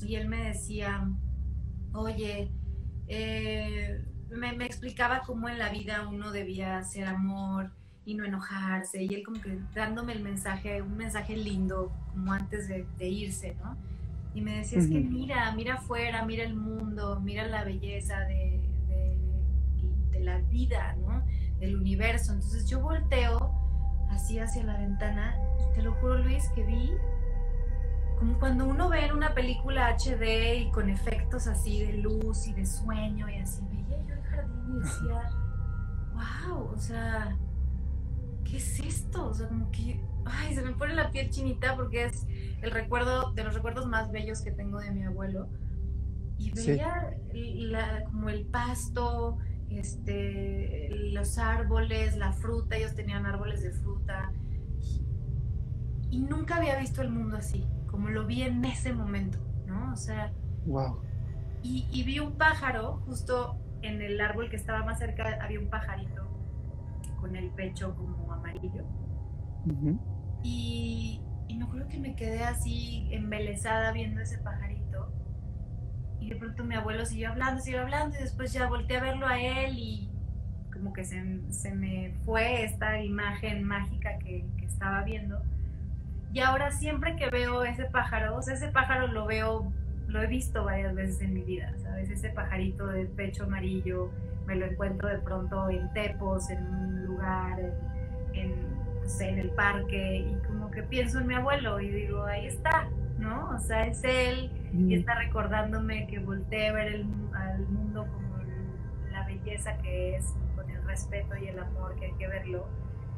y 0.00 0.14
él 0.14 0.26
me 0.26 0.48
decía, 0.48 1.06
oye, 1.92 2.50
eh, 3.08 4.06
me, 4.36 4.64
explicaba 4.64 5.22
cómo 5.26 5.48
en 5.48 5.58
la 5.58 5.68
vida 5.70 6.08
uno 6.08 6.30
debía 6.30 6.78
hacer 6.78 7.06
amor 7.06 7.70
y 8.04 8.14
no 8.14 8.24
enojarse, 8.24 9.02
y 9.02 9.14
él 9.14 9.22
como 9.24 9.40
que 9.40 9.58
dándome 9.74 10.12
el 10.12 10.22
mensaje, 10.22 10.82
un 10.82 10.96
mensaje 10.96 11.36
lindo, 11.36 11.92
como 12.10 12.32
antes 12.32 12.68
de, 12.68 13.08
irse, 13.08 13.54
¿no? 13.62 13.76
Y 14.34 14.40
me 14.40 14.58
decía, 14.58 14.78
es 14.78 14.88
que 14.88 14.98
mira, 15.00 15.52
mira 15.52 15.74
afuera, 15.74 16.24
mira 16.24 16.42
el 16.42 16.54
mundo, 16.54 17.20
mira 17.20 17.46
la 17.46 17.64
belleza 17.64 18.20
de, 18.20 18.60
de, 20.10 20.20
la 20.20 20.38
vida, 20.38 20.96
¿no? 20.96 21.22
Del 21.60 21.76
universo. 21.76 22.32
Entonces 22.32 22.68
yo 22.68 22.80
volteo 22.80 23.52
así 24.10 24.38
hacia 24.38 24.64
la 24.64 24.78
ventana 24.78 25.36
y 25.60 25.74
te 25.74 25.82
lo 25.82 25.92
juro, 25.94 26.18
Luis, 26.18 26.48
que 26.54 26.64
vi 26.64 26.92
como 28.22 28.38
cuando 28.38 28.66
uno 28.66 28.88
ve 28.88 29.04
en 29.04 29.16
una 29.16 29.34
película 29.34 29.96
HD 29.96 30.54
y 30.60 30.70
con 30.70 30.88
efectos 30.88 31.48
así 31.48 31.84
de 31.84 31.94
luz 31.94 32.46
y 32.46 32.52
de 32.52 32.64
sueño 32.64 33.28
y 33.28 33.38
así, 33.38 33.62
y 34.72 34.80
decía, 34.80 35.30
wow, 36.12 36.70
o 36.72 36.78
sea, 36.78 37.36
¿qué 38.44 38.56
es 38.56 38.80
esto? 38.80 39.28
O 39.28 39.34
sea, 39.34 39.48
como 39.48 39.70
que, 39.70 40.04
ay, 40.24 40.54
se 40.54 40.62
me 40.62 40.72
pone 40.72 40.94
la 40.94 41.10
piel 41.10 41.30
chinita 41.30 41.76
porque 41.76 42.06
es 42.06 42.26
el 42.62 42.70
recuerdo, 42.70 43.32
de 43.32 43.44
los 43.44 43.54
recuerdos 43.54 43.86
más 43.86 44.10
bellos 44.10 44.42
que 44.42 44.52
tengo 44.52 44.80
de 44.80 44.90
mi 44.90 45.04
abuelo. 45.04 45.48
Y 46.38 46.50
veía 46.50 47.14
como 48.06 48.28
el 48.28 48.46
pasto, 48.46 49.38
este, 49.70 50.88
los 51.12 51.38
árboles, 51.38 52.16
la 52.16 52.32
fruta, 52.32 52.76
ellos 52.76 52.94
tenían 52.94 53.26
árboles 53.26 53.62
de 53.62 53.70
fruta. 53.70 54.32
y 56.10 56.20
nunca 56.20 56.56
había 56.56 56.78
visto 56.78 57.00
el 57.00 57.08
mundo 57.08 57.38
así 57.38 57.66
como 57.92 58.08
lo 58.08 58.26
vi 58.26 58.42
en 58.42 58.64
ese 58.64 58.92
momento, 58.94 59.38
¿no? 59.66 59.92
O 59.92 59.96
sea, 59.96 60.32
wow. 60.66 60.98
Y, 61.62 62.02
vi 62.02 62.18
un 62.18 62.32
pájaro, 62.32 63.02
justo 63.06 63.56
en 63.82 64.00
el 64.00 64.20
árbol 64.20 64.50
que 64.50 64.56
estaba 64.56 64.84
más 64.84 64.98
cerca 64.98 65.38
había 65.42 65.60
un 65.60 65.68
pajarito 65.68 66.28
con 67.20 67.36
el 67.36 67.50
pecho 67.50 67.94
como 67.94 68.32
amarillo. 68.32 68.84
y, 70.42 71.20
y 71.48 71.56
me 71.56 71.64
acuerdo 71.64 71.88
que 71.88 71.98
me 71.98 72.16
quedé 72.16 72.42
así 72.44 73.08
embelesada 73.12 73.92
viendo 73.92 74.20
ese 74.20 74.38
pajarito. 74.38 75.12
Y 76.20 76.30
de 76.30 76.36
pronto 76.36 76.64
mi 76.64 76.74
abuelo 76.74 77.04
siguió 77.04 77.30
hablando, 77.30 77.60
siguió 77.60 77.82
hablando, 77.82 78.16
y 78.16 78.22
después 78.22 78.52
ya 78.52 78.68
volteé 78.68 78.98
a 78.98 79.02
verlo 79.02 79.26
a 79.26 79.40
él 79.40 79.76
y 79.76 80.08
como 80.72 80.92
que 80.92 81.04
se, 81.04 81.40
se 81.52 81.74
me 81.74 82.14
fue 82.24 82.64
esta 82.64 83.00
imagen 83.00 83.64
mágica 83.64 84.18
que, 84.18 84.44
que 84.56 84.64
estaba 84.64 85.02
viendo. 85.04 85.42
Y 86.32 86.40
ahora 86.40 86.70
siempre 86.70 87.14
que 87.16 87.28
veo 87.28 87.62
ese 87.62 87.84
pájaro, 87.84 88.36
o 88.36 88.42
sea, 88.42 88.54
ese 88.54 88.68
pájaro 88.68 89.06
lo 89.06 89.26
veo, 89.26 89.72
lo 90.08 90.22
he 90.22 90.26
visto 90.26 90.64
varias 90.64 90.94
veces 90.94 91.20
en 91.20 91.34
mi 91.34 91.42
vida, 91.42 91.72
¿sabes? 92.02 92.10
Ese 92.18 92.30
pajarito 92.30 92.86
de 92.86 93.06
pecho 93.06 93.44
amarillo, 93.44 94.10
me 94.46 94.56
lo 94.56 94.66
encuentro 94.66 95.08
de 95.08 95.18
pronto 95.18 95.68
en 95.70 95.92
Tepos, 95.92 96.50
en 96.50 96.66
un 96.66 97.06
lugar, 97.06 97.58
en, 98.32 98.54
no 99.02 99.08
sé, 99.08 99.30
en 99.30 99.38
el 99.38 99.50
parque, 99.50 100.18
y 100.18 100.46
como 100.46 100.70
que 100.70 100.82
pienso 100.82 101.20
en 101.20 101.26
mi 101.26 101.34
abuelo 101.34 101.80
y 101.80 101.90
digo, 101.90 102.24
ahí 102.24 102.46
está, 102.46 102.88
¿no? 103.18 103.50
O 103.50 103.58
sea, 103.58 103.86
es 103.86 104.02
él 104.04 104.50
y 104.72 104.94
está 104.94 105.14
recordándome 105.14 106.06
que 106.06 106.18
volteé 106.18 106.68
a 106.68 106.72
ver 106.72 106.88
el, 106.88 107.06
al 107.34 107.66
mundo 107.68 108.06
como 108.06 108.36
la 109.10 109.26
belleza 109.26 109.76
que 109.78 110.16
es, 110.16 110.34
con 110.56 110.68
el 110.70 110.82
respeto 110.84 111.36
y 111.36 111.48
el 111.48 111.58
amor 111.58 111.94
que 111.96 112.06
hay 112.06 112.12
que 112.14 112.26
verlo. 112.26 112.66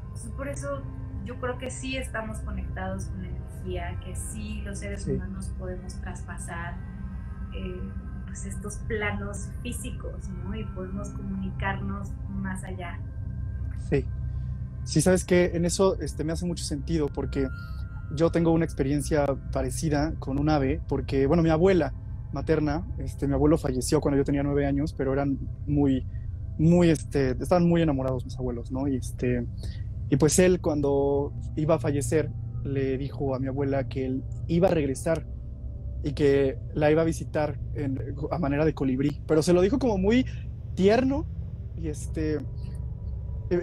Entonces, 0.03 0.31
por 0.33 0.49
eso 0.49 0.83
yo 1.25 1.37
creo 1.37 1.59
que 1.59 1.71
sí 1.71 1.97
estamos 1.97 2.39
conectados 2.41 3.07
con 3.07 3.23
la 3.23 3.29
energía, 3.29 3.99
que 4.05 4.15
sí 4.15 4.61
los 4.63 4.81
seres 4.81 5.07
humanos 5.07 5.55
podemos 5.59 5.99
traspasar 6.01 6.75
eh, 7.55 7.81
pues 8.35 8.47
estos 8.47 8.77
planos 8.89 9.49
físicos, 9.63 10.29
¿no? 10.43 10.57
Y 10.57 10.65
podemos 10.65 11.11
comunicarnos 11.11 12.09
más 12.31 12.65
allá. 12.65 12.99
Sí. 13.89 14.05
Sí, 14.83 15.01
sabes 15.01 15.25
que 15.25 15.53
en 15.55 15.65
eso 15.65 16.01
este, 16.01 16.25
me 16.25 16.33
hace 16.33 16.45
mucho 16.45 16.65
sentido 16.65 17.07
porque 17.07 17.49
yo 18.17 18.31
tengo 18.31 18.51
una 18.51 18.65
experiencia 18.65 19.25
parecida 19.53 20.15
con 20.19 20.39
un 20.39 20.51
ave, 20.51 20.81
porque, 20.89 21.27
bueno, 21.27 21.45
mi 21.45 21.51
abuela 21.51 21.95
materna, 22.33 22.85
este, 22.99 23.29
mi 23.29 23.35
abuelo 23.35 23.57
falleció 23.57 24.01
cuando 24.01 24.19
yo 24.19 24.25
tenía 24.25 24.43
nueve 24.43 24.67
años, 24.67 24.93
pero 24.93 25.13
eran 25.13 25.39
muy, 25.67 26.05
muy, 26.59 26.91
este, 26.91 27.31
estaban 27.41 27.69
muy 27.69 27.83
enamorados 27.83 28.25
mis 28.25 28.37
abuelos, 28.37 28.73
¿no? 28.73 28.89
Y 28.89 28.97
este, 28.97 29.47
y 30.11 30.17
pues 30.17 30.41
él 30.41 30.61
cuando 30.61 31.33
iba 31.55 31.77
a 31.77 31.79
fallecer 31.79 32.31
le 32.65 32.99
dijo 32.99 33.35
a 33.37 33.39
mi 33.39 33.47
abuela 33.47 33.89
que 33.89 34.07
él 34.07 34.25
iba 34.49 34.69
a 34.69 34.73
regresar 34.73 35.25
y 36.05 36.13
que 36.13 36.59
la 36.75 36.91
iba 36.91 37.03
a 37.03 37.05
visitar 37.05 37.59
a 38.31 38.39
manera 38.39 38.65
de 38.65 38.75
colibrí, 38.75 39.23
pero 39.27 39.43
se 39.43 39.55
lo 39.55 39.63
dijo 39.63 39.79
como 39.79 39.97
muy 39.97 40.27
tierno 40.75 41.27
y 41.77 41.89
este, 41.89 42.39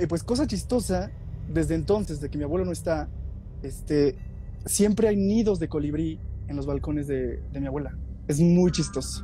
pues 0.10 0.24
cosa 0.24 0.48
chistosa, 0.48 1.12
desde 1.48 1.76
entonces, 1.76 2.20
de 2.20 2.30
que 2.30 2.38
mi 2.38 2.44
abuelo 2.44 2.66
no 2.66 2.72
está, 2.72 3.10
este, 3.62 4.16
siempre 4.66 5.08
hay 5.08 5.18
nidos 5.18 5.60
de 5.60 5.68
colibrí 5.68 6.20
en 6.48 6.56
los 6.56 6.66
balcones 6.66 7.08
de, 7.08 7.42
mi 7.54 7.68
abuela. 7.68 7.96
Es 8.28 8.40
muy 8.40 8.72
chistoso. 8.72 9.24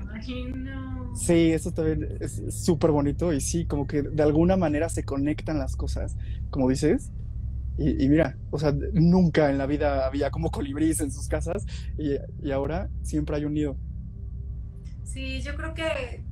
Sí, 1.16 1.52
eso 1.52 1.72
también 1.72 2.18
es 2.20 2.42
súper 2.50 2.92
bonito 2.92 3.34
y 3.34 3.42
sí, 3.42 3.66
como 3.66 3.88
que 3.88 4.02
de 4.04 4.24
alguna 4.24 4.58
manera 4.58 4.90
se 4.90 5.04
conectan 5.04 5.58
las 5.58 5.76
cosas, 5.76 6.16
como 6.50 6.70
dices. 6.70 7.12
Y, 7.78 8.10
mira, 8.10 8.36
o 8.50 8.58
sea, 8.58 8.74
nunca 8.94 9.52
en 9.52 9.60
la 9.60 9.68
vida 9.68 10.08
había 10.08 10.32
como 10.32 10.50
colibríes 10.50 11.00
en 11.00 11.12
sus 11.12 11.28
casas 11.28 11.64
y, 11.98 12.18
ahora 12.52 12.90
siempre 13.04 13.36
hay 13.36 13.46
un 13.46 13.54
nido. 13.54 13.78
Sí, 15.04 15.42
yo 15.42 15.56
creo 15.56 15.74
que, 15.74 16.24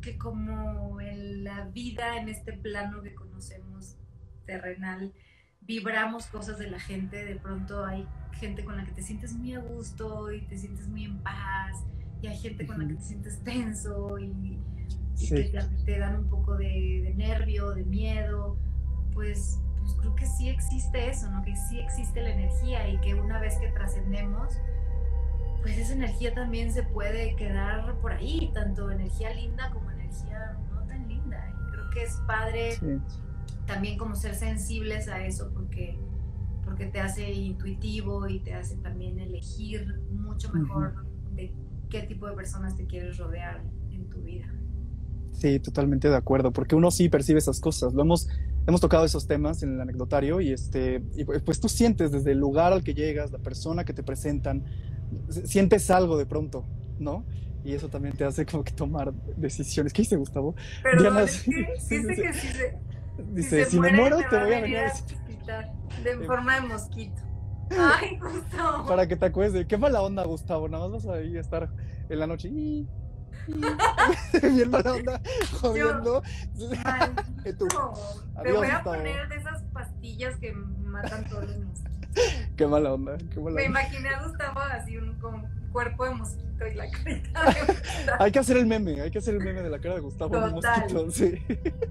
que 0.00 0.18
como 0.18 1.00
en 1.00 1.44
la 1.44 1.66
vida 1.66 2.18
en 2.20 2.28
este 2.28 2.52
plano 2.52 3.00
que 3.02 3.14
conocemos 3.14 3.96
terrenal, 4.44 5.12
vibramos 5.60 6.26
cosas 6.26 6.58
de 6.58 6.68
la 6.68 6.80
gente, 6.80 7.24
de 7.24 7.36
pronto 7.36 7.84
hay 7.84 8.06
gente 8.32 8.64
con 8.64 8.76
la 8.76 8.84
que 8.84 8.92
te 8.92 9.02
sientes 9.02 9.32
muy 9.34 9.54
a 9.54 9.60
gusto 9.60 10.32
y 10.32 10.40
te 10.42 10.58
sientes 10.58 10.88
muy 10.88 11.04
en 11.04 11.18
paz 11.18 11.84
y 12.22 12.26
hay 12.26 12.36
gente 12.36 12.66
con 12.66 12.78
la 12.78 12.88
que 12.88 12.94
te 12.94 13.02
sientes 13.02 13.42
tenso 13.44 14.18
y, 14.18 14.58
que 15.28 15.52
te, 15.84 15.98
dan 15.98 16.20
un 16.20 16.30
poco 16.30 16.56
de, 16.56 17.12
nervio, 17.14 17.72
de 17.72 17.84
miedo, 17.84 18.56
pues, 19.12 19.58
pues, 19.80 19.94
creo 19.94 20.14
que 20.14 20.26
sí 20.26 20.48
existe 20.48 21.10
eso, 21.10 21.30
¿no? 21.30 21.42
Que 21.42 21.56
sí 21.56 21.78
existe 21.78 22.22
la 22.22 22.30
energía 22.30 22.88
y 22.88 22.98
que 22.98 23.14
una 23.14 23.40
vez 23.40 23.56
que 23.58 23.68
trascendemos, 23.68 24.54
pues 25.62 25.78
esa 25.78 25.92
energía 25.92 26.34
también 26.34 26.72
se 26.72 26.82
puede 26.82 27.36
quedar 27.36 27.96
por 28.00 28.12
ahí, 28.12 28.50
tanto 28.54 28.90
energía 28.90 29.34
linda 29.34 29.70
como 29.70 29.90
energía 29.90 30.58
no 30.72 30.82
tan 30.86 31.08
linda. 31.08 31.46
Y 31.48 31.72
creo 31.72 31.90
que 31.90 32.02
es 32.02 32.14
padre 32.26 32.78
también 33.66 33.98
como 33.98 34.16
ser 34.16 34.34
sensibles 34.34 35.08
a 35.08 35.24
eso 35.24 35.50
porque 35.52 35.98
porque 36.70 36.86
te 36.86 37.00
hace 37.00 37.32
intuitivo 37.32 38.28
y 38.28 38.38
te 38.40 38.54
hace 38.54 38.76
también 38.76 39.18
elegir 39.18 40.00
mucho 40.12 40.52
mejor 40.52 41.04
de 41.34 41.52
qué 41.88 42.02
tipo 42.02 42.28
de 42.28 42.34
personas 42.34 42.76
te 42.76 42.86
quieres 42.86 43.18
rodear 43.18 43.62
en 43.90 44.08
tu 44.08 44.20
vida. 44.22 44.46
Sí, 45.32 45.58
totalmente 45.58 46.08
de 46.08 46.16
acuerdo, 46.16 46.52
porque 46.52 46.76
uno 46.76 46.90
sí 46.90 47.08
percibe 47.08 47.38
esas 47.38 47.60
cosas. 47.60 47.92
Lo 47.92 48.02
hemos, 48.02 48.28
hemos 48.70 48.80
tocado 48.80 49.04
esos 49.04 49.26
temas 49.26 49.62
en 49.62 49.74
el 49.74 49.80
anecdotario 49.80 50.40
y, 50.40 50.52
este, 50.52 51.02
y 51.14 51.24
pues 51.24 51.60
tú 51.60 51.68
sientes 51.68 52.12
desde 52.12 52.32
el 52.32 52.38
lugar 52.38 52.72
al 52.72 52.82
que 52.82 52.94
llegas, 52.94 53.30
la 53.30 53.38
persona 53.38 53.84
que 53.84 53.92
te 53.92 54.02
presentan, 54.02 54.64
sientes 55.44 55.90
algo 55.90 56.16
de 56.16 56.26
pronto, 56.26 56.66
¿no? 56.98 57.26
Y 57.64 57.74
eso 57.74 57.88
también 57.88 58.16
te 58.16 58.24
hace 58.24 58.46
como 58.46 58.64
que 58.64 58.72
tomar 58.72 59.12
decisiones. 59.36 59.92
¿Qué 59.92 60.02
dice 60.02 60.16
Gustavo? 60.16 60.54
Pero 60.82 61.00
Diana, 61.02 61.26
sí, 61.26 61.50
que 61.50 61.80
si 61.80 62.02
se, 62.02 62.78
dice, 63.32 63.64
si, 63.66 63.78
me 63.78 63.92
muero 63.92 64.18
te 64.30 64.38
voy 64.38 64.54
a 64.54 64.60
venir 64.60 64.78
a 64.78 64.92
De 66.04 66.10
eh, 66.12 66.26
forma 66.26 66.60
de 66.60 66.68
mosquito. 66.68 67.20
Ay, 67.70 68.18
Gustavo. 68.18 68.86
Para 68.86 69.06
que 69.06 69.16
te 69.16 69.26
acuerdes. 69.26 69.66
Qué 69.66 69.76
mala 69.76 70.00
onda, 70.00 70.24
Gustavo. 70.24 70.68
Nada 70.68 70.88
más 70.88 71.04
vas 71.04 71.16
a 71.16 71.20
ir 71.20 71.36
a 71.36 71.40
estar 71.40 71.68
en 72.08 72.18
la 72.18 72.26
noche. 72.26 72.48
Bien 74.42 74.70
mala 74.70 74.94
onda, 74.94 75.20
jodiendo. 75.60 76.22
Tú, 77.58 77.68
te 78.42 78.52
voy 78.52 78.68
a 78.68 78.82
poner 78.82 79.28
de 79.28 79.36
esas 79.36 79.62
pastillas 79.72 80.36
que 80.36 80.52
matan 80.52 81.28
todos 81.28 81.48
los 81.48 81.58
mosquitos. 81.58 81.90
Qué 82.56 82.66
mala 82.66 82.94
onda, 82.94 83.16
qué 83.32 83.40
mala 83.40 83.56
Me 83.56 83.64
imaginé 83.64 84.08
a 84.08 84.22
Gustavo 84.22 84.60
así 84.60 84.96
un, 84.96 85.14
con, 85.20 85.46
cuerpo 85.72 86.04
de 86.04 86.14
mosquito 86.14 86.66
y 86.66 86.74
la 86.74 86.90
carita 87.04 87.44
de 87.44 87.60
mosquito. 87.60 88.12
hay 88.18 88.32
que 88.32 88.38
hacer 88.38 88.56
el 88.56 88.66
meme, 88.66 89.00
hay 89.00 89.10
que 89.10 89.18
hacer 89.18 89.34
el 89.34 89.44
meme 89.44 89.62
de 89.62 89.70
la 89.70 89.78
cara 89.78 89.94
de 89.94 90.00
Gustavo 90.00 90.38
de 90.38 90.50
mosquito, 90.50 91.10
sí. 91.10 91.42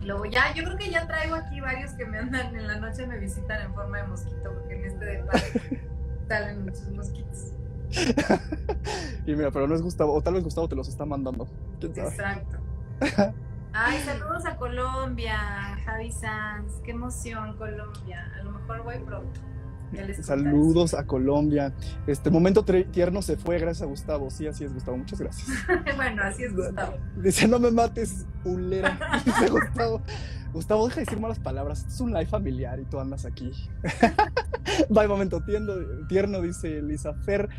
Luego 0.02 0.26
ya, 0.26 0.54
yo 0.54 0.64
creo 0.64 0.78
que 0.78 0.90
ya 0.90 1.08
traigo 1.08 1.36
aquí 1.36 1.60
varios 1.60 1.92
que 1.92 2.06
me 2.06 2.20
andan 2.20 2.56
en 2.56 2.68
la 2.68 2.78
noche 2.80 3.08
me 3.08 3.18
visitan 3.18 3.62
en 3.62 3.74
forma 3.74 3.98
de 4.00 4.08
mosquito, 4.08 4.54
porque 4.54 4.76
en 4.76 4.86
este 4.86 5.06
debate 5.06 5.82
salen 6.28 6.66
muchos 6.66 6.90
mosquitos. 6.90 7.54
y 9.26 9.36
mira, 9.36 9.52
pero 9.52 9.68
no 9.68 9.76
es 9.76 9.82
Gustavo, 9.82 10.14
o 10.14 10.22
tal 10.22 10.36
vez 10.36 10.44
Gustavo 10.44 10.68
te 10.68 10.76
los 10.76 10.88
está 10.88 11.06
mandando. 11.06 11.48
Exacto. 11.82 12.58
Ay, 13.74 14.00
saludos 14.00 14.46
a 14.46 14.56
Colombia, 14.56 15.38
Javi 15.86 16.12
Sanz, 16.12 16.74
qué 16.84 16.92
emoción 16.92 17.56
Colombia. 17.58 18.32
A 18.36 18.44
lo 18.44 18.52
mejor 18.52 18.84
voy 18.84 18.98
pronto. 19.00 19.40
Saludos 20.22 20.94
a 20.94 21.06
Colombia. 21.06 21.74
Este 22.08 22.30
momento 22.30 22.64
tierno 22.64 23.22
se 23.22 23.38
fue 23.38 23.60
gracias 23.60 23.84
a 23.84 23.86
Gustavo. 23.86 24.30
Sí, 24.30 24.48
así 24.48 24.64
es, 24.64 24.74
Gustavo. 24.74 24.98
Muchas 24.98 25.20
gracias. 25.20 25.48
bueno, 25.96 26.24
así 26.24 26.44
es, 26.44 26.56
Gustavo. 26.56 26.98
Dice, 27.18 27.48
no 27.48 27.60
me 27.60 27.72
mates, 27.72 28.26
ulera. 28.44 29.00
Dice 29.26 29.50
Gustavo. 29.50 30.02
Gustavo, 30.54 30.88
deja 30.88 30.96
de 31.00 31.06
decir 31.06 31.20
malas 31.20 31.40
palabras. 31.40 31.86
es 31.88 32.02
un 32.02 32.12
live 32.12 32.26
familiar 32.26 32.80
y 32.80 32.86
tú 32.86 33.00
andas 33.00 33.26
aquí. 33.26 33.52
Bye, 34.90 35.08
momento 35.08 35.42
tierno, 35.44 35.74
tierno, 36.08 36.42
dice 36.42 36.80
Elisa 36.80 37.14
Fer. 37.14 37.50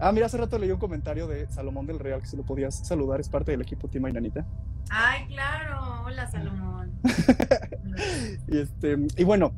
Ah, 0.00 0.10
mira, 0.10 0.26
hace 0.26 0.36
rato 0.36 0.58
leí 0.58 0.70
un 0.72 0.80
comentario 0.80 1.28
de 1.28 1.48
Salomón 1.50 1.86
del 1.86 2.00
Real 2.00 2.20
que 2.20 2.26
si 2.26 2.36
lo 2.36 2.42
podías 2.42 2.86
saludar, 2.86 3.20
es 3.20 3.28
parte 3.28 3.52
del 3.52 3.62
equipo 3.62 3.88
Tima 3.88 4.10
y 4.10 4.12
Nanita. 4.12 4.44
Ay, 4.90 5.26
claro. 5.28 6.02
Hola, 6.04 6.28
Salomón. 6.28 6.90
y, 8.48 8.58
este, 8.58 8.98
y 9.16 9.24
bueno, 9.24 9.54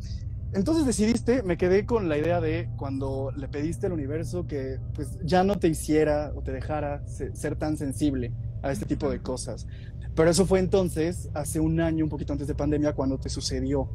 entonces 0.54 0.86
decidiste, 0.86 1.42
me 1.42 1.56
quedé 1.56 1.84
con 1.84 2.08
la 2.08 2.16
idea 2.16 2.40
de 2.40 2.70
cuando 2.76 3.32
le 3.36 3.48
pediste 3.48 3.86
al 3.86 3.92
universo 3.92 4.46
que 4.46 4.78
pues 4.94 5.18
ya 5.24 5.44
no 5.44 5.58
te 5.58 5.68
hiciera 5.68 6.32
o 6.34 6.42
te 6.42 6.52
dejara 6.52 7.02
ser 7.06 7.56
tan 7.56 7.76
sensible 7.76 8.32
a 8.62 8.70
este 8.70 8.86
tipo 8.86 9.10
de 9.10 9.20
cosas. 9.20 9.66
Pero 10.14 10.30
eso 10.30 10.46
fue 10.46 10.60
entonces, 10.60 11.28
hace 11.34 11.60
un 11.60 11.80
año, 11.80 12.04
un 12.04 12.10
poquito 12.10 12.32
antes 12.32 12.46
de 12.46 12.54
pandemia, 12.54 12.92
cuando 12.92 13.18
te 13.18 13.28
sucedió 13.28 13.88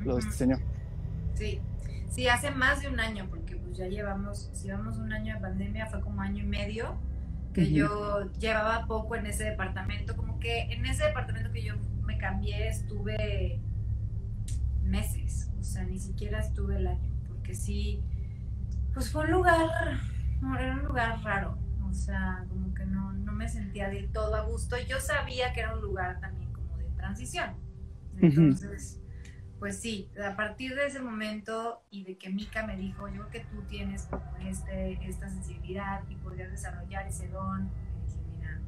lo 0.00 0.14
de 0.14 0.20
este 0.20 0.32
señor. 0.32 0.60
Sí, 1.34 1.60
sí, 2.10 2.26
hace 2.28 2.50
más 2.50 2.80
de 2.80 2.88
un 2.88 2.98
año, 2.98 3.26
porque 3.28 3.56
pues 3.56 3.76
ya 3.76 3.86
llevamos, 3.86 4.50
si 4.54 4.68
llevamos 4.68 4.96
un 4.96 5.12
año 5.12 5.34
de 5.34 5.40
pandemia, 5.40 5.86
fue 5.86 6.00
como 6.00 6.22
año 6.22 6.44
y 6.44 6.46
medio 6.46 6.96
que 7.52 7.72
yo 7.72 8.30
llevaba 8.38 8.86
poco 8.86 9.16
en 9.16 9.26
ese 9.26 9.44
departamento, 9.44 10.14
como 10.14 10.38
que 10.38 10.62
en 10.72 10.84
ese 10.84 11.04
departamento 11.04 11.50
que 11.52 11.62
yo 11.62 11.74
me 12.04 12.18
cambié 12.18 12.68
estuve 12.68 13.60
meses, 14.82 15.45
sea, 15.66 15.84
ni 15.84 15.98
siquiera 15.98 16.40
estuve 16.40 16.76
el 16.76 16.86
año, 16.86 17.10
porque 17.28 17.54
sí, 17.54 18.02
pues 18.94 19.10
fue 19.10 19.24
un 19.24 19.32
lugar, 19.32 20.00
era 20.58 20.74
un 20.74 20.84
lugar 20.84 21.22
raro, 21.22 21.58
o 21.88 21.92
sea, 21.92 22.44
como 22.48 22.72
que 22.74 22.86
no, 22.86 23.12
no 23.12 23.32
me 23.32 23.48
sentía 23.48 23.88
de 23.88 24.08
todo 24.08 24.34
a 24.34 24.42
gusto. 24.42 24.76
Yo 24.88 25.00
sabía 25.00 25.52
que 25.52 25.60
era 25.60 25.74
un 25.74 25.80
lugar 25.80 26.20
también 26.20 26.52
como 26.52 26.76
de 26.78 26.84
transición. 26.96 27.50
Entonces, 28.18 29.00
pues 29.58 29.80
sí, 29.80 30.10
a 30.22 30.36
partir 30.36 30.74
de 30.74 30.86
ese 30.86 31.00
momento 31.00 31.82
y 31.90 32.04
de 32.04 32.16
que 32.16 32.30
Mika 32.30 32.66
me 32.66 32.76
dijo, 32.76 33.08
yo 33.08 33.28
creo 33.28 33.30
que 33.30 33.40
tú 33.40 33.62
tienes 33.68 34.04
como 34.04 34.24
este, 34.44 34.98
esta 35.06 35.28
sensibilidad 35.28 36.02
y 36.08 36.16
podrías 36.16 36.50
desarrollar 36.50 37.06
ese 37.06 37.28
don, 37.28 37.64
me 37.64 38.06
dije, 38.06 38.20
mira, 38.36 38.60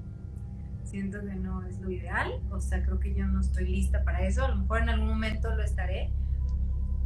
siento 0.84 1.20
que 1.20 1.34
no 1.34 1.62
es 1.66 1.78
lo 1.80 1.90
ideal, 1.90 2.32
o 2.51 2.61
sea, 2.61 2.82
creo 2.82 2.99
que 2.99 3.14
yo 3.14 3.26
no 3.26 3.40
estoy 3.40 3.66
lista 3.66 4.03
para 4.05 4.26
eso, 4.26 4.44
a 4.44 4.49
lo 4.49 4.57
mejor 4.57 4.82
en 4.82 4.88
algún 4.88 5.09
momento 5.09 5.55
lo 5.55 5.62
estaré, 5.62 6.11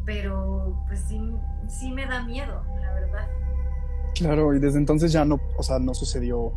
pero 0.04 0.82
pues 0.86 1.00
sí, 1.08 1.20
sí 1.68 1.90
me 1.90 2.06
da 2.06 2.24
miedo, 2.24 2.62
la 2.80 2.92
verdad. 2.92 3.28
Claro, 4.14 4.54
y 4.54 4.60
desde 4.60 4.78
entonces 4.78 5.12
ya 5.12 5.24
no, 5.24 5.40
o 5.56 5.62
sea, 5.62 5.78
no 5.78 5.94
sucedió 5.94 6.52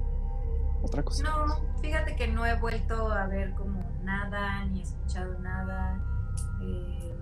otra 0.83 1.03
cosa. 1.03 1.23
No, 1.23 1.81
fíjate 1.81 2.15
que 2.15 2.27
no 2.27 2.45
he 2.45 2.59
vuelto 2.59 3.11
a 3.11 3.27
ver 3.27 3.53
como 3.53 3.83
nada, 4.03 4.65
ni 4.65 4.81
escuchado 4.81 5.39
nada. 5.39 6.01
Eh, 6.61 7.15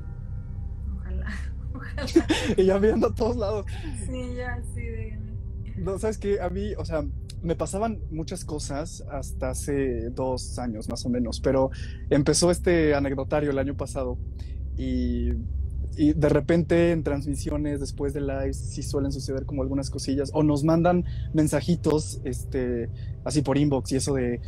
ojalá, 0.97 1.27
ojalá. 1.75 2.05
y 2.57 2.65
ya 2.65 2.77
viendo 2.77 3.07
a 3.07 3.15
todos 3.15 3.35
lados. 3.35 3.65
Sí, 4.05 4.35
ya, 4.35 4.61
sí. 4.73 4.81
De... 4.81 5.19
No, 5.77 5.97
sabes 5.99 6.17
que 6.17 6.41
a 6.41 6.49
mí, 6.49 6.73
o 6.75 6.85
sea, 6.85 7.03
me 7.41 7.55
pasaban 7.55 7.99
muchas 8.09 8.45
cosas 8.45 9.03
hasta 9.11 9.49
hace 9.49 10.09
dos 10.11 10.57
años 10.59 10.87
más 10.89 11.05
o 11.05 11.09
menos, 11.09 11.41
pero 11.41 11.71
empezó 12.09 12.49
este 12.51 12.95
anecdotario 12.95 13.51
el 13.51 13.59
año 13.59 13.75
pasado 13.75 14.17
y 14.77 15.33
y 15.97 16.13
de 16.13 16.29
repente 16.29 16.91
en 16.91 17.03
transmisiones 17.03 17.79
después 17.79 18.13
de 18.13 18.21
live 18.21 18.53
sí 18.53 18.83
suelen 18.83 19.11
suceder 19.11 19.45
como 19.45 19.61
algunas 19.61 19.89
cosillas 19.89 20.31
o 20.33 20.43
nos 20.43 20.63
mandan 20.63 21.05
mensajitos 21.33 22.21
este 22.23 22.89
así 23.23 23.41
por 23.41 23.57
inbox 23.57 23.91
y 23.91 23.95
eso 23.97 24.13
de 24.13 24.41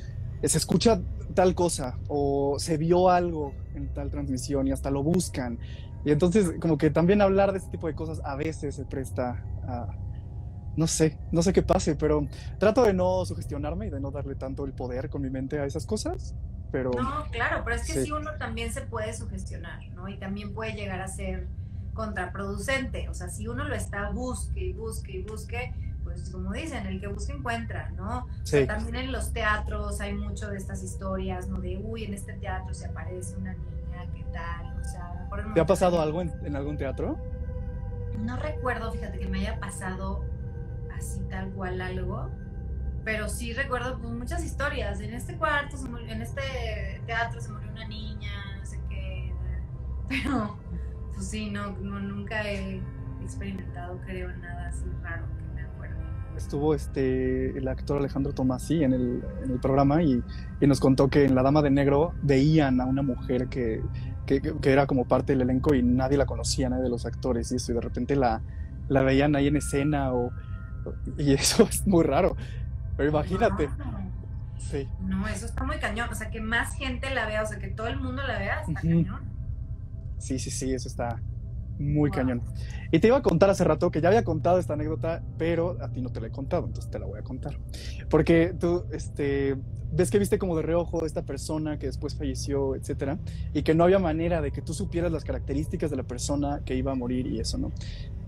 se 0.44 0.58
escucha 0.58 1.02
tal 1.34 1.56
cosa 1.56 1.98
o 2.08 2.58
se 2.60 2.78
vio 2.78 3.10
algo 3.10 3.54
en 3.74 3.94
tal 3.94 4.10
transmisión 4.10 4.68
y 4.68 4.72
hasta 4.72 4.92
lo 4.92 5.04
buscan 5.04 5.60
y 6.04 6.12
entonces 6.12 6.54
como 6.60 6.78
que 6.78 6.90
también 6.92 7.22
hablar 7.22 7.52
de 7.52 7.60
este 7.60 7.72
tipo 7.72 7.88
de 7.88 7.96
cosas 7.96 8.22
a 8.24 8.36
veces 8.36 8.76
se 8.76 8.86
presta 8.86 9.44
a 9.64 9.88
no 10.78 10.88
sé, 10.88 11.18
no 11.32 11.42
sé 11.42 11.54
qué 11.54 11.62
pase, 11.62 11.96
pero 11.96 12.28
trato 12.60 12.84
de 12.84 12.94
no 12.94 13.26
sugestionarme 13.26 13.88
y 13.88 13.90
de 13.90 14.02
no 14.02 14.12
darle 14.12 14.36
tanto 14.36 14.66
el 14.66 14.74
poder 14.74 15.10
con 15.10 15.22
mi 15.22 15.30
mente 15.30 15.58
a 15.58 15.66
esas 15.66 15.86
cosas 15.86 16.36
no, 16.84 17.26
claro, 17.32 17.62
pero 17.64 17.76
es 17.76 17.86
que 17.86 18.04
sí. 18.06 18.12
uno 18.12 18.32
también 18.38 18.72
se 18.72 18.82
puede 18.82 19.14
sugestionar, 19.14 19.88
¿no? 19.90 20.08
Y 20.08 20.18
también 20.18 20.54
puede 20.54 20.74
llegar 20.74 21.02
a 21.02 21.08
ser 21.08 21.48
contraproducente, 21.94 23.08
o 23.10 23.14
sea, 23.14 23.30
si 23.30 23.48
uno 23.48 23.64
lo 23.64 23.74
está 23.74 24.10
busque 24.10 24.60
y 24.60 24.74
busque 24.74 25.14
y 25.14 25.22
busque, 25.24 25.74
pues 26.04 26.30
como 26.30 26.52
dicen, 26.52 26.86
el 26.86 27.00
que 27.00 27.08
busca 27.08 27.34
encuentra, 27.34 27.90
¿no? 27.92 28.28
también 28.68 28.96
en 28.96 29.12
los 29.12 29.32
teatros 29.32 30.02
hay 30.02 30.14
mucho 30.14 30.50
de 30.50 30.58
estas 30.58 30.84
historias, 30.84 31.48
¿no? 31.48 31.60
De, 31.60 31.78
uy, 31.78 32.04
en 32.04 32.14
este 32.14 32.34
teatro 32.34 32.74
se 32.74 32.88
aparece 32.88 33.38
una 33.38 33.54
niña, 33.54 34.06
¿qué 34.14 34.26
tal? 34.34 34.78
O 34.80 34.84
sea, 34.84 35.54
¿Te 35.54 35.62
ha 35.62 35.66
pasado 35.66 36.02
algo 36.02 36.22
en 36.22 36.56
algún 36.56 36.78
teatro? 36.78 37.18
No 38.20 38.38
recuerdo, 38.38 38.92
fíjate, 38.92 39.20
que 39.20 39.28
me 39.28 39.40
haya 39.40 39.60
pasado 39.60 40.24
así 40.96 41.20
tal 41.30 41.50
cual 41.52 41.82
algo, 41.82 42.30
pero 43.06 43.30
sí 43.30 43.54
recuerdo 43.54 44.00
pues, 44.00 44.12
muchas 44.12 44.44
historias. 44.44 45.00
En 45.00 45.14
este 45.14 45.38
cuarto, 45.38 45.78
en 46.08 46.22
este 46.24 46.42
teatro 47.06 47.40
se 47.40 47.52
murió 47.52 47.72
una 47.72 47.88
niña, 47.88 48.32
no 48.60 48.66
sé 48.66 48.80
qué. 48.90 49.32
Pero, 50.10 50.58
pues 51.14 51.28
sí, 51.28 51.50
no, 51.52 51.72
nunca 51.72 52.44
he 52.44 52.82
experimentado, 53.22 54.00
creo, 54.06 54.36
nada 54.38 54.68
así 54.68 54.86
raro 55.02 55.26
que 55.38 55.56
me 55.56 55.62
acuerdo. 55.62 55.96
Estuvo 56.36 56.74
este, 56.74 57.58
el 57.58 57.68
actor 57.68 57.98
Alejandro 57.98 58.34
Tomasi 58.34 58.84
en 58.84 58.94
el, 58.94 59.24
en 59.44 59.52
el 59.52 59.60
programa 59.60 60.04
y, 60.04 60.22
y, 60.60 60.68
nos 60.68 60.80
contó 60.80 61.08
que 61.08 61.26
en 61.26 61.36
La 61.36 61.44
Dama 61.44 61.62
de 61.62 61.70
Negro 61.70 62.14
veían 62.22 62.82
a 62.82 62.86
una 62.86 63.04
mujer 63.04 63.48
que, 63.48 63.82
que, 64.26 64.42
que, 64.42 64.72
era 64.72 64.86
como 64.86 65.06
parte 65.06 65.34
del 65.34 65.42
elenco 65.42 65.74
y 65.74 65.82
nadie 65.82 66.18
la 66.18 66.26
conocía, 66.26 66.70
nadie 66.70 66.84
de 66.84 66.90
los 66.90 67.06
actores 67.06 67.52
y 67.52 67.56
eso, 67.56 67.72
y 67.72 67.76
de 67.76 67.82
repente 67.82 68.16
la, 68.16 68.42
la 68.90 69.02
veían 69.02 69.36
ahí 69.36 69.48
en 69.48 69.56
escena 69.56 70.14
o, 70.14 70.32
y 71.18 71.34
eso 71.34 71.64
es 71.70 71.86
muy 71.88 72.04
raro. 72.04 72.36
Pero 72.98 73.10
imagínate. 73.10 73.70
Sí. 74.58 74.88
No, 75.02 75.28
eso 75.28 75.46
está 75.46 75.64
muy 75.64 75.78
cañón. 75.78 76.10
O 76.10 76.16
sea, 76.16 76.30
que 76.30 76.42
más 76.42 76.76
gente 76.76 77.14
la 77.14 77.26
vea, 77.26 77.44
o 77.44 77.46
sea, 77.46 77.60
que 77.60 77.68
todo 77.68 77.88
el 77.88 78.00
mundo 78.00 78.24
la 78.24 78.40
vea, 78.40 78.62
está 78.62 78.82
cañón. 78.82 79.22
Sí, 80.18 80.40
sí, 80.40 80.50
sí, 80.50 80.74
eso 80.74 80.88
está 80.88 81.22
muy 81.78 82.10
cañón. 82.10 82.42
Y 82.92 83.00
te 83.00 83.08
iba 83.08 83.18
a 83.18 83.22
contar 83.22 83.50
hace 83.50 83.64
rato 83.64 83.92
que 83.92 84.02
ya 84.02 84.08
había 84.08 84.24
contado 84.24 84.60
esta 84.60 84.74
anécdota, 84.74 85.22
pero 85.38 85.78
a 85.82 85.90
ti 85.90 86.02
no 86.02 86.10
te 86.10 86.22
la 86.22 86.28
he 86.28 86.32
contado, 86.32 86.66
entonces 86.68 86.90
te 86.90 87.00
la 87.00 87.06
voy 87.06 87.20
a 87.20 87.24
contar. 87.24 87.60
Porque 88.10 88.56
tú, 88.58 88.86
este, 88.92 89.58
ves 89.92 90.12
que 90.12 90.20
viste 90.20 90.40
como 90.40 90.56
de 90.56 90.64
reojo 90.64 91.06
esta 91.06 91.24
persona 91.24 91.78
que 91.78 91.88
después 91.88 92.16
falleció, 92.16 92.76
etcétera, 92.76 93.18
y 93.54 93.64
que 93.64 93.76
no 93.76 93.84
había 93.84 94.00
manera 94.00 94.42
de 94.42 94.52
que 94.52 94.62
tú 94.62 94.74
supieras 94.74 95.12
las 95.12 95.24
características 95.24 95.92
de 95.92 95.98
la 95.98 96.04
persona 96.04 96.62
que 96.66 96.76
iba 96.76 96.92
a 96.92 96.96
morir 96.96 97.28
y 97.28 97.40
eso, 97.40 97.58
¿no? 97.58 97.72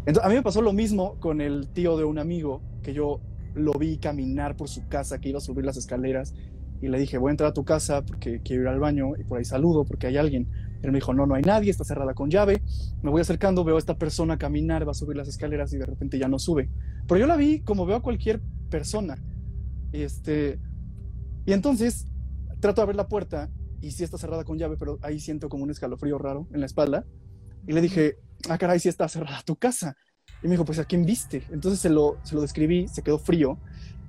Entonces, 0.05 0.23
a 0.23 0.29
mí 0.29 0.35
me 0.35 0.43
pasó 0.43 0.61
lo 0.61 0.73
mismo 0.73 1.15
con 1.19 1.41
el 1.41 1.67
tío 1.69 1.97
de 1.97 2.05
un 2.05 2.19
amigo 2.19 2.61
que 2.81 2.93
yo 2.93 3.19
lo 3.57 3.73
vi 3.73 3.97
caminar 3.97 4.55
por 4.55 4.69
su 4.69 4.87
casa, 4.87 5.19
que 5.19 5.29
iba 5.29 5.37
a 5.37 5.41
subir 5.41 5.65
las 5.65 5.77
escaleras, 5.77 6.33
y 6.81 6.87
le 6.87 6.99
dije, 6.99 7.17
voy 7.17 7.29
a 7.29 7.31
entrar 7.31 7.49
a 7.49 7.53
tu 7.53 7.65
casa 7.65 8.03
porque 8.05 8.41
quiero 8.41 8.63
ir 8.63 8.67
al 8.67 8.79
baño, 8.79 9.15
y 9.17 9.23
por 9.23 9.39
ahí 9.39 9.45
saludo 9.45 9.85
porque 9.85 10.07
hay 10.07 10.17
alguien. 10.17 10.47
Él 10.83 10.91
me 10.91 10.99
dijo, 10.99 11.13
no, 11.13 11.25
no 11.25 11.33
hay 11.33 11.41
nadie, 11.41 11.71
está 11.71 11.83
cerrada 11.83 12.13
con 12.13 12.29
llave. 12.29 12.61
Me 13.01 13.09
voy 13.09 13.21
acercando, 13.21 13.63
veo 13.63 13.77
a 13.77 13.79
esta 13.79 13.97
persona 13.97 14.37
caminar, 14.37 14.87
va 14.87 14.91
a 14.91 14.93
subir 14.93 15.17
las 15.17 15.27
escaleras 15.27 15.73
y 15.73 15.77
de 15.77 15.85
repente 15.85 16.19
ya 16.19 16.27
no 16.27 16.37
sube. 16.37 16.69
Pero 17.07 17.19
yo 17.19 17.27
la 17.27 17.35
vi 17.35 17.61
como 17.61 17.85
veo 17.85 17.97
a 17.97 18.01
cualquier 18.01 18.41
persona. 18.69 19.17
Este, 19.91 20.59
y 21.45 21.53
entonces 21.53 22.05
trato 22.59 22.81
de 22.81 22.83
abrir 22.83 22.95
la 22.95 23.07
puerta 23.07 23.49
y 23.81 23.91
sí 23.91 24.03
está 24.03 24.17
cerrada 24.17 24.43
con 24.43 24.57
llave, 24.57 24.75
pero 24.77 24.99
ahí 25.01 25.19
siento 25.19 25.49
como 25.49 25.63
un 25.63 25.71
escalofrío 25.71 26.17
raro 26.17 26.47
en 26.53 26.59
la 26.59 26.65
espalda. 26.65 27.05
Y 27.67 27.73
le 27.73 27.81
dije, 27.81 28.17
ah, 28.49 28.57
caray, 28.57 28.79
sí 28.79 28.89
está 28.89 29.07
cerrada 29.07 29.41
tu 29.45 29.55
casa. 29.55 29.95
Y 30.43 30.47
me 30.47 30.51
dijo, 30.51 30.65
pues 30.65 30.79
¿a 30.79 30.85
quién 30.85 31.05
viste? 31.05 31.43
Entonces 31.51 31.79
se 31.79 31.89
lo, 31.89 32.17
se 32.23 32.35
lo 32.35 32.41
describí, 32.41 32.87
se 32.87 33.01
quedó 33.01 33.19
frío. 33.19 33.57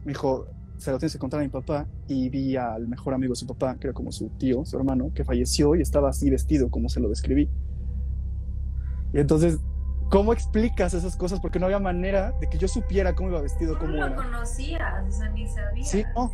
Me 0.05 0.13
dijo, 0.13 0.47
se 0.77 0.91
lo 0.91 0.99
tienes 0.99 1.13
que 1.13 1.19
contar 1.19 1.41
a 1.41 1.43
mi 1.43 1.49
papá. 1.49 1.87
Y 2.07 2.29
vi 2.29 2.57
al 2.57 2.87
mejor 2.89 3.15
amigo 3.15 3.33
de 3.33 3.37
su 3.37 3.47
papá, 3.47 3.77
que 3.77 3.89
era 3.89 3.95
como 3.95 4.13
su 4.13 4.29
tío, 4.31 4.65
su 4.65 4.77
hermano, 4.77 5.13
que 5.15 5.25
falleció 5.25 5.75
y 5.75 5.83
estaba 5.83 6.11
así 6.11 6.31
vestido 6.31 6.71
como 6.71 6.89
se 6.89 7.01
lo 7.01 7.09
describí. 7.09 7.49
Y 9.13 9.21
entonces 9.21 9.59
¿Cómo 10.11 10.33
explicas 10.33 10.95
esas 10.95 11.17
cosas? 11.17 11.39
Porque 11.39 11.59
no 11.59 11.67
había 11.67 11.79
manera 11.79 12.33
de 12.41 12.49
que 12.49 12.57
yo 12.57 12.67
supiera 12.67 13.15
cómo 13.15 13.29
iba 13.29 13.43
vestido, 13.43 13.79
cómo 13.79 13.93
lo 13.93 14.17
conocías? 14.17 15.07
O 15.07 15.13
sea, 15.13 15.29
ni 15.29 15.47
sabía. 15.47 15.85
Sí, 15.85 16.05
no. 16.17 16.31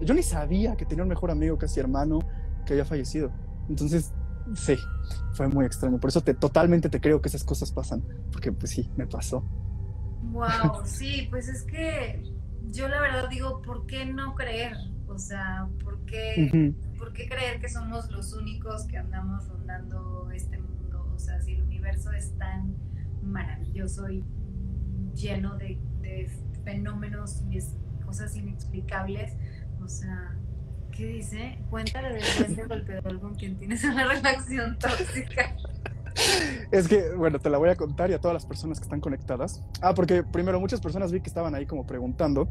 Yo 0.00 0.14
ni 0.14 0.22
sabía 0.22 0.76
que 0.76 0.86
tenía 0.86 1.02
un 1.02 1.08
mejor 1.08 1.32
amigo, 1.32 1.58
casi 1.58 1.80
hermano, 1.80 2.20
que 2.64 2.74
había 2.74 2.84
fallecido. 2.84 3.32
Entonces, 3.68 4.12
sí, 4.54 4.76
fue 5.32 5.48
muy 5.48 5.64
extraño. 5.64 5.98
Por 5.98 6.10
eso 6.10 6.20
te, 6.22 6.34
totalmente 6.34 6.88
te 6.88 7.00
creo 7.00 7.20
que 7.20 7.28
esas 7.28 7.44
cosas 7.44 7.72
pasan. 7.72 8.02
Porque, 8.32 8.52
pues 8.52 8.72
sí, 8.72 8.88
me 8.96 9.06
pasó. 9.06 9.44
Wow, 10.32 10.82
sí, 10.84 11.26
pues 11.30 11.48
es 11.48 11.62
que 11.62 12.22
yo 12.70 12.88
la 12.88 13.00
verdad 13.00 13.28
digo, 13.28 13.62
¿por 13.62 13.86
qué 13.86 14.06
no 14.06 14.34
creer? 14.34 14.76
O 15.08 15.18
sea, 15.18 15.68
¿por 15.82 15.98
qué, 16.06 16.74
¿por 16.96 17.12
qué 17.12 17.28
creer 17.28 17.60
que 17.60 17.68
somos 17.68 18.10
los 18.10 18.32
únicos 18.32 18.84
que 18.84 18.96
andamos 18.96 19.48
rondando 19.48 20.30
este 20.32 20.58
mundo? 20.58 21.10
O 21.14 21.18
sea, 21.18 21.40
si 21.40 21.54
el 21.54 21.62
universo 21.62 22.12
es 22.12 22.32
tan 22.38 22.76
maravilloso 23.22 24.08
y 24.08 24.24
lleno 25.14 25.56
de, 25.56 25.78
fenómenos 26.64 27.42
y 27.50 27.58
cosas 28.04 28.36
inexplicables. 28.36 29.32
O 29.82 29.88
sea, 29.88 30.36
¿qué 30.90 31.06
dice? 31.06 31.58
Cuéntale 31.70 32.14
de 32.14 32.64
golpeador 32.64 33.20
con 33.20 33.34
quien 33.34 33.56
tienes 33.56 33.82
una 33.84 34.06
relación 34.06 34.78
tóxica. 34.78 35.56
Es 36.70 36.88
que, 36.88 37.10
bueno, 37.14 37.38
te 37.38 37.50
la 37.50 37.58
voy 37.58 37.70
a 37.70 37.76
contar 37.76 38.10
y 38.10 38.14
a 38.14 38.20
todas 38.20 38.34
las 38.34 38.46
personas 38.46 38.78
que 38.78 38.84
están 38.84 39.00
conectadas. 39.00 39.62
Ah, 39.80 39.94
porque 39.94 40.22
primero 40.22 40.60
muchas 40.60 40.80
personas 40.80 41.12
vi 41.12 41.20
que 41.20 41.28
estaban 41.28 41.54
ahí 41.54 41.66
como 41.66 41.86
preguntando. 41.86 42.48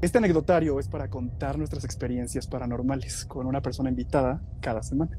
Este 0.00 0.18
anecdotario 0.18 0.80
es 0.80 0.88
para 0.88 1.08
contar 1.08 1.58
nuestras 1.58 1.84
experiencias 1.84 2.46
paranormales 2.48 3.24
con 3.24 3.46
una 3.46 3.60
persona 3.60 3.88
invitada 3.88 4.42
cada 4.60 4.82
semana. 4.82 5.16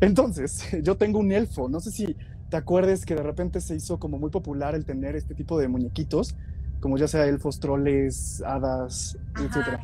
Entonces, 0.00 0.68
yo 0.82 0.96
tengo 0.96 1.18
un 1.18 1.32
elfo. 1.32 1.68
No 1.68 1.80
sé 1.80 1.90
si 1.90 2.16
te 2.50 2.56
acuerdes 2.56 3.06
que 3.06 3.14
de 3.14 3.22
repente 3.22 3.60
se 3.60 3.74
hizo 3.74 3.98
como 3.98 4.18
muy 4.18 4.30
popular 4.30 4.74
el 4.74 4.84
tener 4.84 5.16
este 5.16 5.34
tipo 5.34 5.58
de 5.58 5.68
muñequitos, 5.68 6.36
como 6.80 6.98
ya 6.98 7.08
sea 7.08 7.26
elfos, 7.26 7.58
troles, 7.60 8.42
hadas, 8.46 9.16
etc. 9.40 9.80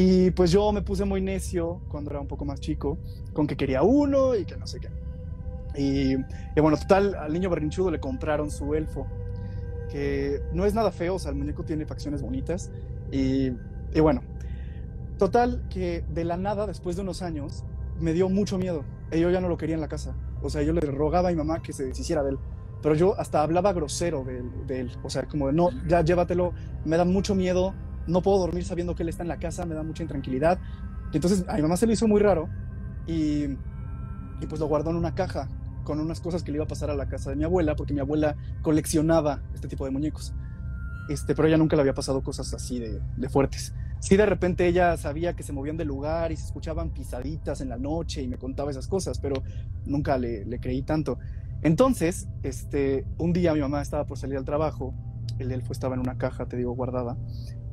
Y 0.00 0.30
pues 0.30 0.52
yo 0.52 0.70
me 0.70 0.80
puse 0.80 1.04
muy 1.04 1.20
necio 1.20 1.80
cuando 1.88 2.12
era 2.12 2.20
un 2.20 2.28
poco 2.28 2.44
más 2.44 2.60
chico, 2.60 2.98
con 3.32 3.48
que 3.48 3.56
quería 3.56 3.82
uno 3.82 4.36
y 4.36 4.44
que 4.44 4.56
no 4.56 4.64
sé 4.64 4.78
qué. 4.78 4.90
Y, 5.76 6.14
bueno, 6.60 6.76
total, 6.76 7.16
al 7.16 7.32
niño 7.32 7.50
berrinchudo 7.50 7.90
le 7.90 7.98
compraron 7.98 8.48
su 8.48 8.76
elfo, 8.76 9.08
que 9.90 10.40
no 10.52 10.66
es 10.66 10.72
nada 10.72 10.92
feo, 10.92 11.16
o 11.16 11.18
sea, 11.18 11.32
el 11.32 11.36
muñeco 11.36 11.64
tiene 11.64 11.84
facciones 11.84 12.22
bonitas. 12.22 12.70
Y, 13.10 13.50
y 13.92 14.00
bueno, 14.00 14.22
total, 15.18 15.64
que 15.68 16.04
de 16.14 16.22
la 16.22 16.36
nada, 16.36 16.68
después 16.68 16.94
de 16.94 17.02
unos 17.02 17.20
años, 17.20 17.64
me 17.98 18.12
dio 18.12 18.28
mucho 18.28 18.56
miedo. 18.56 18.84
Y 19.10 19.18
yo 19.18 19.30
ya 19.30 19.40
no 19.40 19.48
lo 19.48 19.56
quería 19.56 19.74
en 19.74 19.80
la 19.80 19.88
casa. 19.88 20.14
O 20.42 20.48
sea, 20.48 20.62
yo 20.62 20.72
le 20.74 20.80
rogaba 20.80 21.30
a 21.30 21.32
mi 21.32 21.38
mamá 21.38 21.60
que 21.60 21.72
se 21.72 21.84
deshiciera 21.84 22.22
de 22.22 22.30
él. 22.30 22.38
Pero 22.82 22.94
yo 22.94 23.18
hasta 23.18 23.42
hablaba 23.42 23.72
grosero 23.72 24.24
de, 24.24 24.78
él. 24.80 24.92
O 25.02 25.10
sea, 25.10 25.24
como 25.24 25.48
de, 25.48 25.54
no, 25.54 25.70
ya 25.88 26.02
llévatelo, 26.02 26.52
me 26.84 26.96
da 26.96 27.04
mucho 27.04 27.34
miedo, 27.34 27.74
no 28.08 28.22
puedo 28.22 28.38
dormir 28.38 28.64
sabiendo 28.64 28.94
que 28.94 29.02
él 29.04 29.08
está 29.08 29.22
en 29.22 29.28
la 29.28 29.38
casa, 29.38 29.64
me 29.66 29.74
da 29.74 29.82
mucha 29.82 30.02
intranquilidad. 30.02 30.58
Entonces 31.12 31.44
a 31.48 31.54
mi 31.54 31.62
mamá 31.62 31.76
se 31.76 31.86
le 31.86 31.92
hizo 31.92 32.08
muy 32.08 32.20
raro 32.20 32.48
y, 33.06 33.44
y 33.44 34.46
pues 34.48 34.60
lo 34.60 34.66
guardó 34.66 34.90
en 34.90 34.96
una 34.96 35.14
caja 35.14 35.48
con 35.84 36.00
unas 36.00 36.20
cosas 36.20 36.42
que 36.42 36.50
le 36.50 36.56
iba 36.56 36.64
a 36.64 36.68
pasar 36.68 36.90
a 36.90 36.94
la 36.94 37.08
casa 37.08 37.30
de 37.30 37.36
mi 37.36 37.44
abuela, 37.44 37.76
porque 37.76 37.94
mi 37.94 38.00
abuela 38.00 38.36
coleccionaba 38.62 39.42
este 39.54 39.68
tipo 39.68 39.84
de 39.84 39.90
muñecos. 39.90 40.34
Este, 41.08 41.34
pero 41.34 41.48
ella 41.48 41.56
nunca 41.56 41.76
le 41.76 41.82
había 41.82 41.94
pasado 41.94 42.22
cosas 42.22 42.52
así 42.52 42.78
de, 42.78 43.00
de 43.16 43.28
fuertes 43.28 43.72
sí 44.00 44.16
de 44.16 44.26
repente 44.26 44.66
ella 44.66 44.96
sabía 44.96 45.34
que 45.34 45.42
se 45.42 45.52
movían 45.52 45.76
de 45.76 45.84
lugar 45.84 46.32
y 46.32 46.36
se 46.36 46.44
escuchaban 46.44 46.90
pisaditas 46.90 47.60
en 47.60 47.68
la 47.68 47.78
noche 47.78 48.22
y 48.22 48.28
me 48.28 48.38
contaba 48.38 48.70
esas 48.70 48.86
cosas, 48.86 49.18
pero 49.18 49.42
nunca 49.84 50.18
le, 50.18 50.44
creí 50.60 50.82
tanto. 50.82 51.18
Entonces, 51.62 52.28
este, 52.42 53.04
un 53.18 53.32
día 53.32 53.54
mi 53.54 53.60
mamá 53.60 53.82
estaba 53.82 54.06
por 54.06 54.18
salir 54.18 54.36
al 54.36 54.44
trabajo, 54.44 54.94
el 55.38 55.50
elfo 55.50 55.72
estaba 55.72 55.94
en 55.94 56.00
una 56.00 56.16
caja, 56.16 56.46
te 56.46 56.56
digo, 56.56 56.72
guardada, 56.72 57.16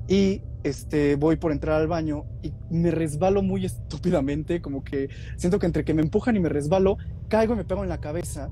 y 0.07 0.41
este, 0.63 1.15
voy 1.15 1.35
por 1.35 1.51
entrar 1.51 1.79
al 1.79 1.87
baño 1.87 2.25
y 2.41 2.53
me 2.69 2.91
resbalo 2.91 3.41
muy 3.41 3.65
estúpidamente, 3.65 4.61
como 4.61 4.83
que 4.83 5.09
siento 5.37 5.59
que 5.59 5.65
entre 5.65 5.83
que 5.85 5.93
me 5.93 6.01
empujan 6.01 6.35
y 6.35 6.39
me 6.39 6.49
resbalo, 6.49 6.97
caigo 7.27 7.53
y 7.53 7.57
me 7.57 7.65
pego 7.65 7.83
en 7.83 7.89
la 7.89 7.99
cabeza 7.99 8.49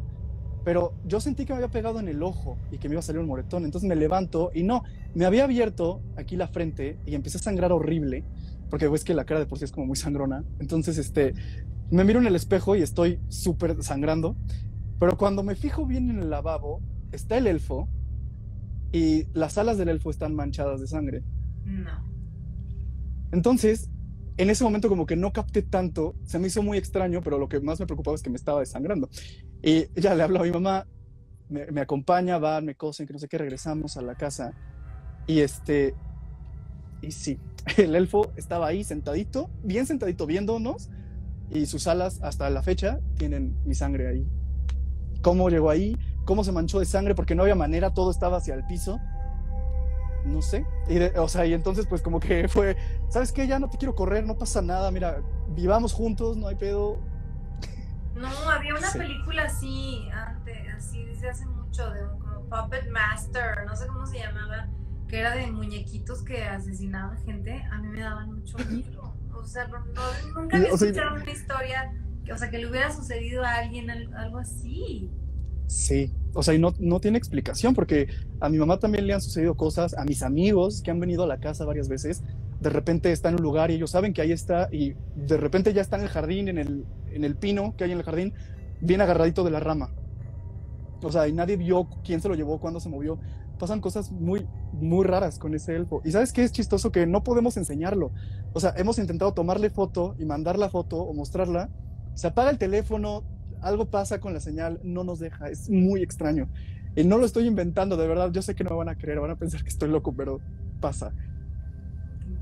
pero 0.64 0.94
yo 1.06 1.20
sentí 1.20 1.46
que 1.46 1.54
me 1.54 1.58
había 1.58 1.72
pegado 1.72 2.00
en 2.00 2.08
el 2.08 2.24
ojo 2.24 2.58
y 2.72 2.78
que 2.78 2.88
me 2.88 2.94
iba 2.94 3.00
a 3.00 3.04
salir 3.04 3.20
un 3.20 3.28
moretón. 3.28 3.66
Entonces 3.66 3.88
me 3.88 3.96
levanto 3.96 4.52
y 4.54 4.64
no, 4.64 4.84
me 5.14 5.26
había 5.26 5.44
abierto 5.44 6.02
aquí 6.16 6.36
la 6.38 6.48
frente 6.48 6.98
y 7.06 7.16
empecé 7.16 7.38
a 7.38 7.42
sangrar 7.42 7.72
horrible, 7.72 8.24
porque 8.70 8.88
ves 8.88 9.04
que 9.04 9.14
la 9.14 9.26
cara 9.26 9.42
de 9.42 9.46
por 9.46 9.58
sí 9.58 9.66
es 9.66 9.72
como 9.72 9.88
muy 9.88 9.98
sangrona. 9.98 10.44
Entonces, 10.60 10.98
este, 10.98 11.34
me 11.92 12.04
miro 12.06 12.20
en 12.20 12.28
el 12.28 12.36
espejo 12.36 12.76
y 12.76 12.82
estoy 12.82 13.20
súper 13.28 13.84
sangrando. 13.84 14.38
Pero 15.00 15.18
cuando 15.18 15.44
me 15.44 15.56
fijo 15.56 15.86
bien 15.86 16.10
en 16.10 16.20
el 16.20 16.30
lavabo, 16.30 16.82
está 17.12 17.38
el 17.38 17.48
elfo 17.48 17.90
y 18.94 19.26
las 19.34 19.58
alas 19.58 19.78
del 19.78 19.90
elfo 19.90 20.12
están 20.12 20.34
manchadas 20.34 20.80
de 20.80 20.88
sangre. 20.88 21.24
No. 21.66 22.04
Entonces, 23.32 23.90
en 24.38 24.50
ese 24.50 24.64
momento 24.64 24.90
como 24.90 25.06
que 25.06 25.16
no 25.16 25.32
capté 25.32 25.62
tanto, 25.62 26.16
se 26.26 26.40
me 26.40 26.48
hizo 26.48 26.64
muy 26.64 26.78
extraño, 26.78 27.22
pero 27.22 27.38
lo 27.38 27.48
que 27.48 27.60
más 27.60 27.80
me 27.80 27.86
preocupaba 27.86 28.16
es 28.16 28.24
que 28.24 28.30
me 28.30 28.38
estaba 28.38 28.60
desangrando. 28.60 29.10
Y 29.62 29.88
ya 30.00 30.16
le 30.16 30.24
hablo 30.24 30.40
a 30.40 30.44
mi 30.44 30.52
mamá, 30.52 30.88
me, 31.50 31.82
acompaña, 31.82 32.38
va, 32.40 32.62
me 32.62 32.76
cosen, 32.76 33.06
que 33.06 33.14
no 33.14 33.20
sé 33.20 33.28
qué, 33.28 33.38
regresamos 33.38 33.98
a 33.98 34.02
la 34.02 34.16
casa. 34.16 34.54
Y 35.28 35.40
este, 35.40 35.96
y 37.02 37.12
sí, 37.12 37.40
el 37.78 37.96
elfo 37.96 38.32
estaba 38.36 38.68
ahí 38.68 38.84
sentadito, 38.84 39.50
bien 39.64 39.86
sentadito 39.86 40.26
viéndonos, 40.26 40.90
y 41.52 41.68
sus 41.68 41.88
alas 41.88 42.20
hasta 42.24 42.50
la 42.50 42.64
fecha 42.64 43.00
tienen 43.18 43.56
mi 43.66 43.76
sangre 43.76 44.08
ahí. 44.08 44.28
¿Cómo 45.22 45.50
llegó 45.50 45.70
ahí? 45.70 45.98
¿Cómo 46.26 46.44
se 46.44 46.52
manchó 46.52 46.80
de 46.80 46.86
sangre? 46.86 47.16
Porque 47.16 47.36
no 47.36 47.44
había 47.44 47.56
manera, 47.56 47.94
todo 47.94 48.10
estaba 48.10 48.38
hacia 48.38 48.56
el 48.56 48.66
piso. 48.66 49.00
No 50.26 50.42
sé. 50.42 50.66
Y 50.88 51.00
o 51.18 51.28
sea, 51.28 51.46
y 51.46 51.54
entonces 51.54 51.86
pues 51.88 52.02
como 52.02 52.20
que 52.20 52.48
fue, 52.48 52.78
¿sabes 53.10 53.32
qué? 53.32 53.48
Ya 53.48 53.60
no 53.60 53.70
te 53.70 53.78
quiero 53.78 53.96
correr, 53.96 54.26
no 54.26 54.38
pasa 54.38 54.62
nada, 54.62 54.90
mira, 54.92 55.22
vivamos 55.50 55.94
juntos, 55.94 56.38
no 56.38 56.48
hay 56.48 56.56
pedo, 56.56 57.00
no, 58.16 58.28
había 58.50 58.76
una 58.76 58.92
película 58.92 59.44
así, 59.46 60.08
antes, 60.12 60.58
así 60.76 61.04
desde 61.06 61.30
hace 61.30 61.46
mucho, 61.48 61.90
de 61.90 62.06
un 62.06 62.20
como 62.20 62.42
Puppet 62.48 62.90
Master, 62.92 63.66
no 63.66 63.76
sé 63.76 63.88
cómo 63.88 64.06
se 64.06 64.20
llamaba, 64.20 64.68
que 65.08 65.20
era 65.20 65.36
de 65.36 65.48
muñequitos 65.52 66.24
que 66.24 66.44
asesinaban 66.44 67.18
gente. 67.24 67.64
A 67.72 67.80
mí 67.80 67.88
me 67.88 68.02
daban 68.02 68.34
mucho 68.34 68.58
miedo. 68.70 69.16
O 69.34 69.46
sea, 69.46 69.68
no, 69.68 69.80
nunca 70.36 70.58
había 70.58 70.70
escuchado 70.70 71.16
una 71.16 71.32
historia, 71.32 71.92
que, 72.24 72.34
o 72.34 72.38
sea, 72.38 72.50
que 72.52 72.60
le 72.60 72.70
hubiera 72.70 72.92
sucedido 72.92 73.44
a 73.44 73.56
alguien 73.56 73.90
algo 73.90 74.38
así. 74.38 75.12
Sí, 75.68 76.14
o 76.34 76.44
sea, 76.44 76.54
y 76.54 76.60
no, 76.60 76.74
no 76.80 77.00
tiene 77.00 77.18
explicación, 77.18 77.74
porque 77.74 78.08
a 78.40 78.50
mi 78.50 78.58
mamá 78.58 78.78
también 78.80 79.08
le 79.08 79.14
han 79.14 79.22
sucedido 79.22 79.56
cosas, 79.56 79.96
a 79.98 80.04
mis 80.04 80.22
amigos 80.22 80.82
que 80.82 80.92
han 80.92 81.00
venido 81.00 81.24
a 81.24 81.28
la 81.28 81.40
casa 81.40 81.66
varias 81.66 81.88
veces, 81.88 82.24
de 82.60 82.70
repente 82.70 83.12
está 83.12 83.30
en 83.30 83.36
un 83.36 83.44
lugar 83.44 83.72
y 83.72 83.76
ellos 83.76 83.92
saben 83.92 84.14
que 84.14 84.22
ahí 84.22 84.32
está 84.32 84.70
y 84.72 84.94
de 85.16 85.38
repente 85.38 85.74
ya 85.74 85.82
está 85.82 85.98
en 85.98 86.04
el 86.04 86.10
jardín, 86.10 86.48
en 86.48 86.58
el, 86.58 86.86
en 87.12 87.24
el 87.24 87.36
pino 87.36 87.76
que 87.78 87.84
hay 87.84 87.92
en 87.92 87.98
el 87.98 88.04
jardín, 88.04 88.34
bien 88.82 89.02
agarradito 89.02 89.44
de 89.44 89.52
la 89.52 89.60
rama. 89.60 89.92
O 91.04 91.12
sea, 91.12 91.28
y 91.28 91.34
nadie 91.34 91.58
vio 91.58 91.88
quién 92.04 92.22
se 92.22 92.30
lo 92.30 92.36
llevó, 92.36 92.60
cuándo 92.60 92.80
se 92.80 92.90
movió. 92.90 93.20
Pasan 93.60 93.82
cosas 93.82 94.12
muy, 94.12 94.48
muy 94.74 95.06
raras 95.06 95.38
con 95.38 95.54
ese 95.54 95.76
elfo. 95.76 96.02
Y 96.06 96.12
sabes 96.12 96.32
qué 96.32 96.44
es 96.44 96.52
chistoso 96.52 96.92
que 96.92 97.06
no 97.06 97.24
podemos 97.24 97.58
enseñarlo. 97.58 98.12
O 98.54 98.60
sea, 98.60 98.74
hemos 98.78 98.98
intentado 98.98 99.34
tomarle 99.34 99.70
foto 99.70 100.16
y 100.18 100.26
mandar 100.26 100.58
la 100.58 100.70
foto 100.70 100.98
o 100.98 101.14
mostrarla. 101.14 101.70
Se 102.14 102.28
apaga 102.28 102.50
el 102.50 102.58
teléfono, 102.58 103.24
algo 103.64 103.90
pasa 103.90 104.20
con 104.20 104.34
la 104.34 104.40
señal, 104.40 104.80
no 104.84 105.04
nos 105.04 105.20
deja. 105.20 105.50
Es 105.50 105.70
muy 105.70 106.02
extraño. 106.02 106.50
Y 106.96 107.04
no 107.04 107.18
lo 107.18 107.26
estoy 107.26 107.48
inventando, 107.48 107.98
de 107.98 108.08
verdad. 108.08 108.32
Yo 108.32 108.42
sé 108.42 108.56
que 108.56 108.64
no 108.64 108.72
me 108.72 108.78
van 108.78 108.90
a 108.90 108.96
creer, 108.96 109.20
van 109.20 109.32
a 109.32 109.36
pensar 109.36 109.64
que 109.64 109.70
estoy 109.70 109.90
loco, 109.90 110.14
pero 110.14 110.40
pasa. 110.80 111.12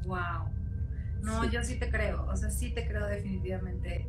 Wow. 0.06 0.50
No, 1.22 1.50
yo 1.50 1.64
sí 1.64 1.78
te 1.78 1.90
creo, 1.90 2.26
o 2.26 2.36
sea, 2.36 2.50
sí 2.50 2.72
te 2.72 2.88
creo 2.88 3.06
definitivamente. 3.06 4.08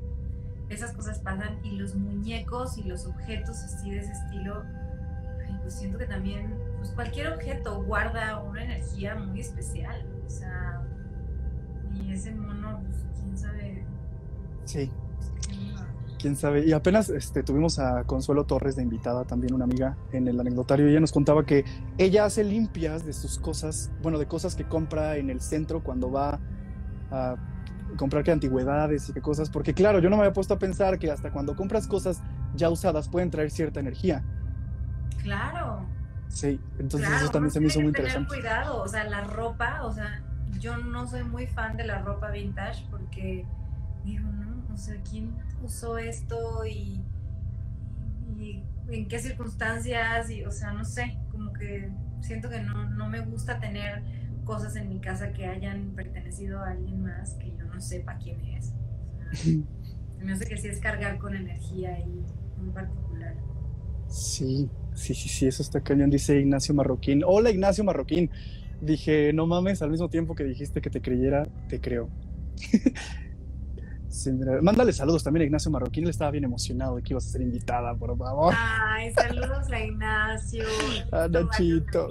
Esas 0.70 0.92
cosas 0.92 1.18
pasan 1.18 1.58
y 1.62 1.76
los 1.76 1.94
muñecos 1.94 2.78
y 2.78 2.84
los 2.84 3.06
objetos 3.06 3.58
así 3.58 3.90
de 3.90 3.98
ese 3.98 4.12
estilo, 4.12 4.62
pues 5.60 5.74
siento 5.74 5.98
que 5.98 6.06
también, 6.06 6.54
pues 6.78 6.90
cualquier 6.92 7.28
objeto 7.28 7.84
guarda 7.84 8.42
una 8.42 8.64
energía 8.64 9.14
muy 9.14 9.40
especial, 9.40 10.06
o 10.26 10.30
sea, 10.30 10.82
y 11.92 12.12
ese 12.12 12.34
mono, 12.34 12.80
pues 12.86 13.04
quién 13.20 13.36
sabe. 13.36 13.84
Sí. 14.64 14.90
Quién 16.22 16.36
sabe. 16.36 16.64
Y 16.64 16.72
apenas 16.72 17.10
este, 17.10 17.42
tuvimos 17.42 17.80
a 17.80 18.04
Consuelo 18.04 18.44
Torres 18.44 18.76
de 18.76 18.82
invitada, 18.82 19.24
también 19.24 19.52
una 19.52 19.64
amiga, 19.64 19.96
en 20.12 20.28
el 20.28 20.38
anecdotario, 20.38 20.86
y 20.86 20.92
ella 20.92 21.00
nos 21.00 21.12
contaba 21.12 21.44
que 21.44 21.64
ella 21.98 22.24
hace 22.24 22.44
limpias 22.44 23.04
de 23.04 23.12
sus 23.12 23.38
cosas, 23.38 23.90
bueno, 24.02 24.18
de 24.18 24.26
cosas 24.26 24.54
que 24.54 24.64
compra 24.64 25.16
en 25.16 25.28
el 25.28 25.40
centro 25.40 25.82
cuando 25.82 26.10
va 26.10 26.38
a 27.10 27.34
comprar 27.98 28.22
que 28.22 28.30
antigüedades 28.30 29.08
y 29.10 29.12
qué 29.12 29.20
cosas, 29.20 29.50
porque 29.50 29.74
claro, 29.74 29.98
yo 29.98 30.08
no 30.08 30.16
me 30.16 30.22
había 30.22 30.32
puesto 30.32 30.54
a 30.54 30.58
pensar 30.58 30.98
que 30.98 31.10
hasta 31.10 31.30
cuando 31.30 31.54
compras 31.56 31.86
cosas 31.86 32.22
ya 32.54 32.70
usadas 32.70 33.08
pueden 33.08 33.30
traer 33.30 33.50
cierta 33.50 33.80
energía. 33.80 34.24
Claro. 35.22 35.84
Sí, 36.28 36.58
entonces 36.78 37.10
eso 37.10 37.30
también 37.30 37.50
se 37.50 37.60
me 37.60 37.66
hizo 37.66 37.80
muy 37.80 37.88
interesante. 37.88 38.30
Tener 38.30 38.42
cuidado, 38.42 38.80
o 38.80 38.88
sea, 38.88 39.04
la 39.04 39.24
ropa, 39.24 39.82
o 39.82 39.92
sea, 39.92 40.22
yo 40.58 40.78
no 40.78 41.06
soy 41.06 41.24
muy 41.24 41.46
fan 41.46 41.76
de 41.76 41.84
la 41.84 41.98
ropa 41.98 42.30
vintage 42.30 42.86
porque 42.90 43.44
digo, 44.04 44.26
o 44.72 44.76
sea, 44.76 44.96
¿quién 45.08 45.34
usó 45.62 45.98
esto 45.98 46.64
y, 46.66 47.00
y 48.38 48.62
en 48.88 49.08
qué 49.08 49.18
circunstancias, 49.18 50.30
y, 50.30 50.44
o 50.44 50.50
sea, 50.50 50.72
no 50.72 50.84
sé, 50.84 51.18
como 51.30 51.52
que 51.52 51.90
siento 52.20 52.48
que 52.48 52.60
no, 52.62 52.88
no 52.90 53.08
me 53.08 53.20
gusta 53.20 53.58
tener 53.60 54.02
cosas 54.44 54.76
en 54.76 54.88
mi 54.88 55.00
casa 55.00 55.32
que 55.32 55.46
hayan 55.46 55.92
pertenecido 55.94 56.60
a 56.60 56.70
alguien 56.70 57.02
más 57.02 57.34
que 57.34 57.54
yo 57.56 57.64
no 57.66 57.80
sepa 57.80 58.18
quién 58.18 58.40
es. 58.44 58.72
me 60.20 60.32
hace 60.32 60.46
que 60.46 60.56
sí 60.56 60.68
es 60.68 60.78
cargar 60.78 61.18
con 61.18 61.34
energía 61.34 61.94
ahí 61.94 62.24
en 62.60 62.72
particular. 62.72 63.34
Sí, 64.08 64.68
sí, 64.94 65.14
sí, 65.14 65.28
sí, 65.28 65.46
eso 65.46 65.62
está 65.62 65.80
cañón, 65.80 66.10
dice 66.10 66.38
Ignacio 66.38 66.74
Marroquín. 66.74 67.22
Hola 67.24 67.50
Ignacio 67.50 67.84
Marroquín. 67.84 68.30
Dije, 68.80 69.32
no 69.32 69.46
mames, 69.46 69.80
al 69.80 69.90
mismo 69.90 70.08
tiempo 70.08 70.34
que 70.34 70.44
dijiste 70.44 70.80
que 70.80 70.90
te 70.90 71.00
creyera, 71.00 71.46
te 71.68 71.80
creo. 71.80 72.08
Mándale 74.62 74.92
saludos 74.92 75.24
también 75.24 75.42
a 75.42 75.44
Ignacio 75.46 75.70
Marroquín, 75.70 76.04
él 76.04 76.10
estaba 76.10 76.30
bien 76.30 76.44
emocionado 76.44 76.96
de 76.96 77.02
que 77.02 77.12
ibas 77.12 77.26
a 77.26 77.30
ser 77.30 77.42
invitada, 77.42 77.94
por 77.94 78.16
favor. 78.16 78.54
Ay, 78.56 79.12
saludos 79.12 79.70
a 79.70 79.80
Ignacio. 79.80 80.64
A 81.10 81.28
Nachito. 81.28 82.08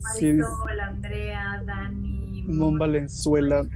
Marisol, 0.00 0.80
Andrea, 0.80 1.62
Dani. 1.64 2.42
Mon 2.48 2.78
Valenzuela. 2.78 3.66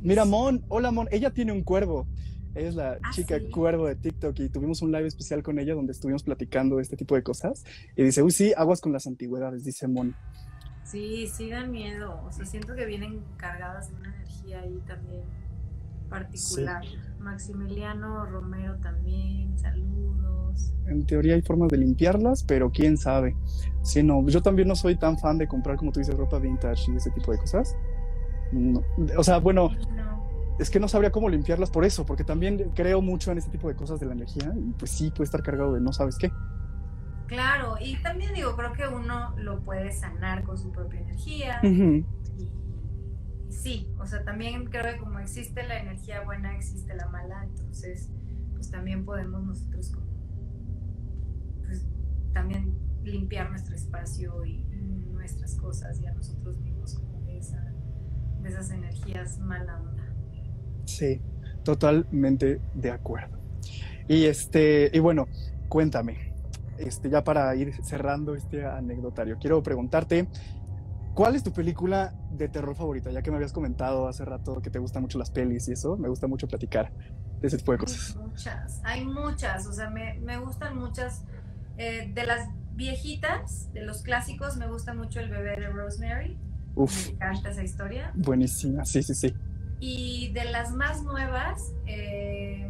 Mira, 0.00 0.24
Mon, 0.24 0.64
hola 0.68 0.90
Mon, 0.90 1.08
ella 1.10 1.30
tiene 1.30 1.52
un 1.52 1.62
cuervo. 1.62 2.06
Es 2.54 2.76
la 2.76 2.98
ah, 3.02 3.10
chica 3.10 3.36
cuervo 3.50 3.88
de 3.88 3.96
TikTok 3.96 4.38
y 4.38 4.48
tuvimos 4.48 4.80
un 4.80 4.92
live 4.92 5.08
especial 5.08 5.42
con 5.42 5.58
ella 5.58 5.74
donde 5.74 5.90
estuvimos 5.90 6.22
platicando 6.22 6.76
de 6.76 6.82
este 6.82 6.96
tipo 6.96 7.16
de 7.16 7.24
cosas. 7.24 7.64
Y 7.96 8.04
dice, 8.04 8.22
uy, 8.22 8.30
sí, 8.30 8.52
aguas 8.56 8.80
con 8.80 8.92
las 8.92 9.08
antigüedades, 9.08 9.64
dice 9.64 9.88
Mon. 9.88 10.14
Sí, 10.84 11.26
sí 11.26 11.50
dan 11.50 11.72
miedo. 11.72 12.22
O 12.24 12.30
sea, 12.30 12.46
siento 12.46 12.74
que 12.74 12.86
vienen 12.86 13.24
cargadas 13.36 13.90
de 13.90 13.96
una 13.96 14.14
energía 14.14 14.60
ahí 14.60 14.80
también 14.86 15.24
particular. 16.14 16.82
Maximiliano 17.18 18.26
Romero 18.26 18.76
también, 18.76 19.58
saludos. 19.58 20.72
En 20.86 21.06
teoría 21.06 21.34
hay 21.34 21.42
formas 21.42 21.68
de 21.68 21.78
limpiarlas, 21.78 22.44
pero 22.44 22.70
quién 22.70 22.96
sabe. 22.96 23.34
Sí, 23.82 24.02
no, 24.02 24.26
yo 24.28 24.42
también 24.42 24.68
no 24.68 24.76
soy 24.76 24.96
tan 24.96 25.18
fan 25.18 25.38
de 25.38 25.48
comprar, 25.48 25.76
como 25.76 25.90
tú 25.90 26.00
dices, 26.00 26.16
ropa 26.16 26.38
vintage 26.38 26.92
y 26.92 26.96
ese 26.96 27.10
tipo 27.10 27.32
de 27.32 27.38
cosas. 27.38 27.76
O 29.16 29.24
sea, 29.24 29.38
bueno, 29.38 29.70
es 30.58 30.70
que 30.70 30.78
no 30.78 30.86
sabría 30.86 31.10
cómo 31.10 31.28
limpiarlas 31.28 31.70
por 31.70 31.84
eso, 31.84 32.06
porque 32.06 32.24
también 32.24 32.70
creo 32.74 33.00
mucho 33.00 33.32
en 33.32 33.38
ese 33.38 33.50
tipo 33.50 33.68
de 33.68 33.74
cosas 33.74 33.98
de 33.98 34.06
la 34.06 34.12
energía 34.12 34.52
y 34.54 34.72
pues 34.72 34.90
sí 34.90 35.10
puede 35.10 35.24
estar 35.24 35.42
cargado 35.42 35.72
de 35.72 35.80
no 35.80 35.92
sabes 35.92 36.16
qué. 36.16 36.30
Claro, 37.26 37.76
y 37.80 37.96
también 38.02 38.34
digo, 38.34 38.54
creo 38.54 38.72
que 38.74 38.86
uno 38.86 39.34
lo 39.38 39.60
puede 39.60 39.90
sanar 39.92 40.44
con 40.44 40.58
su 40.58 40.70
propia 40.70 41.00
energía 41.00 41.60
sí, 43.64 43.90
o 43.98 44.06
sea, 44.06 44.22
también 44.24 44.66
creo 44.66 44.92
que 44.92 44.98
como 44.98 45.18
existe 45.20 45.66
la 45.66 45.80
energía 45.80 46.20
buena, 46.20 46.54
existe 46.54 46.94
la 46.94 47.08
mala, 47.08 47.44
entonces 47.44 48.10
pues 48.52 48.70
también 48.70 49.06
podemos 49.06 49.42
nosotros 49.42 49.90
como, 49.90 50.06
pues 51.64 51.86
también 52.34 52.76
limpiar 53.02 53.48
nuestro 53.48 53.74
espacio 53.74 54.44
y 54.44 54.66
nuestras 55.12 55.56
cosas 55.56 55.98
y 55.98 56.06
a 56.06 56.12
nosotros 56.12 56.58
mismos 56.58 56.94
como 56.96 57.22
de, 57.22 57.40
de 58.42 58.48
esas 58.50 58.70
energías 58.70 59.38
mala. 59.38 59.80
Sí, 60.84 61.22
totalmente 61.64 62.60
de 62.74 62.90
acuerdo. 62.90 63.38
Y 64.06 64.24
este, 64.24 64.90
y 64.92 64.98
bueno, 64.98 65.26
cuéntame, 65.70 66.34
este, 66.76 67.08
ya 67.08 67.24
para 67.24 67.54
ir 67.56 67.72
cerrando 67.82 68.34
este 68.34 68.66
anecdotario, 68.66 69.38
quiero 69.38 69.62
preguntarte 69.62 70.28
¿Cuál 71.14 71.36
es 71.36 71.44
tu 71.44 71.52
película 71.52 72.12
de 72.32 72.48
terror 72.48 72.74
favorita? 72.74 73.10
Ya 73.12 73.22
que 73.22 73.30
me 73.30 73.36
habías 73.36 73.52
comentado 73.52 74.08
hace 74.08 74.24
rato 74.24 74.60
que 74.60 74.70
te 74.70 74.80
gustan 74.80 75.02
mucho 75.02 75.16
las 75.18 75.30
pelis 75.30 75.68
y 75.68 75.72
eso, 75.72 75.96
me 75.96 76.08
gusta 76.08 76.26
mucho 76.26 76.48
platicar 76.48 76.92
de 77.40 77.46
ese 77.46 77.56
tipo 77.56 77.70
de 77.70 77.78
cosas. 77.78 78.16
Muchas, 78.16 78.80
hay 78.82 79.04
muchas, 79.04 79.66
o 79.66 79.72
sea, 79.72 79.90
me, 79.90 80.18
me 80.20 80.38
gustan 80.38 80.76
muchas. 80.76 81.22
Eh, 81.76 82.10
de 82.14 82.24
las 82.24 82.48
viejitas, 82.72 83.72
de 83.72 83.82
los 83.82 84.02
clásicos, 84.02 84.56
me 84.56 84.66
gusta 84.68 84.94
mucho 84.94 85.20
El 85.20 85.30
bebé 85.30 85.56
de 85.56 85.68
Rosemary. 85.68 86.36
Uf. 86.74 87.08
Me 87.08 87.12
encanta 87.14 87.50
esa 87.50 87.62
historia. 87.62 88.12
Buenísima, 88.14 88.84
sí, 88.84 89.02
sí, 89.02 89.14
sí. 89.14 89.34
Y 89.78 90.32
de 90.32 90.44
las 90.46 90.72
más 90.72 91.02
nuevas, 91.02 91.72
eh, 91.86 92.68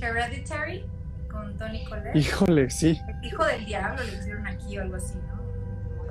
Hereditary, 0.00 0.86
con 1.30 1.56
Tony 1.58 1.84
Collette. 1.84 2.16
Híjole, 2.16 2.70
sí. 2.70 2.98
El 3.08 3.28
hijo 3.28 3.44
del 3.44 3.64
diablo 3.66 4.02
le 4.04 4.12
pusieron 4.12 4.46
aquí 4.46 4.78
o 4.78 4.82
algo 4.82 4.96
así, 4.96 5.18
¿no? 5.28 5.33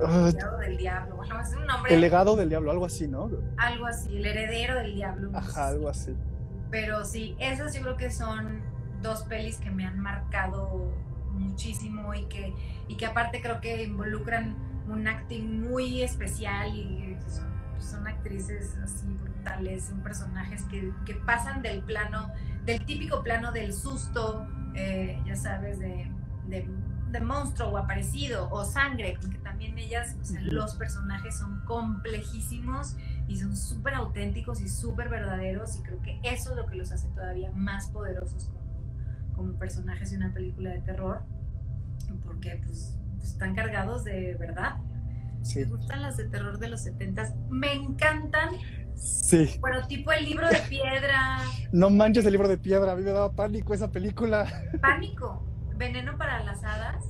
El 0.00 0.32
legado 0.32 0.58
del 0.58 0.76
diablo. 0.76 1.22
es 1.22 1.54
un 1.54 1.66
nombre. 1.66 1.94
El 1.94 2.00
legado 2.00 2.36
del 2.36 2.48
diablo, 2.48 2.70
algo 2.70 2.86
así, 2.86 3.08
¿no? 3.08 3.30
Algo 3.56 3.86
así, 3.86 4.16
el 4.16 4.26
heredero 4.26 4.74
del 4.76 4.94
diablo. 4.94 5.30
Ajá, 5.34 5.68
algo 5.68 5.88
así. 5.88 6.14
Pero 6.70 7.04
sí, 7.04 7.36
esas 7.38 7.74
yo 7.74 7.82
creo 7.82 7.96
que 7.96 8.10
son 8.10 8.62
dos 9.02 9.22
pelis 9.24 9.58
que 9.58 9.70
me 9.70 9.86
han 9.86 9.98
marcado 10.00 10.92
muchísimo 11.30 12.14
y 12.14 12.24
que, 12.24 12.54
y 12.88 12.96
que 12.96 13.06
aparte 13.06 13.40
creo 13.40 13.60
que 13.60 13.84
involucran 13.84 14.56
un 14.88 15.06
acting 15.06 15.62
muy 15.68 16.02
especial 16.02 16.74
y 16.74 17.16
son, 17.78 18.06
actrices 18.06 18.76
así 18.82 19.06
brutales, 19.22 19.84
son 19.84 20.02
personajes 20.02 20.62
que, 20.64 20.90
que, 21.06 21.14
pasan 21.14 21.62
del 21.62 21.82
plano, 21.82 22.32
del 22.64 22.84
típico 22.84 23.22
plano 23.22 23.52
del 23.52 23.72
susto, 23.72 24.46
eh, 24.74 25.22
ya 25.26 25.36
sabes, 25.36 25.78
de, 25.78 26.10
de 26.46 26.66
de 27.14 27.20
monstruo 27.20 27.68
o 27.70 27.78
aparecido 27.78 28.48
o 28.50 28.64
sangre, 28.64 29.16
porque 29.20 29.38
también 29.38 29.78
ellas, 29.78 30.16
los 30.42 30.74
personajes 30.74 31.38
son 31.38 31.60
complejísimos 31.64 32.96
y 33.28 33.38
son 33.38 33.56
súper 33.56 33.94
auténticos 33.94 34.60
y 34.60 34.68
súper 34.68 35.08
verdaderos 35.08 35.76
y 35.76 35.82
creo 35.82 36.02
que 36.02 36.20
eso 36.24 36.50
es 36.50 36.56
lo 36.56 36.66
que 36.66 36.74
los 36.74 36.92
hace 36.92 37.08
todavía 37.08 37.50
más 37.52 37.88
poderosos 37.88 38.50
como, 39.34 39.54
personajes 39.54 40.10
de 40.10 40.16
una 40.16 40.34
película 40.34 40.70
de 40.70 40.80
terror, 40.80 41.22
porque 42.24 42.60
pues, 42.64 42.98
están 43.22 43.54
cargados 43.54 44.04
de 44.04 44.34
verdad. 44.34 44.76
Me 45.54 45.64
gustan 45.64 46.02
las 46.02 46.16
de 46.16 46.24
terror 46.24 46.58
de 46.58 46.68
los 46.68 46.80
70 46.82 47.34
Me 47.50 47.74
encantan. 47.74 48.50
Sí. 48.96 49.56
Bueno, 49.60 49.86
tipo 49.86 50.10
el 50.10 50.24
libro 50.24 50.48
de 50.48 50.58
piedra. 50.68 51.38
No 51.70 51.90
manches 51.90 52.24
el 52.24 52.32
libro 52.32 52.48
de 52.48 52.56
piedra, 52.56 52.92
a 52.92 52.96
mí 52.96 53.02
me 53.02 53.10
daba 53.10 53.32
pánico 53.32 53.74
esa 53.74 53.90
película. 53.90 54.46
Pánico. 54.80 55.53
Veneno 55.76 56.16
para 56.16 56.42
las 56.42 56.62
hadas. 56.64 57.04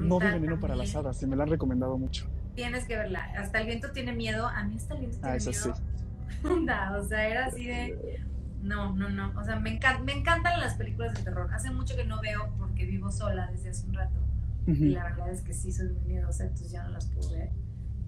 No 0.00 0.18
vi 0.18 0.26
Veneno 0.26 0.58
para 0.58 0.76
las 0.76 0.94
hadas, 0.94 1.22
y 1.22 1.26
me 1.26 1.36
la 1.36 1.44
han 1.44 1.50
recomendado 1.50 1.98
mucho. 1.98 2.26
Tienes 2.54 2.84
que 2.84 2.96
verla. 2.96 3.30
Hasta 3.36 3.60
el 3.60 3.66
viento 3.66 3.92
tiene 3.92 4.12
miedo. 4.12 4.46
A 4.46 4.64
mí 4.64 4.76
hasta 4.76 4.94
el 4.94 5.00
viento 5.00 5.18
ah, 5.22 5.36
tiene 5.36 5.56
ah, 5.56 5.62
miedo. 5.62 5.74
Sí. 5.74 7.00
o 7.04 7.08
sea, 7.08 7.28
era 7.28 7.46
así 7.46 7.66
de. 7.66 8.20
No, 8.62 8.94
no, 8.94 9.08
no. 9.08 9.32
O 9.38 9.44
sea, 9.44 9.56
me, 9.56 9.78
me 10.04 10.12
encantan 10.12 10.60
las 10.60 10.74
películas 10.74 11.14
de 11.14 11.22
terror. 11.22 11.50
Hace 11.52 11.70
mucho 11.70 11.96
que 11.96 12.04
no 12.04 12.20
veo 12.20 12.50
porque 12.58 12.84
vivo 12.84 13.10
sola 13.10 13.48
desde 13.50 13.70
hace 13.70 13.86
un 13.86 13.94
rato. 13.94 14.20
Y 14.66 14.90
la 14.90 15.04
verdad 15.04 15.30
es 15.30 15.42
que 15.42 15.52
sí 15.52 15.72
soy 15.72 15.88
muy 15.88 16.02
miedosa, 16.02 16.44
entonces 16.44 16.70
ya 16.70 16.84
no 16.84 16.90
las 16.90 17.06
puedo 17.06 17.30
ver. 17.30 17.50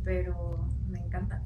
Pero 0.04 0.68
me 0.88 1.00
encantan. 1.00 1.42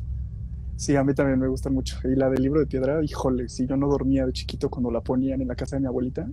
Sí, 0.76 0.94
a 0.94 1.04
mí 1.04 1.14
también 1.14 1.38
me 1.38 1.48
gusta 1.48 1.70
mucho. 1.70 1.98
Y 2.04 2.16
la 2.16 2.28
del 2.28 2.42
libro 2.42 2.60
de 2.60 2.66
piedra, 2.66 3.02
híjole, 3.02 3.48
si 3.48 3.66
yo 3.66 3.76
no 3.76 3.88
dormía 3.88 4.26
de 4.26 4.32
chiquito 4.32 4.68
cuando 4.68 4.90
la 4.90 5.00
ponían 5.00 5.40
en 5.40 5.48
la 5.48 5.54
casa 5.54 5.76
de 5.76 5.80
mi 5.80 5.86
abuelita, 5.86 6.28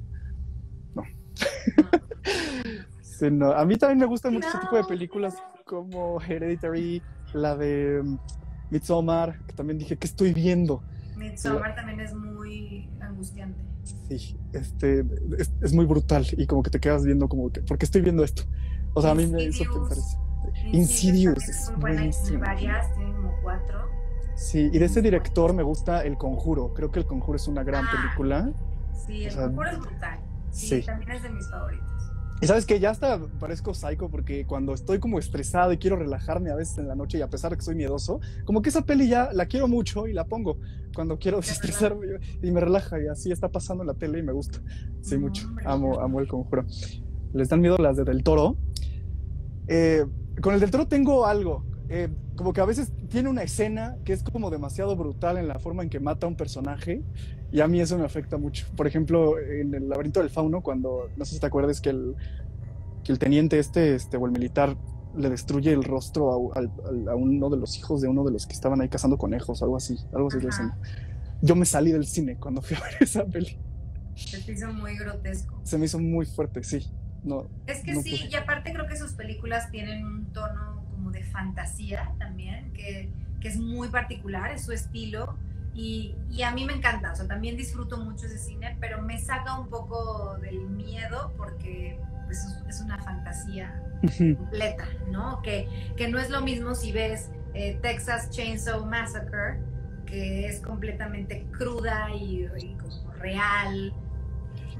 no. 3.31 3.51
A 3.53 3.65
mí 3.65 3.77
también 3.77 3.99
me 3.99 4.05
gustan 4.05 4.33
mucho 4.33 4.47
ese 4.47 4.59
tipo 4.59 4.75
de 4.75 4.83
películas 4.83 5.35
como 5.65 6.21
Hereditary, 6.21 7.01
la 7.33 7.55
de 7.55 8.01
um, 8.01 8.17
Midsommar, 8.69 9.39
que 9.45 9.53
también 9.53 9.77
dije, 9.77 9.97
¿qué 9.97 10.07
estoy 10.07 10.33
viendo? 10.33 10.83
Midsommar 11.15 11.75
también 11.75 11.99
es 11.99 12.13
muy 12.13 12.89
angustiante. 12.99 13.61
Sí, 14.07 14.37
este, 14.53 15.05
es, 15.61 15.73
muy 15.73 15.85
brutal 15.85 16.25
y 16.37 16.47
como 16.47 16.63
que 16.63 16.69
te 16.69 16.79
quedas 16.79 17.03
viendo 17.03 17.27
como 17.27 17.51
que, 17.51 17.61
¿por 17.61 17.77
qué 17.77 17.85
estoy 17.85 18.01
viendo 18.01 18.23
esto? 18.23 18.43
O 18.93 19.01
sea, 19.01 19.11
a 19.11 19.15
mí 19.15 19.27
me 19.27 19.43
hizo 19.43 19.63
pensar 19.71 19.97
eso. 19.97 20.19
Insidious, 20.71 21.49
es 21.49 21.71
buenísimo. 21.77 22.39
varias, 22.39 22.93
tiene 22.95 23.13
como 23.13 23.33
cuatro. 23.41 23.89
Sí, 24.35 24.69
y 24.71 24.79
de 24.79 24.85
ese 24.85 25.01
director 25.01 25.53
me 25.53 25.63
gusta 25.63 26.03
El 26.03 26.17
Conjuro. 26.17 26.73
Creo 26.73 26.91
que 26.91 26.99
El 26.99 27.05
Conjuro 27.05 27.35
es 27.35 27.47
una 27.47 27.63
gran 27.63 27.85
ah, 27.85 27.91
película. 27.91 28.51
Sí, 29.05 29.25
El 29.25 29.35
Conjuro 29.35 29.69
es 29.69 29.79
brutal. 29.79 30.19
Sí, 30.53 30.81
también 30.81 31.11
es 31.11 31.23
de 31.23 31.29
mis 31.29 31.49
favoritos. 31.49 31.93
Y 32.41 32.45
sabes 32.45 32.65
que 32.65 32.79
ya 32.79 32.89
hasta 32.89 33.19
parezco 33.39 33.73
psycho 33.73 34.09
porque 34.09 34.45
cuando 34.45 34.73
estoy 34.73 34.99
como 34.99 35.17
estresado 35.17 35.71
y 35.71 35.77
quiero 35.77 35.95
relajarme 35.95 36.51
a 36.51 36.55
veces 36.55 36.77
en 36.77 36.89
la 36.89 36.95
noche 36.95 37.17
y 37.17 37.21
a 37.21 37.29
pesar 37.29 37.51
de 37.51 37.57
que 37.57 37.63
soy 37.63 37.75
miedoso, 37.75 38.19
como 38.43 38.61
que 38.61 38.67
esa 38.67 38.81
peli 38.81 39.07
ya 39.07 39.31
la 39.31 39.45
quiero 39.45 39.69
mucho 39.69 40.07
y 40.07 40.13
la 40.13 40.25
pongo 40.25 40.57
cuando 40.93 41.17
quiero 41.17 41.37
desestresarme 41.37 42.05
y 42.41 42.51
me 42.51 42.59
relaja 42.59 43.01
y 43.01 43.07
así 43.07 43.31
está 43.31 43.49
pasando 43.49 43.83
en 43.83 43.87
la 43.87 43.93
tele 43.93 44.19
y 44.19 44.23
me 44.23 44.33
gusta. 44.33 44.61
Sí, 45.01 45.17
mucho. 45.17 45.49
Amo, 45.65 46.01
amo 46.01 46.19
el 46.19 46.27
conjuro. 46.27 46.65
¿Les 47.33 47.47
dan 47.47 47.61
miedo 47.61 47.77
las 47.77 47.95
de 47.95 48.03
Del 48.03 48.23
Toro? 48.23 48.57
Eh, 49.67 50.05
con 50.41 50.53
el 50.53 50.59
Del 50.59 50.69
Toro 50.69 50.87
tengo 50.87 51.25
algo. 51.25 51.65
Eh, 51.87 52.09
como 52.35 52.51
que 52.51 52.59
a 52.59 52.65
veces 52.65 52.91
tiene 53.09 53.29
una 53.29 53.43
escena 53.43 53.97
que 54.03 54.11
es 54.11 54.23
como 54.23 54.49
demasiado 54.49 54.95
brutal 54.97 55.37
en 55.37 55.47
la 55.47 55.59
forma 55.59 55.83
en 55.83 55.89
que 55.89 55.99
mata 55.99 56.25
a 56.25 56.29
un 56.29 56.35
personaje 56.35 57.03
y 57.53 57.61
a 57.61 57.67
mí 57.67 57.79
eso 57.79 57.99
me 57.99 58.03
afecta 58.03 58.37
mucho. 58.37 58.65
Por 58.75 58.87
ejemplo, 58.87 59.37
en 59.37 59.75
el 59.75 59.87
laberinto 59.87 60.21
del 60.21 60.31
fauno, 60.31 60.61
cuando, 60.61 61.11
no 61.15 61.23
sé 61.23 61.35
si 61.35 61.39
te 61.39 61.45
acuerdas 61.45 61.81
que 61.81 61.91
el, 61.91 62.15
que 63.03 63.11
el 63.11 63.19
teniente 63.19 63.59
este, 63.59 63.93
este, 63.93 64.17
o 64.17 64.25
el 64.25 64.31
militar 64.31 64.75
le 65.15 65.29
destruye 65.29 65.71
el 65.71 65.83
rostro 65.83 66.51
a, 66.51 66.59
a, 66.59 67.15
uno 67.15 67.51
de 67.51 67.57
los 67.57 67.77
hijos 67.77 68.01
de 68.01 68.07
uno 68.07 68.23
de 68.23 68.31
los 68.31 68.47
que 68.47 68.53
estaban 68.53 68.81
ahí 68.81 68.89
cazando 68.89 69.19
conejos, 69.19 69.61
algo 69.61 69.77
así, 69.77 69.99
algo 70.13 70.29
así. 70.29 70.63
Yo 71.43 71.55
me 71.55 71.65
salí 71.65 71.91
del 71.91 72.07
cine 72.07 72.37
cuando 72.37 72.59
fui 72.63 72.75
a 72.75 72.79
ver 72.79 72.95
esa 73.01 73.23
peli. 73.23 73.55
Se 74.15 74.43
me 74.47 74.53
hizo 74.53 74.73
muy 74.73 74.97
grotesco. 74.97 75.61
Se 75.63 75.77
me 75.77 75.85
hizo 75.85 75.99
muy 75.99 76.25
fuerte, 76.25 76.63
sí. 76.63 76.89
no. 77.23 77.45
Es 77.67 77.83
que 77.83 78.01
sí, 78.01 78.29
y 78.31 78.33
aparte 78.33 78.73
creo 78.73 78.87
que 78.87 78.97
sus 78.97 79.11
películas 79.11 79.69
tienen 79.69 80.03
un 80.03 80.25
tono 80.33 80.83
como 80.89 81.11
de 81.11 81.21
fantasía 81.25 82.15
también, 82.17 82.73
que, 82.73 83.11
que 83.39 83.47
es 83.47 83.57
muy 83.57 83.89
particular, 83.89 84.49
es 84.49 84.65
su 84.65 84.71
estilo. 84.71 85.37
Y, 85.75 86.15
y, 86.29 86.43
a 86.43 86.51
mí 86.51 86.65
me 86.65 86.73
encanta, 86.73 87.11
o 87.11 87.15
sea, 87.15 87.27
también 87.27 87.57
disfruto 87.57 87.97
mucho 87.97 88.27
ese 88.27 88.37
cine, 88.37 88.77
pero 88.79 89.01
me 89.01 89.19
saca 89.19 89.59
un 89.59 89.69
poco 89.69 90.37
del 90.37 90.59
miedo 90.69 91.33
porque 91.35 91.99
pues, 92.25 92.45
es 92.69 92.81
una 92.81 93.01
fantasía 93.01 93.81
completa, 94.01 94.87
¿no? 95.09 95.41
Que, 95.41 95.67
que 95.97 96.07
no 96.09 96.19
es 96.19 96.29
lo 96.29 96.41
mismo 96.41 96.75
si 96.75 96.91
ves 96.91 97.29
eh, 97.53 97.79
Texas 97.81 98.29
Chainsaw 98.29 98.85
Massacre, 98.85 99.59
que 100.05 100.47
es 100.47 100.59
completamente 100.59 101.45
cruda 101.57 102.09
y, 102.13 102.47
como 102.79 103.11
real. 103.13 103.93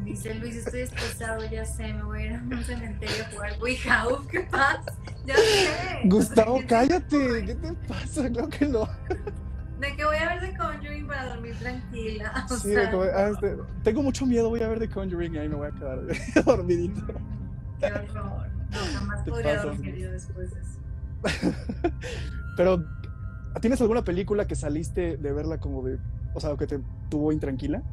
Dice 0.04 0.34
Luis, 0.36 0.58
estoy 0.58 0.82
estresado, 0.82 1.46
ya 1.50 1.66
sé, 1.66 1.94
me 1.94 2.04
voy 2.04 2.24
a 2.24 2.26
ir 2.26 2.34
a 2.34 2.42
un 2.42 2.64
cementerio 2.64 3.24
a 3.24 3.32
jugar 3.32 3.54
Ouija. 3.62 4.08
Uf, 4.12 4.28
¿qué 4.28 4.42
pasa? 4.42 4.84
Ya 5.26 5.36
sé. 5.36 6.02
Gustavo, 6.06 6.60
cállate. 6.68 7.46
¿Qué 7.46 7.56
te 7.56 7.74
pasa? 7.88 8.30
Creo 8.30 8.50
que 8.50 8.66
no. 8.68 8.88
De 9.84 9.98
que 9.98 10.06
voy 10.06 10.16
a 10.16 10.30
ver 10.30 10.40
The 10.40 10.58
Conjuring 10.58 11.08
para 11.08 11.36
dormir 11.36 11.56
tranquila. 11.60 12.46
O 12.50 12.56
sí, 12.56 12.74
ah, 12.74 13.32
este, 13.34 13.58
tengo 13.84 14.02
mucho 14.02 14.26
miedo, 14.26 14.48
voy 14.48 14.62
a 14.62 14.70
ver 14.70 14.80
The 14.80 14.88
Conjuring 14.88 15.36
y 15.36 15.38
ahí 15.40 15.50
me 15.50 15.56
voy 15.56 15.68
a 15.68 15.72
quedar 15.72 16.00
dormidito. 16.46 17.02
Qué 17.80 17.88
horror. 17.88 18.50
No, 18.72 18.80
jamás 18.94 19.28
podría 19.28 19.62
dormir 19.62 19.96
yo 19.98 20.12
después 20.12 20.52
de 20.52 20.62
eso. 20.62 21.52
Pero, 22.58 22.86
¿tienes 23.60 23.82
alguna 23.82 24.06
película 24.06 24.48
que 24.48 24.56
saliste 24.56 25.18
de 25.18 25.34
verla 25.34 25.60
como 25.60 25.84
de, 25.84 26.00
o 26.34 26.40
sea, 26.40 26.56
que 26.56 26.66
te 26.66 26.80
tuvo 27.10 27.34
intranquila? 27.34 27.84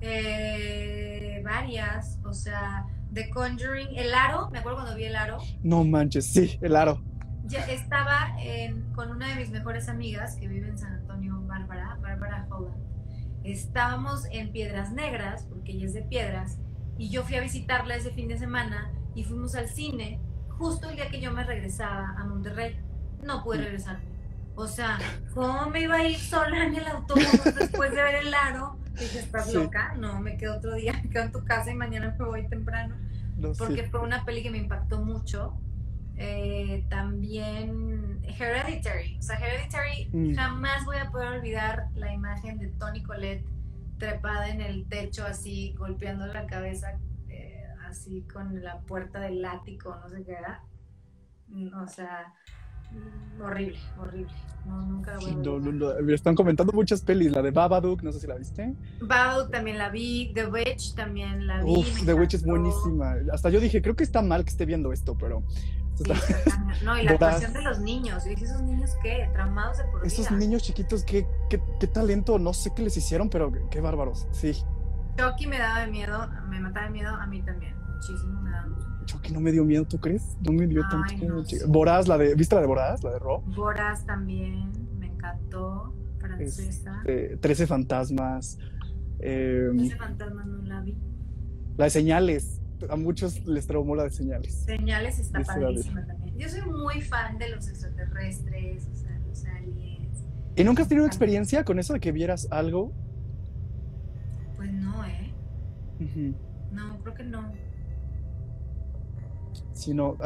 Eh, 0.00 1.42
varias, 1.44 2.20
o 2.24 2.32
sea, 2.32 2.86
The 3.12 3.28
Conjuring, 3.30 3.96
El 3.96 4.14
Aro, 4.14 4.50
me 4.50 4.60
acuerdo 4.60 4.78
cuando 4.78 4.96
vi 4.96 5.04
El 5.04 5.16
Aro. 5.16 5.38
No 5.64 5.82
manches, 5.82 6.26
sí, 6.26 6.58
El 6.60 6.76
Aro. 6.76 7.02
Estaba 7.60 8.34
con 8.94 9.10
una 9.10 9.28
de 9.28 9.36
mis 9.36 9.50
mejores 9.50 9.88
amigas 9.88 10.36
que 10.36 10.48
vive 10.48 10.68
en 10.68 10.78
San 10.78 10.94
Antonio, 10.94 11.40
Bárbara, 11.42 11.98
Bárbara 12.00 12.46
Holland. 12.50 12.82
Estábamos 13.44 14.24
en 14.30 14.52
Piedras 14.52 14.92
Negras, 14.92 15.46
porque 15.48 15.72
ella 15.72 15.86
es 15.86 15.94
de 15.94 16.02
Piedras, 16.02 16.58
y 16.96 17.10
yo 17.10 17.24
fui 17.24 17.36
a 17.36 17.40
visitarla 17.40 17.96
ese 17.96 18.10
fin 18.12 18.28
de 18.28 18.38
semana 18.38 18.92
y 19.14 19.24
fuimos 19.24 19.54
al 19.54 19.68
cine 19.68 20.20
justo 20.62 20.88
el 20.88 20.96
día 20.96 21.08
que 21.08 21.20
yo 21.20 21.32
me 21.32 21.44
regresaba 21.44 22.14
a 22.16 22.24
Monterrey 22.24 22.78
no 23.24 23.42
pude 23.42 23.58
regresarme. 23.58 24.04
O 24.54 24.66
sea, 24.66 24.98
¿cómo 25.34 25.70
me 25.70 25.80
iba 25.80 25.96
a 25.96 26.08
ir 26.08 26.18
sola 26.18 26.64
en 26.64 26.76
el 26.76 26.86
autobús 26.86 27.42
después 27.58 27.90
de 27.90 28.02
ver 28.02 28.14
el 28.16 28.34
aro? 28.34 28.78
Dije, 28.92 29.20
¿estás 29.20 29.52
loca? 29.52 29.94
No, 29.96 30.20
me 30.20 30.36
quedo 30.36 30.56
otro 30.56 30.74
día, 30.74 30.92
me 31.04 31.10
quedo 31.10 31.24
en 31.24 31.32
tu 31.32 31.44
casa 31.44 31.70
y 31.70 31.74
mañana 31.74 32.14
me 32.18 32.24
voy 32.24 32.48
temprano. 32.48 32.96
porque 33.58 33.84
fue 33.90 34.00
una 34.00 34.24
peli 34.24 34.42
que 34.42 34.50
me 34.50 34.58
impactó 34.58 35.02
mucho. 35.04 35.58
Eh, 36.24 36.84
también 36.88 38.20
Hereditary. 38.22 39.18
O 39.18 39.22
sea, 39.22 39.36
Hereditary, 39.38 40.08
mm. 40.12 40.34
jamás 40.36 40.84
voy 40.84 40.96
a 40.98 41.10
poder 41.10 41.38
olvidar 41.38 41.88
la 41.96 42.12
imagen 42.12 42.58
de 42.58 42.68
Tony 42.78 43.02
Colette 43.02 43.44
trepada 43.98 44.48
en 44.48 44.60
el 44.60 44.86
techo, 44.88 45.24
así, 45.24 45.74
golpeando 45.76 46.26
la 46.26 46.46
cabeza, 46.46 46.96
eh, 47.28 47.64
así 47.88 48.22
con 48.32 48.62
la 48.62 48.80
puerta 48.82 49.18
del 49.18 49.44
ático, 49.44 49.96
no 50.00 50.08
sé 50.08 50.22
qué 50.22 50.32
era. 50.32 50.62
Mm, 51.48 51.74
o 51.74 51.88
sea, 51.88 52.32
horrible, 53.40 53.78
horrible. 53.98 54.32
No, 54.64 54.80
nunca 54.80 55.18
voy 55.18 55.30
a 55.30 55.34
no, 55.34 56.14
están 56.14 56.36
comentando 56.36 56.72
muchas 56.72 57.00
pelis. 57.02 57.32
La 57.32 57.42
de 57.42 57.50
Babadook, 57.50 58.00
no 58.04 58.12
sé 58.12 58.20
si 58.20 58.28
la 58.28 58.36
viste. 58.36 58.76
Babadook 59.00 59.50
también 59.50 59.76
la 59.76 59.88
vi. 59.88 60.30
The 60.34 60.46
Witch 60.46 60.94
también 60.94 61.48
la 61.48 61.64
vi. 61.64 61.78
Uf, 61.78 62.04
The 62.04 62.14
Witch 62.14 62.34
es 62.34 62.44
buenísima. 62.44 63.16
Hasta 63.32 63.50
yo 63.50 63.58
dije, 63.58 63.82
creo 63.82 63.96
que 63.96 64.04
está 64.04 64.22
mal 64.22 64.44
que 64.44 64.50
esté 64.50 64.66
viendo 64.66 64.92
esto, 64.92 65.16
pero. 65.18 65.42
No, 66.84 66.98
y 66.98 67.04
la 67.04 67.12
actuación 67.12 67.52
de 67.52 67.62
los 67.62 67.80
niños. 67.80 68.24
Yo 68.24 68.30
dije, 68.30 68.44
¿esos 68.44 68.62
niños 68.62 68.90
qué? 69.02 69.28
Traumados 69.32 69.78
de 69.78 69.84
por 69.84 70.06
Esos 70.06 70.30
niños 70.30 70.62
chiquitos, 70.62 71.04
¿qué, 71.04 71.26
qué, 71.48 71.60
qué, 71.78 71.86
talento. 71.86 72.38
No 72.38 72.52
sé 72.52 72.72
qué 72.74 72.82
les 72.82 72.96
hicieron, 72.96 73.28
pero 73.28 73.52
qué 73.70 73.80
bárbaros. 73.80 74.26
Sí. 74.32 74.62
Chucky 75.16 75.46
me 75.46 75.58
daba 75.58 75.80
de 75.80 75.90
miedo, 75.90 76.28
me 76.48 76.60
mataba 76.60 76.86
de 76.86 76.92
miedo 76.92 77.14
a 77.14 77.26
mí 77.26 77.42
también. 77.42 77.74
Muchísimo 77.94 78.40
me 78.40 78.50
daba 78.50 78.68
mucho 78.68 78.92
que 79.20 79.32
no 79.32 79.40
me 79.40 79.52
dio 79.52 79.64
miedo, 79.64 79.84
¿tú 79.84 79.98
crees? 79.98 80.36
No 80.40 80.52
me 80.52 80.66
dio 80.66 80.82
tanto 80.88 81.14
miedo. 81.14 81.42
Boraz, 81.68 82.08
la 82.08 82.18
de, 82.18 82.34
¿viste 82.34 82.54
la 82.54 82.60
de 82.60 82.66
Boraz? 82.66 83.02
La 83.02 83.10
de 83.10 83.18
Rob. 83.18 83.42
Boraz 83.54 84.06
también, 84.06 84.72
me 84.98 85.06
encantó. 85.06 85.94
Francesa. 86.18 87.02
Este, 87.04 87.36
Trece 87.38 87.66
fantasmas. 87.66 88.58
Eh, 89.18 89.70
Trece 89.76 89.96
fantasmas 89.96 90.46
no 90.46 90.62
la 90.62 90.80
vi. 90.80 90.96
La 91.76 91.84
de 91.84 91.90
señales. 91.90 92.61
A 92.88 92.96
muchos 92.96 93.44
les 93.46 93.66
traumó 93.66 93.94
la 93.94 94.04
de 94.04 94.10
señales. 94.10 94.54
Señales 94.64 95.18
está 95.18 95.40
padrísima 95.40 96.06
también. 96.06 96.38
Yo 96.38 96.48
soy 96.48 96.62
muy 96.62 97.00
fan 97.00 97.38
de 97.38 97.50
los 97.50 97.68
extraterrestres, 97.68 98.86
o 98.92 98.96
sea, 98.96 99.18
los 99.26 99.44
aliens. 99.44 100.24
¿Y 100.56 100.64
nunca 100.64 100.82
has 100.82 100.88
tenido 100.88 101.06
experiencia 101.06 101.64
con 101.64 101.78
eso 101.78 101.92
de 101.94 102.00
que 102.00 102.12
vieras 102.12 102.48
algo? 102.50 102.92
Pues 104.56 104.72
no, 104.72 105.04
¿eh? 105.04 105.32
No, 106.72 106.98
creo 107.02 107.14
que 107.14 107.24
no 107.24 107.52
sino 109.72 110.16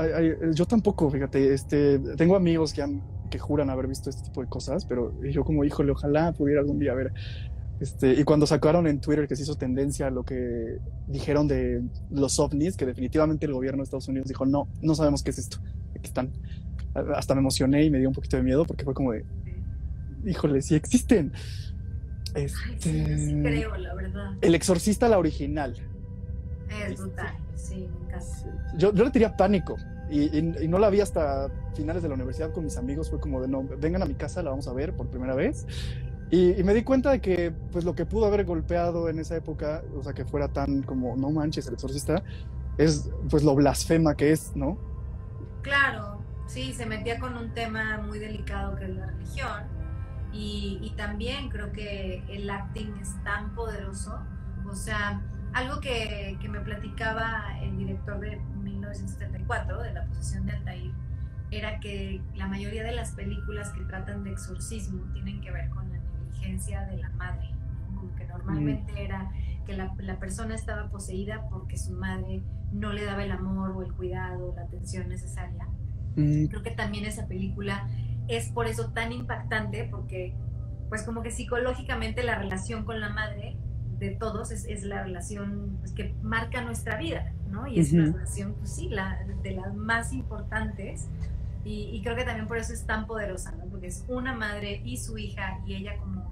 yo 0.53 0.67
tampoco, 0.67 1.11
fíjate, 1.11 1.55
este, 1.55 1.99
tengo 2.17 2.37
amigos 2.37 2.73
que, 2.73 2.83
han, 2.83 3.03
que 3.31 3.39
juran 3.39 3.71
haber 3.71 3.87
visto 3.87 4.11
este 4.11 4.25
tipo 4.25 4.43
de 4.43 4.49
cosas, 4.49 4.85
pero 4.85 5.13
yo 5.23 5.45
como, 5.45 5.65
híjole, 5.65 5.93
ojalá 5.93 6.33
pudiera 6.33 6.61
algún 6.61 6.79
día 6.79 6.95
ver. 6.95 7.13
Este, 7.81 8.15
y 8.15 8.25
cuando 8.25 8.47
sacaron 8.47 8.87
en 8.87 9.01
Twitter 9.01 9.29
que 9.29 9.37
se 9.37 9.43
hizo 9.43 9.57
tendencia 9.57 10.09
lo 10.11 10.25
que 10.25 10.79
dijeron 11.07 11.47
de 11.47 11.83
los 12.11 12.39
ovnis, 12.39 12.77
que 12.77 12.87
definitivamente 12.87 13.47
el 13.47 13.53
gobierno 13.53 13.79
de 13.79 13.85
Estados 13.85 14.09
Unidos 14.09 14.29
dijo, 14.29 14.47
no, 14.47 14.69
no 14.81 14.95
sabemos 14.95 15.23
qué 15.23 15.31
es 15.31 15.39
esto, 15.39 15.59
aquí 15.91 16.07
están. 16.07 16.33
Hasta 17.15 17.35
me 17.35 17.41
emocioné 17.41 17.85
y 17.85 17.91
me 17.91 17.99
dio 17.99 18.09
un 18.09 18.15
poquito 18.15 18.39
de 18.39 18.43
miedo 18.43 18.65
porque 18.65 18.85
fue 18.85 18.95
como 18.95 19.13
de, 19.13 19.25
híjole, 20.25 20.63
sí 20.63 20.75
existen. 20.75 21.33
Este, 22.35 23.19
sí, 23.19 23.43
creo, 23.43 23.77
la 23.77 23.95
verdad. 23.95 24.33
El 24.41 24.55
exorcista, 24.55 25.09
la 25.09 25.19
original. 25.19 25.75
Es 26.89 26.99
brutal. 26.99 27.35
Sí, 27.55 27.89
Yo, 28.77 28.95
yo 28.95 29.05
le 29.05 29.11
tenía 29.11 29.37
pánico 29.37 29.77
y, 30.11 30.69
no 30.69 30.79
la 30.79 30.89
vi 30.89 31.01
hasta 31.01 31.49
finales 31.75 32.03
de 32.03 32.09
la 32.09 32.15
universidad 32.15 32.53
con 32.53 32.65
mis 32.65 32.77
amigos. 32.77 33.11
Fue 33.11 33.19
como 33.19 33.41
de, 33.41 33.49
no, 33.49 33.65
vengan 33.79 34.03
a 34.03 34.07
mi 34.07 34.15
casa, 34.15 34.43
la 34.43 34.51
vamos 34.51 34.69
a 34.69 34.73
ver 34.73 34.95
por 34.95 35.09
primera 35.09 35.35
vez. 35.35 35.67
Y, 36.31 36.63
me 36.65 36.75
di 36.75 36.83
cuenta 36.83 37.11
de 37.11 37.21
que 37.21 37.53
pues 37.71 37.85
lo 37.85 37.95
que 37.95 38.05
pudo 38.05 38.27
haber 38.27 38.45
golpeado 38.45 39.09
en 39.09 39.19
esa 39.19 39.37
época, 39.37 39.83
o 39.97 40.03
sea, 40.03 40.13
que 40.13 40.25
fuera 40.25 40.49
tan 40.49 40.83
como, 40.83 41.17
no 41.17 41.31
manches, 41.31 41.69
el 41.69 41.75
exorcista, 41.75 42.23
es 42.79 43.11
pues 43.31 43.45
lo 43.45 43.55
blasfema 43.55 44.17
que 44.17 44.33
es, 44.33 44.55
¿no? 44.57 44.77
Claro, 45.63 46.21
sí, 46.47 46.73
se 46.75 46.85
metía 46.85 47.19
con 47.21 47.37
un 47.37 47.55
tema 47.55 47.99
muy 47.99 48.19
delicado 48.19 48.77
que 48.77 48.85
es 48.87 48.97
la 48.97 49.07
religión. 49.07 49.77
Y, 50.33 50.81
y 50.83 50.91
también 50.97 51.49
creo 51.49 51.73
que 51.73 52.25
el 52.29 52.51
acting 52.51 52.95
es 53.01 53.15
tan 53.23 53.55
poderoso. 53.55 54.19
O 54.69 54.75
sea, 54.75 55.23
algo 55.55 55.81
que, 55.81 56.37
que, 56.41 56.49
me 56.49 56.61
platicaba 56.61 57.57
el 57.63 57.79
director 57.79 58.19
de 58.19 58.37
1974, 58.37 59.81
de 59.81 59.95
La 59.95 60.05
posesión 60.07 60.45
de 60.45 60.53
Altair, 60.53 60.93
era 61.51 61.81
que 61.81 62.21
la 62.35 62.47
mayoría 62.49 62.83
de 62.83 62.93
las 62.93 63.13
películas 63.13 63.71
que 63.71 63.83
tratan 63.85 64.25
de 64.25 64.33
exorcismo 64.33 65.05
tienen 65.13 65.41
que 65.41 65.51
ver 65.51 65.71
con 65.71 65.91
la 65.91 65.96
de 66.47 66.97
la 66.99 67.11
madre, 67.11 67.51
¿no? 67.93 68.15
que 68.17 68.25
normalmente 68.27 68.93
mm. 68.93 68.97
era 68.99 69.33
que 69.67 69.77
la, 69.77 69.93
la, 69.99 70.19
persona 70.19 70.55
estaba 70.55 70.89
poseída 70.89 71.49
porque 71.51 71.77
su 71.77 71.93
madre 71.93 72.43
no 72.73 72.93
le 72.93 73.05
daba 73.05 73.25
el 73.25 73.33
amor 73.33 73.73
o 73.73 73.83
el 73.83 73.93
cuidado, 73.93 74.55
la 74.55 74.63
atención 74.63 75.09
necesaria. 75.09 75.67
Mm. 76.15 76.47
Creo 76.47 76.63
que 76.63 76.71
también 76.71 77.05
esa 77.05 77.27
película 77.27 77.89
es 78.29 78.49
por 78.51 78.67
eso 78.67 78.91
tan 78.93 79.13
impactante, 79.13 79.89
porque 79.91 80.35
pues 80.89 81.03
como 81.03 81.23
que 81.23 81.31
psicológicamente 81.31 82.23
la 82.23 82.37
relación 82.37 82.85
con 82.85 83.01
la 83.01 83.09
madre 83.09 83.57
de 83.99 84.11
todos 84.11 84.51
es, 84.51 84.67
es 84.67 84.85
la 84.85 85.03
relación 85.03 85.79
pues, 85.81 85.93
que 85.93 86.15
marca 86.23 86.63
nuestra 86.63 86.97
vida, 86.99 87.33
¿no? 87.49 87.67
Y 87.67 87.81
es 87.81 87.93
una 87.93 88.13
relación, 88.13 88.55
pues 88.55 88.75
sí, 88.75 88.89
la, 88.89 89.19
de 89.43 89.53
las 89.53 89.75
más 89.75 90.13
importantes. 90.13 91.09
Y, 91.65 91.91
y, 91.93 92.03
creo 92.03 92.15
que 92.15 92.23
también 92.23 92.47
por 92.47 92.59
eso 92.59 92.73
es 92.73 92.87
tan 92.87 93.09
poderosa, 93.09 93.53
¿no? 93.53 93.65
Porque 93.65 93.89
es 93.89 94.05
una 94.07 94.35
madre 94.35 94.83
y 94.85 94.99
su 94.99 95.19
hija, 95.19 95.61
y 95.67 95.75
ella 95.75 95.97
como 95.97 96.26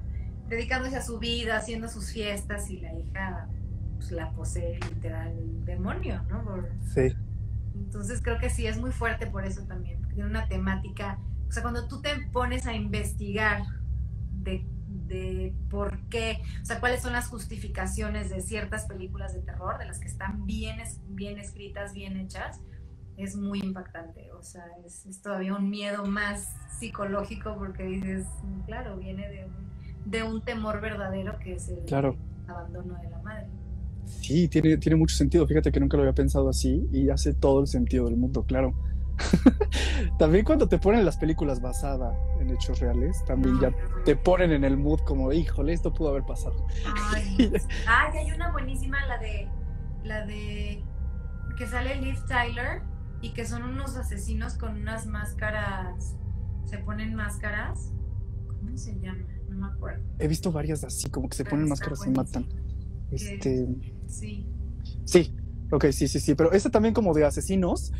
dedicándose 0.49 0.97
a 0.97 1.03
su 1.03 1.19
vida, 1.19 1.57
haciendo 1.57 1.89
sus 1.89 2.13
fiestas, 2.13 2.71
y 2.71 2.81
la 2.81 2.93
hija 2.95 3.49
pues, 3.97 4.11
la 4.13 4.31
posee 4.33 4.79
literal 4.81 5.37
el 5.37 5.65
demonio, 5.65 6.23
¿no? 6.29 6.45
Sí. 6.93 7.15
Entonces 7.75 8.21
creo 8.23 8.39
que 8.39 8.51
sí, 8.51 8.67
es 8.67 8.79
muy 8.79 8.93
fuerte 8.93 9.27
por 9.27 9.45
eso 9.45 9.63
también, 9.65 10.01
porque 10.01 10.15
tiene 10.15 10.31
una 10.31 10.49
temática, 10.49 11.19
o 11.49 11.53
sea, 11.53 11.63
cuando 11.63 11.89
tú 11.89 12.01
te 12.01 12.11
pones 12.33 12.67
a 12.67 12.75
investigar 12.75 13.63
de 14.43 14.67
de 15.07 15.55
por 15.71 16.01
qué, 16.09 16.43
o 16.63 16.65
sea, 16.65 16.81
cuáles 16.81 17.03
son 17.03 17.13
las 17.13 17.29
justificaciones 17.29 18.31
de 18.31 18.41
ciertas 18.41 18.87
películas 18.87 19.35
de 19.35 19.43
terror, 19.43 19.79
de 19.79 19.87
las 19.87 19.99
que 19.99 20.07
están 20.07 20.47
bien, 20.47 20.79
bien 21.09 21.39
escritas, 21.39 21.93
bien 21.93 22.17
hechas, 22.17 22.61
es 23.17 23.37
muy 23.37 23.61
impactante. 23.61 24.33
O 24.33 24.43
sea, 24.43 24.65
es, 24.85 25.05
todavía 25.23 25.55
un 25.55 25.69
miedo 25.69 26.05
más 26.07 26.55
psicológico 26.79 27.57
porque 27.57 27.85
dices, 27.85 28.27
claro, 28.67 28.97
viene 28.97 29.29
de 29.29 29.45
un, 29.47 29.64
de 30.05 30.23
un 30.23 30.43
temor 30.43 30.81
verdadero 30.81 31.39
que 31.39 31.55
es 31.55 31.69
el 31.69 31.85
abandono 32.47 32.95
de 33.01 33.11
la 33.11 33.23
madre. 33.23 33.47
Sí, 34.07 34.49
tiene, 34.49 34.77
tiene 34.77 34.97
mucho 34.97 35.17
sentido. 35.17 35.47
Fíjate 35.47 35.73
que 35.73 35.81
nunca 35.81 35.97
lo 35.97 36.03
había 36.03 36.15
pensado 36.15 36.49
así 36.49 36.87
y 36.93 37.11
hace 37.11 37.35
todo 37.35 37.61
el 37.61 37.67
sentido 37.67 38.07
del 38.07 38.17
mundo, 38.17 38.45
claro. 38.45 38.75
también 40.19 40.45
cuando 40.45 40.69
te 40.69 40.79
ponen 40.79 41.05
las 41.05 41.17
películas 41.17 41.61
basadas 41.61 42.17
en 42.41 42.51
hechos 42.51 42.81
reales, 42.81 43.25
también 43.25 43.61
ya 43.61 43.71
te 44.05 44.17
ponen 44.17 44.53
en 44.53 44.65
el 44.65 44.77
mood 44.77 45.01
como, 45.01 45.33
híjole, 45.33 45.73
esto 45.73 45.93
pudo 45.93 46.11
haber 46.11 46.25
pasado. 46.25 46.67
Ay, 47.87 48.19
hay 48.19 48.33
una 48.33 48.51
buenísima, 48.51 49.05
la 49.07 49.19
de, 49.19 49.49
la 50.03 50.27
de 50.27 50.83
que 51.57 51.67
sale 51.67 51.97
Liv 51.97 52.17
Tyler 52.27 52.83
y 53.21 53.33
que 53.33 53.47
son 53.47 53.63
unos 53.63 53.97
asesinos 53.97 54.55
con 54.55 54.81
unas 54.81 55.07
máscaras, 55.07 56.17
se 56.65 56.79
ponen 56.79 57.15
máscaras, 57.15 57.93
¿cómo 58.61 58.77
se 58.77 58.99
llama? 58.99 59.34
No 59.55 59.69
me 59.69 59.75
acuerdo. 59.75 60.03
He 60.19 60.29
visto 60.29 60.51
varias 60.53 60.85
así, 60.85 61.09
como 61.11 61.29
que 61.29 61.37
se 61.37 61.45
ponen 61.45 61.69
máscaras 61.69 62.07
y 62.07 62.11
matan. 62.11 62.47
Este... 63.11 63.67
Sí. 64.07 64.47
Sí, 65.05 65.35
ok, 65.71 65.87
sí, 65.91 66.09
sí, 66.09 66.21
sí, 66.21 66.35
pero 66.35 66.53
esta 66.53 66.71
también 66.71 66.95
como 66.95 67.15
de 67.15 67.25
asesinos, 67.25 67.93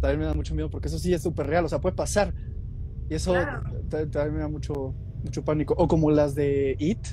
también 0.00 0.20
me 0.20 0.26
da 0.26 0.34
mucho 0.34 0.54
miedo 0.54 0.70
porque 0.70 0.88
eso 0.88 0.98
sí 0.98 1.12
es 1.12 1.22
súper 1.22 1.46
real, 1.46 1.64
o 1.64 1.68
sea, 1.68 1.80
puede 1.80 1.94
pasar. 1.94 2.34
Y 3.08 3.14
eso 3.14 3.34
también 3.90 4.34
me 4.34 4.40
da 4.40 4.48
mucho, 4.48 4.94
mucho 5.22 5.44
pánico. 5.44 5.74
O 5.76 5.86
como 5.86 6.10
las 6.10 6.34
de 6.34 6.76
It, 6.78 7.06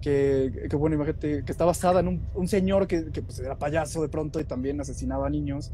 que, 0.00 0.66
que 0.68 0.76
bueno, 0.76 0.96
imagínate, 0.96 1.44
que 1.44 1.52
está 1.52 1.64
basada 1.64 2.00
en 2.00 2.08
un, 2.08 2.26
un 2.34 2.48
señor 2.48 2.86
que, 2.86 3.12
que 3.12 3.22
pues, 3.22 3.38
era 3.38 3.58
payaso 3.58 4.02
de 4.02 4.08
pronto 4.08 4.40
y 4.40 4.44
también 4.44 4.80
asesinaba 4.80 5.26
a 5.26 5.30
niños. 5.30 5.72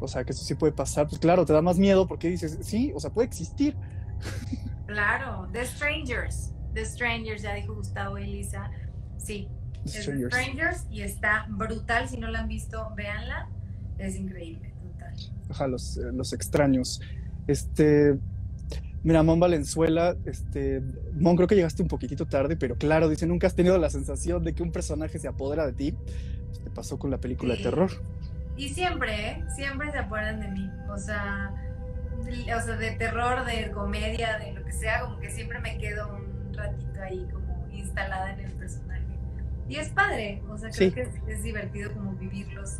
O 0.00 0.08
sea, 0.08 0.24
que 0.24 0.32
eso 0.32 0.44
sí 0.44 0.54
puede 0.54 0.72
pasar. 0.72 1.06
Pues 1.08 1.20
claro, 1.20 1.46
te 1.46 1.52
da 1.52 1.62
más 1.62 1.78
miedo 1.78 2.06
porque 2.06 2.28
dices, 2.28 2.58
sí, 2.62 2.92
o 2.94 3.00
sea, 3.00 3.10
puede 3.10 3.28
existir. 3.28 3.76
Claro, 4.92 5.48
The 5.52 5.66
Strangers. 5.66 6.52
The 6.74 6.84
Strangers, 6.84 7.42
ya 7.42 7.54
dijo 7.54 7.74
Gustavo 7.74 8.18
y 8.18 8.24
Elisa. 8.24 8.70
Sí, 9.18 9.48
The 9.84 10.28
Strangers. 10.28 10.86
Y 10.90 11.02
está 11.02 11.46
brutal. 11.48 12.08
Si 12.08 12.16
no 12.16 12.28
la 12.28 12.40
han 12.40 12.48
visto, 12.48 12.92
véanla. 12.96 13.48
Es 13.98 14.16
increíble, 14.16 14.72
total. 14.82 15.14
Ajá, 15.50 15.66
los, 15.66 15.96
eh, 15.96 16.12
los 16.12 16.32
extraños. 16.32 17.00
Este, 17.46 18.18
Mira, 19.04 19.24
Mon 19.24 19.40
Valenzuela, 19.40 20.16
este, 20.26 20.80
Mon, 21.14 21.34
creo 21.34 21.48
que 21.48 21.56
llegaste 21.56 21.82
un 21.82 21.88
poquitito 21.88 22.26
tarde, 22.26 22.56
pero 22.56 22.76
claro, 22.76 23.08
dice, 23.08 23.26
nunca 23.26 23.48
has 23.48 23.54
tenido 23.54 23.76
la 23.76 23.90
sensación 23.90 24.44
de 24.44 24.54
que 24.54 24.62
un 24.62 24.70
personaje 24.70 25.18
se 25.18 25.26
apodera 25.26 25.66
de 25.66 25.72
ti. 25.72 25.92
Pues 25.92 26.62
te 26.62 26.70
pasó 26.70 26.98
con 26.98 27.10
la 27.10 27.18
película 27.18 27.56
de 27.56 27.62
terror. 27.62 27.90
Y 28.56 28.68
siempre, 28.68 29.30
¿eh? 29.30 29.44
Siempre 29.56 29.90
se 29.90 29.98
acuerdan 29.98 30.40
de 30.40 30.48
mí. 30.48 30.70
O 30.88 30.98
sea, 30.98 31.52
o 32.28 32.60
sea, 32.60 32.76
de 32.76 32.90
terror, 32.92 33.44
de 33.44 33.70
comedia, 33.70 34.38
de 34.38 34.52
lo 34.52 34.64
que 34.64 34.72
sea, 34.72 35.02
como 35.02 35.18
que 35.18 35.30
siempre 35.30 35.58
me 35.60 35.78
quedo 35.78 36.14
un 36.14 36.54
ratito 36.54 37.02
ahí 37.02 37.28
como 37.32 37.68
instalada 37.70 38.32
en 38.32 38.40
el 38.40 38.52
personaje. 38.52 39.02
Y 39.68 39.76
es 39.76 39.88
padre, 39.90 40.42
o 40.48 40.58
sea, 40.58 40.70
creo 40.70 40.92
que 40.92 41.08
es, 41.28 41.42
divertido 41.42 41.92
como 41.92 42.12
vivirlos 42.12 42.78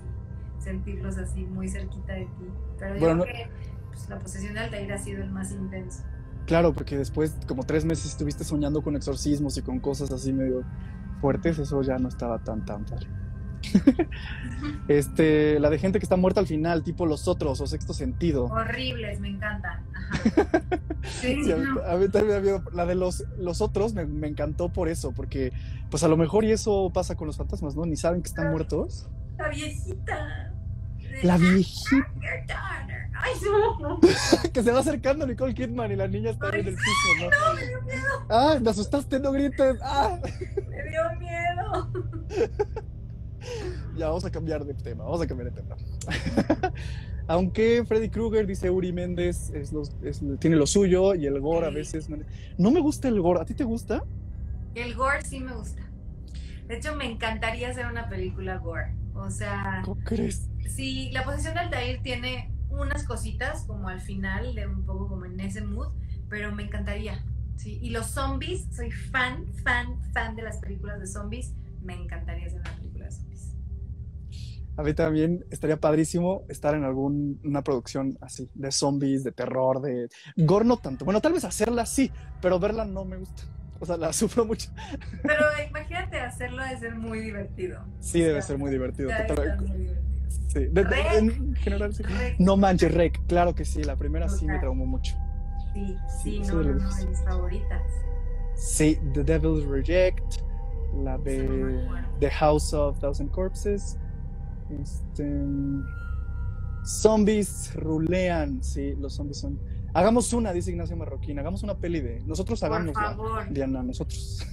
y 0.59 0.63
sentirlos 0.63 1.17
así 1.19 1.45
muy 1.45 1.69
cerquita 1.69 2.13
de 2.13 2.25
ti. 2.25 2.51
Pero 2.79 2.95
yo 2.97 3.01
creo 3.01 3.25
que 3.25 3.49
pues, 3.89 4.09
la 4.09 4.19
posesión 4.19 4.55
de 4.55 4.61
Altair 4.61 4.93
ha 4.93 4.99
sido 4.99 5.23
el 5.23 5.31
más 5.31 5.53
intenso. 5.53 6.03
Claro, 6.47 6.73
porque 6.73 6.99
después, 6.99 7.37
como 7.47 7.63
tres 7.63 7.85
meses 7.85 8.07
estuviste 8.07 8.45
soñando 8.45 8.83
con 8.83 8.97
exorcismos 8.97 9.57
y 9.59 9.63
con 9.63 9.79
cosas 9.79 10.11
así 10.11 10.33
medio 10.33 10.65
fuertes, 11.21 11.59
eso 11.59 11.81
ya 11.83 11.99
no 11.99 12.09
estaba 12.09 12.41
tan, 12.41 12.65
tan 12.65 12.85
padre. 12.85 13.07
este, 14.89 15.59
la 15.61 15.71
de 15.71 15.79
gente 15.79 15.99
que 15.99 16.05
está 16.05 16.17
muerta 16.17 16.41
al 16.41 16.47
final, 16.47 16.83
tipo 16.83 17.07
los 17.07 17.29
otros 17.29 17.61
o 17.61 17.67
sexto 17.67 17.93
sentido. 17.95 18.45
Horribles, 18.47 19.21
me 19.21 19.29
encantan. 19.29 19.85
Sí, 21.21 21.43
a, 21.51 21.97
mí, 21.97 22.09
también 22.11 22.63
la 22.73 22.87
de 22.87 22.95
los, 22.95 23.25
los 23.37 23.61
otros 23.61 23.93
me, 23.93 24.07
me, 24.07 24.29
encantó 24.29 24.69
por 24.69 24.89
eso, 24.89 25.11
porque 25.11 25.53
pues 25.91 26.05
a 26.05 26.09
lo 26.09 26.17
mejor 26.17 26.45
y 26.45 26.53
eso 26.53 26.93
pasa 26.95 27.17
con 27.17 27.27
los 27.27 27.37
fantasmas, 27.37 27.75
¿no? 27.75 27.85
Ni 27.85 27.97
saben 27.97 28.23
que 28.23 28.29
están 28.29 28.53
muertos. 28.53 29.09
La 29.37 29.49
viejita. 29.49 30.53
La 31.25 31.39
viejita. 31.39 32.07
que 34.53 34.63
se 34.63 34.73
va 34.73 34.81
acercando 34.81 35.27
Nicole 35.27 35.55
Kidman 35.55 35.93
y 35.93 35.97
la 35.97 36.09
niña 36.09 36.31
está 36.31 36.49
en 36.49 36.67
el 36.67 36.75
piso, 36.75 36.85
¿no? 37.21 37.31
No, 37.31 37.55
me 37.55 37.67
dio 37.67 37.83
miedo. 37.83 38.27
Ah, 38.29 38.59
me 38.61 38.71
asustaste, 38.71 39.21
no 39.21 39.33
grites. 39.33 39.79
Ah. 39.83 40.19
Me 40.69 40.83
dio 40.89 41.03
miedo. 41.19 41.93
ya, 43.97 44.09
vamos 44.09 44.25
a 44.25 44.31
cambiar 44.31 44.65
de 44.65 44.75
tema, 44.75 45.05
vamos 45.05 45.21
a 45.21 45.27
cambiar 45.27 45.53
de 45.53 45.63
tema. 45.63 45.77
Aunque 47.29 47.85
Freddy 47.87 48.09
Krueger, 48.09 48.47
dice 48.47 48.71
Uri 48.71 48.93
Méndez, 48.93 49.51
es 49.51 49.73
tiene 50.41 50.57
lo 50.57 50.67
suyo 50.67 51.15
y 51.15 51.27
el 51.27 51.41
gore 51.41 51.67
a 51.67 51.71
veces... 51.71 52.09
No 52.59 52.71
me 52.71 52.81
gusta 52.81 53.09
el 53.09 53.21
gore, 53.21 53.41
¿a 53.41 53.45
ti 53.45 53.55
te 53.55 53.65
gusta? 53.65 54.03
El 54.75 54.95
gore 54.95 55.23
sí 55.23 55.41
me 55.41 55.55
gusta. 55.55 55.83
De 56.67 56.77
hecho, 56.77 56.97
me 56.97 57.11
encantaría 57.11 57.69
hacer 57.69 57.87
una 57.87 58.09
película 58.09 58.59
gore. 58.59 58.95
O 59.15 59.31
sea... 59.31 59.83
¿Cómo 59.85 60.03
crees? 60.05 60.49
Sí, 60.69 61.11
la 61.13 61.25
posición 61.25 61.55
de 61.55 61.61
Altair 61.61 62.03
tiene 62.03 62.51
unas 62.71 63.05
cositas 63.05 63.65
como 63.65 63.89
al 63.89 64.01
final, 64.01 64.55
de 64.55 64.67
un 64.67 64.85
poco 64.85 65.09
como 65.09 65.25
en 65.27 65.39
ese 65.41 65.61
mood, 65.63 65.89
pero 66.29 66.53
me 66.53 66.65
encantaría. 66.65 67.25
Sí. 67.57 67.79
Y 67.83 67.91
los 67.91 68.07
zombies, 68.07 68.67
soy 68.75 68.91
fan, 68.91 69.47
fan, 69.63 70.01
fan 70.13 70.35
de 70.35 70.43
las 70.43 70.59
películas 70.59 70.99
de 71.01 71.07
zombies. 71.07 71.53
Me 71.83 71.95
encantaría 71.95 72.47
hacer 72.47 72.61
una 72.61 72.75
película. 72.77 72.92
A 74.77 74.83
mí 74.83 74.95
también 74.95 75.45
estaría 75.51 75.79
padrísimo 75.79 76.45
estar 76.49 76.75
en 76.75 76.85
alguna 76.85 77.63
producción 77.63 78.17
así, 78.21 78.49
de 78.55 78.73
zombies, 78.73 79.23
de 79.23 79.33
terror, 79.33 79.83
de... 79.83 80.09
Gore 80.37 80.65
no 80.65 80.79
tanto. 80.79 81.05
Bueno, 81.05 81.21
tal 81.21 81.35
vez 81.35 81.45
hacerla 81.45 81.85
sí, 81.85 82.11
pero 82.41 82.59
verla 82.59 82.85
no 82.85 83.05
me 83.05 83.19
gusta. 83.19 83.43
O 83.81 83.87
sea, 83.87 83.97
la 83.97 84.13
sufro 84.13 84.45
mucho. 84.45 84.71
Pero 85.23 85.45
imagínate 85.69 86.21
hacerlo 86.21 86.63
debe 86.63 86.79
ser 86.79 86.95
muy 86.95 87.21
divertido. 87.21 87.85
Sí, 88.01 88.21
debe 88.21 88.41
ser 88.41 88.57
muy 88.57 88.71
divertido. 88.71 89.11
Muy 89.11 89.79
divertido. 89.79 90.13
Sí, 90.49 90.69
en 91.15 91.55
general 91.57 91.95
sí. 91.95 92.05
No 92.39 92.57
manches, 92.57 92.93
Rec, 92.93 93.19
claro 93.27 93.55
que 93.55 93.65
sí, 93.65 93.83
la 93.85 93.97
primera 93.97 94.29
sí 94.29 94.47
me 94.47 94.59
traumó 94.59 94.85
mucho. 94.87 95.15
Sí, 95.73 95.97
sí, 96.23 96.41
no, 96.41 96.63
no, 96.63 96.75
no, 96.75 96.95
de 96.95 97.07
mis 97.07 97.21
favoritas. 97.25 97.83
Sí, 98.55 98.99
The 99.15 99.25
Devil's 99.25 99.65
Reject, 99.65 100.43
la 100.95 101.17
de 101.19 101.89
The 102.21 102.31
House 102.31 102.75
of 102.75 102.99
Thousand 103.01 103.31
Corpses. 103.31 103.99
Este, 104.81 105.31
zombies 106.85 107.75
rulean, 107.75 108.63
sí, 108.63 108.95
los 108.97 109.15
zombies 109.15 109.39
son. 109.39 109.61
Hagamos 109.95 110.33
una, 110.33 110.53
dice 110.53 110.71
Ignacio 110.71 110.97
Marroquín, 110.97 111.39
hagamos 111.39 111.63
una 111.63 111.77
peli 111.77 112.01
de. 112.01 112.21
Nosotros 112.25 112.63
hagamos. 112.63 112.95
Por 112.95 113.03
favor. 113.03 113.53
Diana, 113.53 113.83
nosotros. 113.83 114.47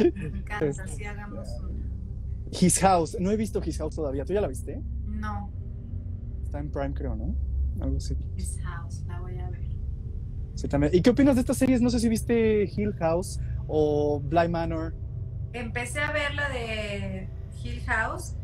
Me 0.00 0.26
encanta, 0.38 0.66
este, 0.66 0.88
sí, 0.88 1.04
hagamos 1.04 1.48
una. 1.60 1.84
His 2.50 2.78
House, 2.80 3.16
no 3.18 3.30
he 3.30 3.36
visto 3.36 3.60
His 3.64 3.78
House 3.78 3.94
todavía, 3.94 4.24
¿tú 4.24 4.32
ya 4.32 4.40
la 4.40 4.48
viste? 4.48 4.80
No. 5.06 5.50
Está 6.44 6.60
en 6.60 6.70
Prime, 6.70 6.94
creo, 6.94 7.16
¿no? 7.16 7.34
Algo 7.80 7.96
así. 7.96 8.16
His 8.36 8.60
House, 8.62 9.04
la 9.06 9.20
voy 9.20 9.38
a 9.38 9.50
ver. 9.50 9.64
Sí, 10.54 10.68
también. 10.68 10.94
¿Y 10.94 11.02
qué 11.02 11.10
opinas 11.10 11.34
de 11.34 11.40
estas 11.40 11.56
series? 11.56 11.80
No 11.80 11.90
sé 11.90 11.98
si 11.98 12.08
viste 12.08 12.64
Hill 12.64 12.92
House 12.94 13.40
o 13.66 14.20
Bly 14.20 14.48
Manor. 14.48 14.94
Empecé 15.52 16.00
a 16.00 16.12
ver 16.12 16.34
la 16.34 16.48
de 16.48 17.28
Hill 17.62 17.80
House 17.86 18.36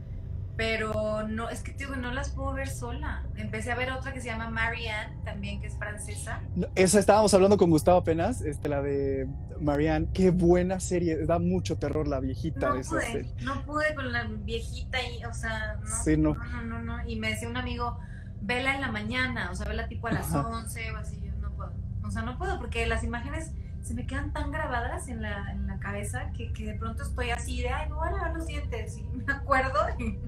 pero 0.60 1.26
no, 1.26 1.48
es 1.48 1.62
que 1.62 1.72
digo, 1.72 1.96
no 1.96 2.12
las 2.12 2.28
puedo 2.32 2.52
ver 2.52 2.68
sola. 2.68 3.24
Empecé 3.36 3.72
a 3.72 3.76
ver 3.76 3.90
otra 3.92 4.12
que 4.12 4.20
se 4.20 4.26
llama 4.26 4.50
Marianne, 4.50 5.16
también 5.24 5.58
que 5.58 5.68
es 5.68 5.74
francesa. 5.78 6.42
esa 6.74 6.98
estábamos 6.98 7.32
hablando 7.32 7.56
con 7.56 7.70
Gustavo 7.70 7.96
apenas, 7.96 8.42
este, 8.42 8.68
la 8.68 8.82
de 8.82 9.26
Marianne. 9.58 10.08
Qué 10.12 10.30
buena 10.30 10.78
serie, 10.78 11.24
da 11.24 11.38
mucho 11.38 11.78
terror 11.78 12.06
la 12.06 12.20
viejita 12.20 12.68
no 12.68 12.74
de 12.74 12.80
esa 12.82 12.90
pude, 12.90 13.06
serie. 13.06 13.34
No 13.40 13.64
pude 13.64 13.94
con 13.94 14.12
la 14.12 14.24
viejita 14.24 14.98
y, 15.02 15.24
o 15.24 15.32
sea, 15.32 15.78
no, 15.82 16.04
sí, 16.04 16.18
no. 16.18 16.34
no. 16.34 16.62
no, 16.62 16.82
no, 16.82 17.08
Y 17.08 17.18
me 17.18 17.30
decía 17.30 17.48
un 17.48 17.56
amigo, 17.56 17.98
vela 18.42 18.74
en 18.74 18.82
la 18.82 18.92
mañana, 18.92 19.50
o 19.50 19.54
sea, 19.54 19.66
vela 19.66 19.88
tipo 19.88 20.08
a 20.08 20.12
las 20.12 20.30
11 20.30 20.92
o 20.92 20.96
así. 20.98 21.22
Yo 21.22 21.32
no 21.40 21.56
puedo. 21.56 21.72
O 22.04 22.10
sea, 22.10 22.20
no 22.20 22.36
puedo 22.36 22.58
porque 22.58 22.86
las 22.86 23.02
imágenes 23.02 23.52
se 23.80 23.94
me 23.94 24.06
quedan 24.06 24.34
tan 24.34 24.50
grabadas 24.50 25.08
en 25.08 25.22
la, 25.22 25.52
en 25.52 25.66
la 25.66 25.78
cabeza 25.78 26.30
que, 26.36 26.52
que 26.52 26.66
de 26.66 26.74
pronto 26.74 27.02
estoy 27.02 27.30
así 27.30 27.62
de, 27.62 27.70
ay, 27.70 27.88
me 27.88 27.94
voy 27.94 28.08
a 28.08 28.10
lavar 28.10 28.34
los 28.34 28.46
dientes. 28.46 28.98
Y 28.98 29.04
me 29.16 29.32
acuerdo 29.32 29.78
y 29.98 30.18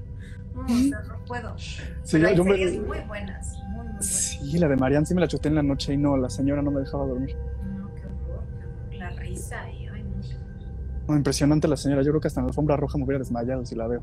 no, 0.55 0.65
o 0.65 0.69
sea, 0.69 1.03
no 1.03 1.25
puedo. 1.25 1.55
Sí, 1.57 2.17
hay 2.17 2.37
yo 2.37 2.45
series 2.45 2.73
me... 2.73 2.87
muy 2.87 2.99
buenas, 3.01 3.57
muy, 3.57 3.77
muy 3.77 3.85
buenas. 3.85 4.07
Sí, 4.07 4.59
la 4.59 4.69
de 4.69 4.77
Marianne 4.77 5.07
sí 5.07 5.15
me 5.15 5.21
la 5.21 5.29
chuté 5.29 5.49
en 5.49 5.57
la 5.57 5.63
noche 5.63 5.95
y 5.95 5.97
no, 5.97 6.17
la 6.17 6.31
señora 6.31 6.63
no 6.63 6.71
me 6.71 6.81
dejaba 6.81 7.07
dormir. 7.07 7.37
No, 7.77 7.89
qué 7.95 8.07
horror, 8.07 8.95
la 8.95 9.11
risa 9.11 9.71
y 9.71 9.87
ay, 9.89 10.03
no. 10.05 11.09
no. 11.09 11.17
Impresionante 11.17 11.69
la 11.69 11.77
señora, 11.77 12.03
yo 12.03 12.11
creo 12.11 12.21
que 12.21 12.29
hasta 12.29 12.41
en 12.41 12.47
la 12.47 12.51
alfombra 12.51 12.77
roja 12.77 12.99
me 12.99 13.05
hubiera 13.05 13.19
desmayado 13.19 13.65
si 13.65 13.75
la 13.75 13.87
veo. 13.87 14.03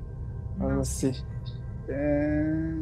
Algo 0.60 0.82
así. 0.82 1.12
Eh... 1.88 2.76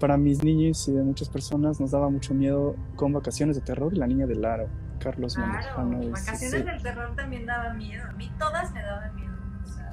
Para 0.00 0.16
mis 0.16 0.42
niños 0.42 0.88
y 0.88 0.92
de 0.92 1.02
muchas 1.02 1.28
personas 1.28 1.78
nos 1.78 1.90
daba 1.90 2.08
mucho 2.08 2.32
miedo 2.32 2.74
con 2.96 3.12
Vacaciones 3.12 3.56
de 3.56 3.62
Terror 3.62 3.92
y 3.92 3.98
La 3.98 4.06
Niña 4.06 4.26
del 4.26 4.42
Aro. 4.44 4.66
Carlos 4.98 5.34
claro, 5.34 6.10
Vacaciones 6.10 6.38
sí. 6.38 6.62
del 6.62 6.82
Terror 6.82 7.14
también 7.14 7.44
daba 7.44 7.74
miedo. 7.74 8.02
A 8.08 8.12
mí 8.12 8.32
todas 8.38 8.72
me 8.72 8.82
daban 8.82 9.14
miedo. 9.14 9.23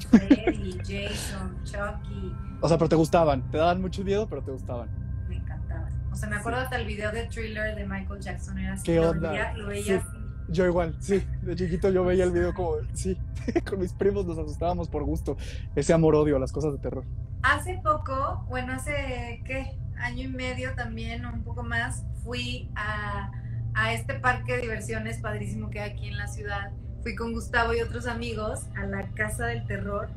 Freddy, 0.08 0.78
Jason, 0.80 1.64
Chucky. 1.64 2.34
O 2.62 2.68
sea, 2.68 2.78
pero 2.78 2.90
te 2.90 2.96
gustaban. 2.96 3.50
Te 3.52 3.58
daban 3.58 3.82
mucho 3.82 4.04
miedo, 4.04 4.28
pero 4.28 4.42
te 4.44 4.52
gustaban. 4.52 4.90
Me 5.28 5.38
encantaban. 5.38 5.92
O 6.12 6.16
sea, 6.16 6.30
me 6.30 6.36
acuerdo 6.36 6.60
sí. 6.60 6.64
hasta 6.66 6.76
el 6.78 6.88
video 6.88 7.12
de 7.12 7.26
thriller 7.28 7.76
de 7.76 7.86
Michael 7.86 8.20
Jackson. 8.20 8.58
Era 8.58 8.74
así, 8.74 8.84
¿Qué 8.84 9.00
onda? 9.00 9.54
lo 9.54 9.68
veía 9.68 10.02
sí. 10.02 10.08
Yo 10.52 10.66
igual, 10.66 10.96
sí. 11.00 11.26
De 11.44 11.56
chiquito 11.56 11.90
yo 11.90 12.04
veía 12.04 12.26
el 12.26 12.32
video 12.32 12.54
como, 12.54 12.76
sí, 12.94 13.18
con 13.70 13.80
mis 13.80 13.94
primos 13.94 14.26
nos 14.26 14.38
asustábamos 14.38 14.90
por 14.90 15.04
gusto. 15.04 15.38
Ese 15.76 15.94
amor-odio 15.94 16.36
a 16.36 16.40
las 16.40 16.52
cosas 16.52 16.74
de 16.74 16.80
terror. 16.80 17.06
Hace 17.44 17.80
poco, 17.82 18.46
bueno, 18.50 18.74
hace, 18.74 19.42
¿qué? 19.46 19.78
Año 19.98 20.24
y 20.24 20.28
medio 20.28 20.76
también, 20.76 21.26
un 21.26 21.44
poco 21.44 21.64
más, 21.64 22.04
fui 22.24 22.70
a, 22.76 23.32
a 23.74 23.94
este 23.94 24.16
parque 24.16 24.58
de 24.58 24.62
diversiones 24.64 25.20
padrísimo 25.20 25.70
que 25.70 25.80
hay 25.80 25.92
aquí 25.92 26.08
en 26.08 26.18
la 26.18 26.28
ciudad. 26.28 26.72
Fui 27.02 27.16
con 27.16 27.34
Gustavo 27.34 27.74
y 27.74 27.82
otros 27.82 28.06
amigos 28.06 28.62
a 28.76 28.86
la 28.86 29.08
Casa 29.10 29.48
del 29.48 29.66
Terror. 29.66 30.10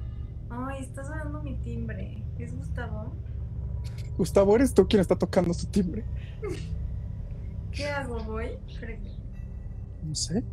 Ay, 0.50 0.82
está 0.82 1.02
sonando 1.02 1.42
mi 1.42 1.54
timbre. 1.56 2.22
¿Es 2.38 2.54
Gustavo? 2.54 3.12
Gustavo, 4.18 4.54
¿eres 4.56 4.74
tú 4.74 4.86
quien 4.86 5.00
está 5.00 5.16
tocando 5.16 5.54
su 5.54 5.66
timbre? 5.66 6.04
¿Qué 7.72 7.86
hago? 7.86 8.22
¿Voy? 8.24 8.58
No 10.02 10.14
sé. 10.14 10.44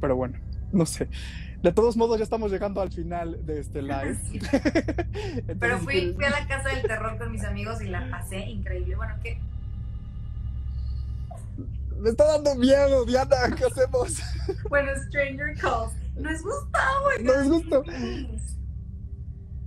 Pero 0.00 0.16
bueno, 0.16 0.38
no 0.72 0.86
sé. 0.86 1.08
De 1.62 1.72
todos 1.72 1.96
modos, 1.96 2.18
ya 2.18 2.24
estamos 2.24 2.50
llegando 2.50 2.80
al 2.80 2.90
final 2.90 3.44
de 3.44 3.60
este 3.60 3.82
live. 3.82 4.18
Pero 5.60 5.78
fui, 5.78 6.12
fui, 6.14 6.24
a 6.24 6.30
la 6.30 6.46
casa 6.48 6.70
del 6.70 6.82
terror 6.82 7.18
con 7.18 7.30
mis 7.30 7.44
amigos 7.44 7.82
y 7.82 7.88
la 7.88 8.10
pasé 8.10 8.38
increíble. 8.38 8.96
Bueno, 8.96 9.14
¿qué? 9.22 9.38
Me 11.98 12.10
está 12.10 12.24
dando 12.26 12.54
miedo, 12.56 13.04
Diana. 13.04 13.36
¿Qué 13.56 13.64
hacemos? 13.64 14.20
Bueno, 14.68 14.90
Stranger 15.06 15.56
Calls. 15.58 15.94
No 16.16 16.28
es 16.28 16.42
Gustavo. 16.42 17.08
No 17.22 17.32
es 17.32 17.48
Gustavo. 17.48 17.82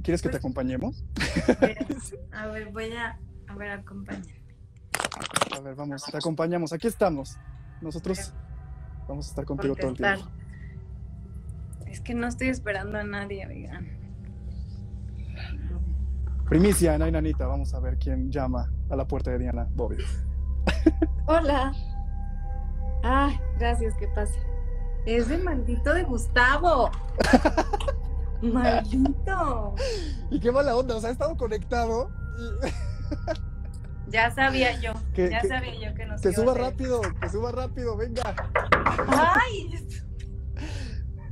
¿Quieres 0.03 0.21
que 0.21 0.29
te 0.29 0.33
pues, 0.33 0.41
acompañemos? 0.41 1.03
A 2.31 2.47
ver, 2.47 2.71
voy 2.71 2.93
a, 2.93 3.19
a 3.47 3.55
ver, 3.55 3.71
acompañarme. 3.71 4.37
A 5.55 5.59
ver, 5.59 5.75
vamos, 5.75 6.03
te 6.03 6.17
acompañamos. 6.17 6.73
Aquí 6.73 6.87
estamos. 6.87 7.37
Nosotros 7.81 8.33
vamos 9.07 9.27
a 9.27 9.29
estar 9.29 9.45
contigo 9.45 9.75
todo 9.75 9.89
el 9.89 9.97
tiempo. 9.97 10.29
Es 11.87 12.01
que 12.01 12.13
no 12.13 12.27
estoy 12.27 12.49
esperando 12.49 12.97
a 12.97 13.03
nadie, 13.03 13.47
oigan. 13.47 13.97
Primicia, 16.47 16.97
Nainanita. 16.97 17.47
Vamos 17.47 17.73
a 17.73 17.79
ver 17.79 17.97
quién 17.97 18.31
llama 18.31 18.71
a 18.89 18.95
la 18.95 19.07
puerta 19.07 19.31
de 19.31 19.39
Diana 19.39 19.67
Bobby. 19.73 19.97
Hola. 21.25 21.73
Ah, 23.03 23.31
gracias, 23.57 23.95
que 23.95 24.07
pase. 24.07 24.39
Es 25.05 25.29
de 25.29 25.37
maldito 25.37 25.93
de 25.93 26.03
Gustavo. 26.03 26.91
maldito. 28.41 29.75
Y 30.29 30.39
qué 30.39 30.51
mala 30.51 30.75
onda, 30.75 30.95
o 30.95 30.99
sea, 30.99 31.09
ha 31.09 31.13
estado 31.13 31.35
conectado 31.37 32.09
Ya 34.09 34.31
sabía 34.31 34.79
yo, 34.79 34.93
ya 35.15 35.41
sabía 35.41 35.75
yo 35.75 35.93
que 35.95 36.05
no 36.05 36.15
Que 36.17 36.31
suba 36.31 36.53
rápido, 36.53 37.01
que 37.01 37.29
suba 37.29 37.51
rápido, 37.51 37.97
venga. 37.97 38.35
Ay. 39.07 39.87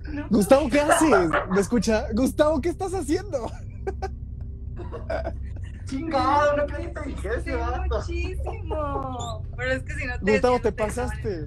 Gustavo, 0.30 0.70
¿qué 0.70 0.82
haces? 0.82 1.30
¿Me 1.49 1.59
escucha? 1.59 2.05
Gustavo, 2.13 2.61
¿qué 2.61 2.70
estás 2.70 2.93
haciendo? 2.93 3.49
Chingado, 5.86 6.57
no 6.57 6.65
creí 6.65 6.91
ese 7.38 7.57
muchísimo. 7.89 9.45
Pero 9.55 9.71
es 9.71 9.83
que 9.83 9.93
si 9.93 10.05
no 10.05 10.19
te 10.19 10.31
Gustavo, 10.31 10.59
te 10.59 10.71
pasaste. 10.71 11.45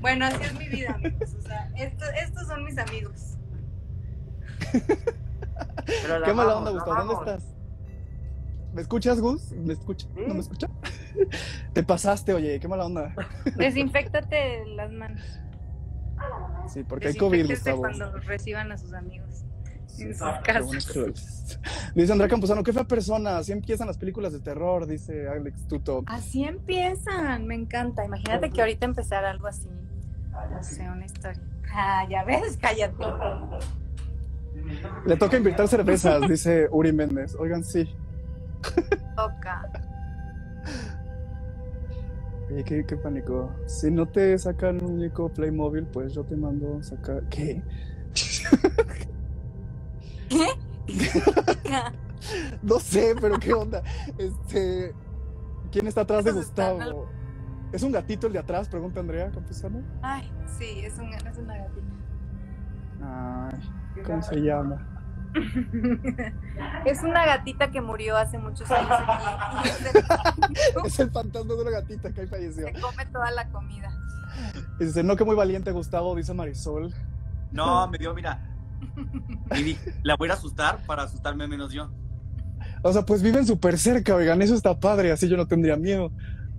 Bueno, 0.00 0.26
así 0.26 0.42
es 0.42 0.54
mi 0.54 0.68
vida, 0.68 0.94
amigos. 0.94 1.34
O 1.38 1.42
sea, 1.42 1.70
estos 1.76 2.46
son 2.46 2.64
mis 2.64 2.78
amigos. 2.78 3.36
Qué 6.24 6.32
mala 6.32 6.56
onda, 6.56 6.70
Gustavo. 6.70 6.94
¿Dónde 6.94 7.14
estás? 7.14 7.54
¿Me 8.72 8.82
escuchas, 8.82 9.20
Gus? 9.20 9.50
¿Me 9.52 9.72
escucha? 9.72 10.06
¿No 10.14 10.34
me 10.34 10.40
escucha? 10.40 10.68
Te 11.72 11.82
pasaste, 11.82 12.34
oye, 12.34 12.60
qué 12.60 12.68
mala 12.68 12.86
onda. 12.86 13.14
Desinfectate 13.56 14.66
las 14.66 14.92
manos. 14.92 15.22
Sí, 16.68 16.84
porque 16.84 17.08
hay 17.08 17.16
COVID, 17.16 17.48
Gustavo. 17.48 17.78
cuando 17.78 18.12
reciban 18.20 18.70
a 18.70 18.78
sus 18.78 18.92
amigos 18.92 19.44
en 20.02 20.14
sus 20.14 20.28
casas. 20.44 21.58
Dice 21.94 22.12
Andrea 22.12 22.28
Campuzano, 22.28 22.62
qué 22.62 22.72
fea 22.72 22.84
persona, 22.84 23.38
así 23.38 23.52
empiezan 23.52 23.86
las 23.86 23.98
películas 23.98 24.32
de 24.32 24.40
terror, 24.40 24.86
dice 24.86 25.28
Alex 25.28 25.66
Tuto. 25.66 26.04
Así 26.06 26.44
empiezan, 26.44 27.46
me 27.46 27.54
encanta. 27.54 28.04
Imagínate 28.04 28.50
que 28.50 28.60
ahorita 28.60 28.86
empezara 28.86 29.30
algo 29.30 29.46
así. 29.46 29.68
No 30.50 30.62
sé, 30.62 30.88
una 30.88 31.04
historia. 31.04 31.42
Ah, 31.72 32.06
ya 32.08 32.24
ves, 32.24 32.58
cállate. 32.60 33.04
Le 35.06 35.16
toca 35.16 35.36
invitar 35.36 35.68
cervezas, 35.68 36.20
dice 36.28 36.68
Uri 36.70 36.92
Méndez. 36.92 37.34
Oigan, 37.38 37.64
sí. 37.64 37.88
Toca. 39.16 39.70
Oye, 42.50 42.64
¿qué, 42.64 42.84
qué 42.84 42.96
pánico. 42.96 43.52
Si 43.66 43.90
no 43.90 44.06
te 44.06 44.38
sacan 44.38 44.82
un 44.82 44.92
único 44.92 45.28
Playmobil, 45.28 45.84
pues 45.86 46.14
yo 46.14 46.24
te 46.24 46.36
mando 46.36 46.82
sacar. 46.82 47.22
¿Qué? 47.28 47.62
¿Qué? 50.28 50.46
no 52.62 52.78
sé, 52.80 53.14
pero 53.20 53.38
qué 53.38 53.52
onda. 53.52 53.82
Este. 54.16 54.94
¿Quién 55.70 55.86
está 55.86 56.02
atrás 56.02 56.24
de 56.24 56.32
Gustavo? 56.32 57.08
¿Es 57.72 57.82
un 57.82 57.92
gatito 57.92 58.26
el 58.26 58.32
de 58.32 58.38
atrás? 58.38 58.68
Pregunta 58.68 59.00
Andrea 59.00 59.30
Campuzano. 59.30 59.82
Ay, 60.02 60.30
sí, 60.58 60.80
es, 60.80 60.98
un, 60.98 61.12
es 61.12 61.36
una 61.36 61.56
gatita. 61.58 61.88
Ay, 63.02 64.02
¿cómo 64.04 64.22
se 64.22 64.36
llama? 64.36 64.98
es 66.86 67.02
una 67.02 67.26
gatita 67.26 67.70
que 67.70 67.82
murió 67.82 68.16
hace 68.16 68.38
muchos 68.38 68.70
años 68.70 68.90
es 70.86 70.98
el 71.00 71.10
fantasma 71.10 71.54
de 71.54 71.60
una 71.60 71.70
gatita 71.70 72.12
que 72.12 72.22
ahí 72.22 72.26
falleció. 72.26 72.66
Se 72.66 72.80
come 72.80 73.04
toda 73.06 73.30
la 73.32 73.46
comida. 73.50 73.90
Dice, 74.78 75.02
no 75.02 75.16
que 75.16 75.24
muy 75.24 75.36
valiente 75.36 75.70
Gustavo, 75.70 76.14
dice 76.14 76.32
Marisol. 76.32 76.94
No, 77.52 77.88
me 77.88 77.98
dio, 77.98 78.14
mira. 78.14 78.57
Y 79.56 79.76
la 80.02 80.16
voy 80.16 80.28
a 80.30 80.34
asustar 80.34 80.84
para 80.86 81.04
asustarme 81.04 81.46
menos 81.46 81.72
yo. 81.72 81.90
O 82.82 82.92
sea, 82.92 83.04
pues 83.04 83.22
viven 83.22 83.46
súper 83.46 83.78
cerca, 83.78 84.14
oigan, 84.14 84.42
eso 84.42 84.54
está 84.54 84.78
padre, 84.78 85.12
así 85.12 85.28
yo 85.28 85.36
no 85.36 85.46
tendría 85.46 85.76
miedo. 85.76 86.12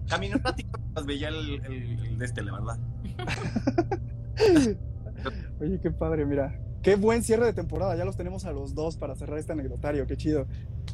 Caminé 0.08 0.36
un 0.36 0.44
ratito 0.44 0.80
más 0.94 1.06
veía 1.06 1.30
el, 1.30 1.64
el 1.66 2.18
de 2.18 2.26
este, 2.26 2.42
la 2.42 2.54
verdad. 2.54 2.80
Oye, 5.62 5.80
qué 5.82 5.92
padre, 5.92 6.26
mira. 6.26 6.60
Qué 6.82 6.96
buen 6.96 7.24
cierre 7.24 7.46
de 7.46 7.54
temporada, 7.54 7.96
ya 7.96 8.06
los 8.06 8.16
tenemos 8.16 8.46
a 8.46 8.54
los 8.54 8.74
dos 8.74 8.96
para 8.96 9.16
cerrar 9.16 9.38
este 9.38 9.52
anecdotario, 9.52 10.08
qué 10.08 10.16
chido. 10.16 10.48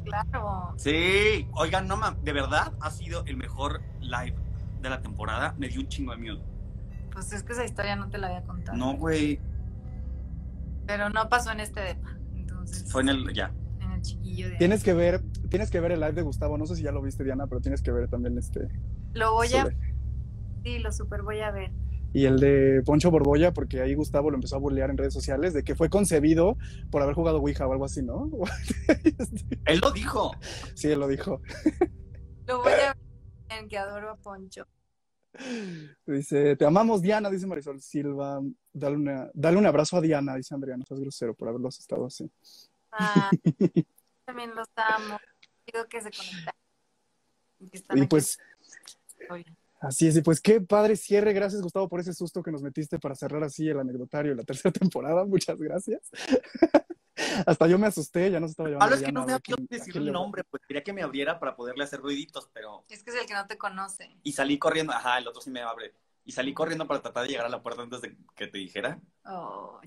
Claro. 0.03 0.73
Sí, 0.77 1.47
oigan, 1.53 1.87
no 1.87 1.99
de 2.23 2.33
verdad 2.33 2.73
ha 2.81 2.89
sido 2.89 3.23
el 3.25 3.37
mejor 3.37 3.81
live 4.01 4.35
de 4.81 4.89
la 4.89 5.01
temporada, 5.01 5.53
me 5.57 5.67
dio 5.67 5.81
un 5.81 5.87
chingo 5.87 6.11
de 6.11 6.17
miedo. 6.17 6.39
Pues 7.11 7.31
es 7.33 7.43
que 7.43 7.53
esa 7.53 7.63
historia 7.63 7.95
no 7.95 8.09
te 8.09 8.17
la 8.17 8.27
había 8.27 8.41
contado. 8.41 8.77
No, 8.77 8.97
güey. 8.97 9.39
Pero 10.85 11.09
no 11.09 11.29
pasó 11.29 11.51
en 11.51 11.59
este 11.59 11.81
depa, 11.81 12.17
entonces. 12.33 12.91
Fue 12.91 13.01
en 13.01 13.09
el, 13.09 13.33
ya. 13.33 13.53
En 13.79 13.91
el 13.91 14.01
chiquillo 14.01 14.49
de 14.49 14.57
Tienes 14.57 14.83
que 14.83 14.93
ver, 14.93 15.21
tienes 15.49 15.71
que 15.71 15.79
ver 15.79 15.91
el 15.91 15.99
live 15.99 16.13
de 16.13 16.21
Gustavo, 16.21 16.57
no 16.57 16.65
sé 16.65 16.75
si 16.75 16.83
ya 16.83 16.91
lo 16.91 17.01
viste 17.01 17.23
Diana, 17.23 17.47
pero 17.47 17.61
tienes 17.61 17.81
que 17.81 17.91
ver 17.91 18.09
también 18.09 18.37
este. 18.37 18.67
Lo 19.13 19.33
voy 19.33 19.53
a... 19.53 19.67
Sí, 20.63 20.79
lo 20.79 20.91
super 20.91 21.21
voy 21.21 21.39
a 21.39 21.51
ver 21.51 21.71
y 22.15 22.27
el 22.27 22.39
de 22.39 22.81
Poncho 22.85 23.11
Borbolla, 23.11 23.51
porque 23.51 23.81
ahí 23.81 23.93
Gustavo 23.93 24.31
lo 24.31 24.37
empezó 24.37 24.55
a 24.55 24.59
burlear 24.59 24.89
en 24.89 24.97
redes 24.97 25.13
sociales, 25.13 25.53
de 25.53 25.65
que 25.65 25.75
fue 25.75 25.89
concebido 25.89 26.57
por 26.89 27.01
haber 27.01 27.13
jugado 27.13 27.39
Ouija 27.39 27.67
o 27.67 27.73
algo 27.73 27.83
así, 27.83 28.03
¿no? 28.03 28.31
él 29.65 29.79
lo 29.81 29.91
dijo. 29.91 30.31
Sí, 30.75 30.89
él 30.89 31.01
lo 31.01 31.09
dijo. 31.09 31.41
Lo 32.47 32.61
voy 32.61 32.71
a 32.71 32.95
ver, 33.49 33.67
que 33.67 33.77
adoro 33.77 34.11
a 34.11 34.15
Poncho. 34.15 34.65
Dice, 36.05 36.55
te 36.55 36.65
amamos 36.65 37.01
Diana, 37.01 37.29
dice 37.29 37.47
Marisol 37.47 37.81
Silva. 37.81 38.41
Dale, 38.71 38.95
una, 38.95 39.29
dale 39.33 39.57
un 39.57 39.65
abrazo 39.65 39.97
a 39.97 40.01
Diana, 40.01 40.35
dice 40.35 40.53
Andrea, 40.53 40.77
no 40.77 40.85
seas 40.85 40.99
grosero 40.99 41.33
por 41.33 41.49
haberlos 41.49 41.79
estado 41.79 42.05
así. 42.05 42.29
Ah, 42.91 43.29
también 44.25 44.53
los 44.55 44.67
amo. 44.75 45.19
Pido 45.65 45.87
que 45.87 46.01
se 46.01 46.11
conecten. 46.11 46.53
Y 47.95 48.05
pues, 48.07 48.37
Así 49.85 50.07
es, 50.07 50.15
y 50.15 50.21
pues 50.21 50.41
qué 50.41 50.61
padre 50.61 50.95
cierre. 50.95 51.33
Gracias, 51.33 51.61
Gustavo, 51.61 51.87
por 51.87 51.99
ese 51.99 52.13
susto 52.13 52.41
que 52.41 52.51
nos 52.51 52.63
metiste 52.63 52.97
para 52.97 53.13
cerrar 53.13 53.43
así 53.43 53.69
el 53.69 53.79
anecdotario 53.79 54.31
de 54.31 54.37
la 54.37 54.43
tercera 54.43 54.71
temporada. 54.79 55.25
Muchas 55.25 55.59
gracias. 55.59 56.09
Hasta 57.45 57.67
yo 57.67 57.79
me 57.79 57.87
asusté, 57.87 58.29
ya 58.29 58.39
no 58.39 58.47
se 58.47 58.51
estaba 58.51 58.69
llevando. 58.69 58.95
es 58.95 59.01
que 59.01 59.11
no 59.11 59.25
me 59.25 59.33
había 59.33 59.55
decir 59.69 59.95
el 59.97 60.11
nombre, 60.11 60.43
pues 60.43 60.63
quería 60.67 60.83
que 60.83 60.93
me 60.93 61.01
abriera 61.01 61.39
para 61.39 61.55
poderle 61.55 61.83
hacer 61.83 61.99
ruiditos, 61.99 62.49
pero. 62.53 62.85
Es 62.89 63.03
que 63.03 63.11
es 63.11 63.17
el 63.17 63.25
que 63.25 63.33
no 63.33 63.47
te 63.47 63.57
conoce. 63.57 64.17
Y 64.23 64.33
salí 64.33 64.57
corriendo, 64.57 64.93
ajá, 64.93 65.17
el 65.17 65.27
otro 65.27 65.41
sí 65.41 65.49
me 65.49 65.61
abre. 65.61 65.93
Y 66.27 66.31
salí 66.31 66.53
corriendo 66.55 66.87
para 66.87 67.03
tratar 67.03 67.23
de 67.23 67.29
llegar 67.29 67.45
a 67.45 67.49
la 67.49 67.61
puerta 67.61 67.83
antes 67.83 68.01
de 68.01 68.17
que 68.35 68.47
te 68.47 68.57
dijera. 68.57 68.99
Oh, 69.25 69.79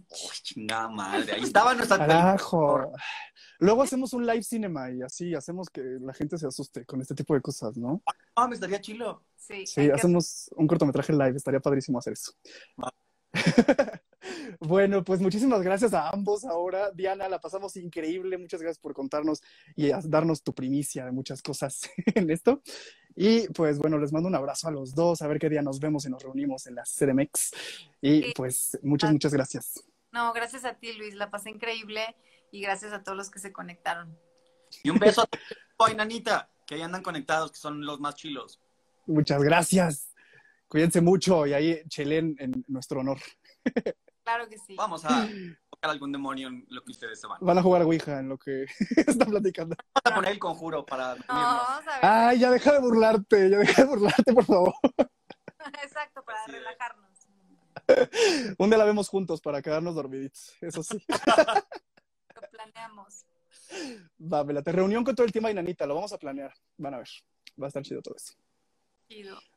chingada 0.43 0.89
madre. 0.89 1.33
Ahí 1.33 1.43
estaba 1.43 1.74
nuestra. 1.74 1.99
Carajo. 2.07 2.93
Luego 3.59 3.83
hacemos 3.83 4.12
un 4.12 4.24
live 4.24 4.45
cinema 4.45 4.89
y 4.93 5.03
así 5.03 5.35
hacemos 5.35 5.68
que 5.68 5.83
la 6.01 6.14
gente 6.14 6.39
se 6.39 6.47
asuste 6.47 6.85
con 6.85 7.01
este 7.01 7.16
tipo 7.16 7.35
de 7.35 7.41
cosas, 7.41 7.76
¿no? 7.76 8.03
Ah, 8.37 8.47
me 8.47 8.55
estaría 8.55 8.81
chilo. 8.81 9.24
Sí. 9.37 9.66
Sí, 9.66 9.91
hacemos 9.91 10.49
un 10.55 10.68
cortometraje 10.68 11.12
live, 11.12 11.37
estaría 11.37 11.59
padrísimo 11.59 11.99
hacer 11.99 12.12
eso. 12.12 12.33
Ah. 12.76 12.93
bueno, 14.61 15.05
pues 15.05 15.20
muchísimas 15.20 15.62
gracias 15.62 15.95
a 15.95 16.11
ambos 16.11 16.45
ahora. 16.45 16.91
Diana, 16.93 17.29
la 17.29 17.41
pasamos 17.41 17.76
increíble. 17.76 18.39
Muchas 18.39 18.61
gracias 18.61 18.79
por 18.79 18.95
contarnos 18.95 19.43
y 19.76 19.91
darnos 20.05 20.43
tu 20.43 20.55
primicia 20.55 21.05
de 21.05 21.12
muchas 21.12 21.43
cosas 21.43 21.91
en 22.14 22.31
esto. 22.31 22.62
Y 23.16 23.49
pues 23.49 23.79
bueno, 23.79 23.99
les 23.99 24.12
mando 24.12 24.29
un 24.29 24.35
abrazo 24.35 24.68
a 24.68 24.70
los 24.70 24.95
dos, 24.95 25.22
a 25.22 25.26
ver 25.26 25.39
qué 25.39 25.49
día 25.49 25.62
nos 25.62 25.81
vemos 25.81 26.07
y 26.07 26.11
nos 26.11 26.22
reunimos 26.22 26.66
en 26.66 26.76
la 26.76 26.85
CDMX. 26.85 27.51
Y 28.01 28.33
pues 28.35 28.79
muchas, 28.83 29.12
muchas 29.12 29.33
gracias. 29.33 29.85
No, 30.12 30.33
gracias 30.33 30.64
a 30.64 30.74
ti, 30.74 30.93
Luis, 30.95 31.14
la 31.14 31.31
pasé 31.31 31.51
increíble 31.51 32.16
y 32.51 32.61
gracias 32.61 32.93
a 32.93 33.03
todos 33.03 33.16
los 33.16 33.31
que 33.31 33.39
se 33.39 33.53
conectaron. 33.53 34.16
Y 34.83 34.91
un 34.91 34.99
beso 34.99 35.22
a 35.22 35.26
todos, 35.26 35.97
Nanita, 35.97 36.51
que 36.66 36.76
ahí 36.76 36.83
andan 36.83 37.03
conectados, 37.03 37.53
que 37.53 37.59
son 37.59 37.85
los 37.85 38.01
más 38.01 38.14
chilos. 38.14 38.61
Muchas 39.07 39.43
gracias. 39.43 40.14
Cuídense 40.68 41.01
mucho 41.01 41.47
y 41.47 41.55
ahí 41.55 41.83
chelen 41.89 42.37
en 42.39 42.64
nuestro 42.68 43.01
honor. 43.01 43.18
Claro 44.29 44.47
que 44.47 44.59
sí. 44.59 44.74
Vamos 44.76 45.03
a 45.07 45.26
tocar 45.70 45.91
algún 45.91 46.12
demonio 46.12 46.49
en 46.49 46.66
lo 46.68 46.85
que 46.85 46.91
ustedes 46.91 47.18
se 47.18 47.26
van. 47.26 47.39
Van 47.41 47.57
a 47.57 47.62
jugar 47.62 47.81
Ouija 47.81 48.18
en 48.18 48.29
lo 48.29 48.37
que 48.37 48.66
están 49.07 49.31
platicando. 49.31 49.74
Vamos 49.95 50.05
a 50.05 50.14
poner 50.14 50.33
el 50.33 50.39
conjuro 50.39 50.85
para 50.85 51.14
no, 51.14 51.22
a 51.29 52.29
Ay, 52.29 52.39
ya 52.39 52.51
deja 52.51 52.72
de 52.74 52.81
burlarte, 52.81 53.49
ya 53.49 53.57
deja 53.57 53.83
de 53.83 53.89
burlarte, 53.89 54.35
por 54.35 54.45
favor. 54.45 54.74
Exacto, 55.83 56.22
para 56.26 56.45
relajarnos. 56.47 57.09
Un 58.59 58.68
día 58.68 58.79
la 58.79 58.85
vemos 58.85 59.09
juntos 59.09 59.41
para 59.41 59.62
quedarnos 59.62 59.95
dormiditos, 59.95 60.55
eso 60.61 60.83
sí. 60.83 61.03
Lo 61.09 62.43
planeamos. 62.51 63.24
Va, 64.20 64.62
te 64.62 64.72
reunión 64.72 65.05
con 65.05 65.14
todo 65.14 65.24
el 65.24 65.33
tema 65.33 65.51
Inanita, 65.51 65.87
lo 65.87 65.95
vamos 65.95 66.12
a 66.12 66.18
planear. 66.18 66.53
Van 66.76 66.93
a 66.93 66.99
ver, 66.99 67.09
va 67.59 67.64
a 67.64 67.68
estar 67.68 67.83
chido 67.83 68.03
todo 68.03 68.14
eso. 68.14 68.35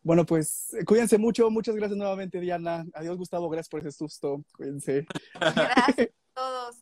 Bueno, 0.01 0.25
pues 0.25 0.75
cuídense 0.85 1.17
mucho. 1.17 1.49
Muchas 1.49 1.75
gracias 1.75 1.97
nuevamente, 1.97 2.39
Diana. 2.39 2.85
Adiós, 2.93 3.17
Gustavo. 3.17 3.49
Gracias 3.49 3.69
por 3.69 3.81
ese 3.81 3.91
susto. 3.91 4.43
Cuídense. 4.55 5.05
Gracias 5.39 6.09
a 6.35 6.39
todos. 6.39 6.75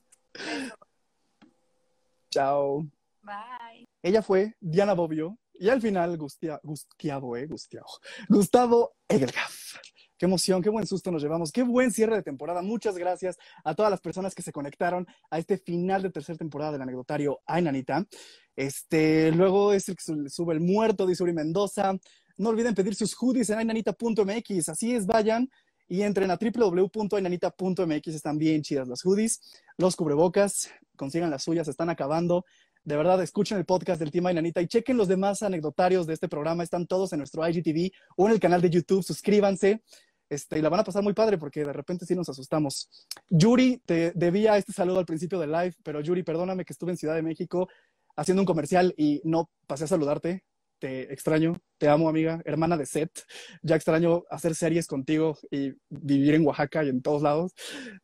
Chao. 2.29 2.87
Bye. 3.21 3.87
Ella 4.01 4.21
fue 4.21 4.55
Diana 4.59 4.93
Bobbio 4.93 5.37
y 5.59 5.69
al 5.69 5.81
final 5.81 6.17
Gustia, 6.17 6.59
Gustiavo, 6.63 7.35
eh, 7.35 7.47
Gustiavo. 7.47 7.89
Gustavo 8.29 8.95
Egelgaf. 9.07 9.77
Qué 10.17 10.25
emoción, 10.25 10.61
qué 10.61 10.69
buen 10.69 10.85
susto 10.85 11.11
nos 11.11 11.21
llevamos, 11.21 11.49
qué 11.49 11.63
buen 11.63 11.91
cierre 11.91 12.17
de 12.17 12.23
temporada. 12.23 12.61
Muchas 12.61 12.97
gracias 12.97 13.37
a 13.63 13.73
todas 13.73 13.89
las 13.89 14.01
personas 14.01 14.35
que 14.35 14.41
se 14.41 14.51
conectaron 14.51 15.07
a 15.29 15.39
este 15.39 15.57
final 15.57 16.01
de 16.01 16.09
tercera 16.09 16.37
temporada 16.37 16.73
del 16.73 16.81
anecdotario 16.81 17.39
Ay 17.45 17.61
Nanita. 17.61 18.05
Este, 18.53 19.31
luego 19.31 19.71
es 19.71 19.87
el 19.87 19.95
que 19.95 20.29
sube 20.29 20.53
el 20.53 20.59
muerto, 20.59 21.07
dice 21.07 21.23
Uri 21.23 21.31
Mendoza. 21.31 21.97
No 22.39 22.49
olviden 22.49 22.73
pedir 22.73 22.95
sus 22.95 23.13
hoodies 23.15 23.49
en 23.49 23.59
ainanita.mx. 23.59 24.69
Así 24.69 24.95
es, 24.95 25.05
vayan 25.05 25.49
y 25.89 26.03
entren 26.03 26.31
a 26.31 26.37
www.ainanita.mx. 26.37 28.07
Están 28.07 28.37
bien 28.37 28.61
chidas 28.61 28.87
las 28.87 29.03
hoodies, 29.03 29.41
los 29.77 29.97
cubrebocas, 29.97 30.69
consigan 30.95 31.29
las 31.29 31.43
suyas, 31.43 31.67
están 31.67 31.89
acabando. 31.89 32.45
De 32.85 32.95
verdad, 32.95 33.21
escuchen 33.21 33.57
el 33.57 33.65
podcast 33.65 33.99
del 33.99 34.09
Team 34.09 34.27
Ainanita 34.27 34.61
y 34.61 34.67
chequen 34.67 34.95
los 34.95 35.09
demás 35.09 35.43
anecdotarios 35.43 36.07
de 36.07 36.13
este 36.13 36.29
programa. 36.29 36.63
Están 36.63 36.87
todos 36.87 37.11
en 37.11 37.19
nuestro 37.19 37.45
IGTV 37.45 37.91
o 38.15 38.27
en 38.27 38.31
el 38.31 38.39
canal 38.39 38.61
de 38.61 38.69
YouTube. 38.69 39.03
Suscríbanse. 39.03 39.83
Este, 40.29 40.59
y 40.59 40.61
la 40.61 40.69
van 40.69 40.79
a 40.79 40.85
pasar 40.85 41.03
muy 41.03 41.13
padre 41.13 41.37
porque 41.37 41.65
de 41.65 41.73
repente 41.73 42.05
sí 42.05 42.15
nos 42.15 42.29
asustamos. 42.29 42.89
Yuri, 43.27 43.81
te 43.85 44.13
debía 44.15 44.55
este 44.55 44.71
saludo 44.71 44.99
al 44.99 45.05
principio 45.05 45.39
del 45.39 45.51
live, 45.51 45.75
pero 45.83 45.99
Yuri, 45.99 46.23
perdóname 46.23 46.63
que 46.63 46.71
estuve 46.71 46.91
en 46.91 46.97
Ciudad 46.97 47.15
de 47.15 47.21
México 47.21 47.67
haciendo 48.15 48.43
un 48.43 48.45
comercial 48.45 48.93
y 48.95 49.19
no 49.25 49.49
pasé 49.67 49.83
a 49.83 49.87
saludarte 49.87 50.45
te 50.79 51.13
extraño, 51.13 51.61
te 51.77 51.87
amo 51.87 52.09
amiga, 52.09 52.41
hermana 52.45 52.77
de 52.77 52.85
Seth, 52.85 53.21
ya 53.61 53.75
extraño 53.75 54.23
hacer 54.29 54.55
series 54.55 54.87
contigo 54.87 55.37
y 55.51 55.73
vivir 55.89 56.35
en 56.35 56.45
Oaxaca 56.45 56.83
y 56.83 56.89
en 56.89 57.01
todos 57.01 57.21
lados. 57.21 57.53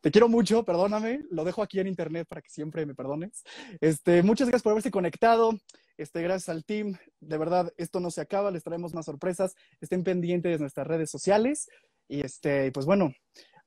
Te 0.01 0.11
quiero 0.11 0.27
mucho, 0.27 0.63
perdóname, 0.63 1.21
lo 1.31 1.43
dejo 1.43 1.63
aquí 1.63 1.79
en 1.79 1.87
internet 1.87 2.27
para 2.27 2.41
que 2.41 2.49
siempre 2.49 2.85
me 2.85 2.93
perdones. 2.93 3.43
Este, 3.81 4.21
muchas 4.23 4.47
gracias 4.47 4.63
por 4.63 4.71
haberse 4.71 4.91
conectado. 4.91 5.57
Este, 5.97 6.21
gracias 6.21 6.49
al 6.49 6.65
team. 6.65 6.97
De 7.19 7.37
verdad, 7.37 7.73
esto 7.77 7.99
no 7.99 8.11
se 8.11 8.21
acaba, 8.21 8.51
les 8.51 8.63
traemos 8.63 8.93
más 8.93 9.05
sorpresas. 9.05 9.55
Estén 9.79 10.03
pendientes 10.03 10.51
de 10.51 10.59
nuestras 10.59 10.85
redes 10.85 11.09
sociales 11.09 11.67
y 12.07 12.21
este, 12.21 12.71
pues 12.71 12.85
bueno, 12.85 13.13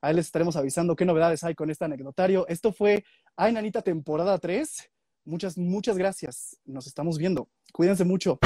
ahí 0.00 0.14
les 0.14 0.26
estaremos 0.26 0.56
avisando 0.56 0.94
qué 0.94 1.04
novedades 1.04 1.42
hay 1.44 1.54
con 1.54 1.70
este 1.70 1.84
anecdotario. 1.84 2.46
Esto 2.48 2.72
fue 2.72 3.04
Ay 3.36 3.52
Nanita 3.52 3.82
temporada 3.82 4.38
3. 4.38 4.90
Muchas, 5.28 5.58
muchas 5.58 5.98
gracias. 5.98 6.56
Nos 6.64 6.86
estamos 6.86 7.18
viendo. 7.18 7.50
Cuídense 7.74 8.02
mucho. 8.06 8.38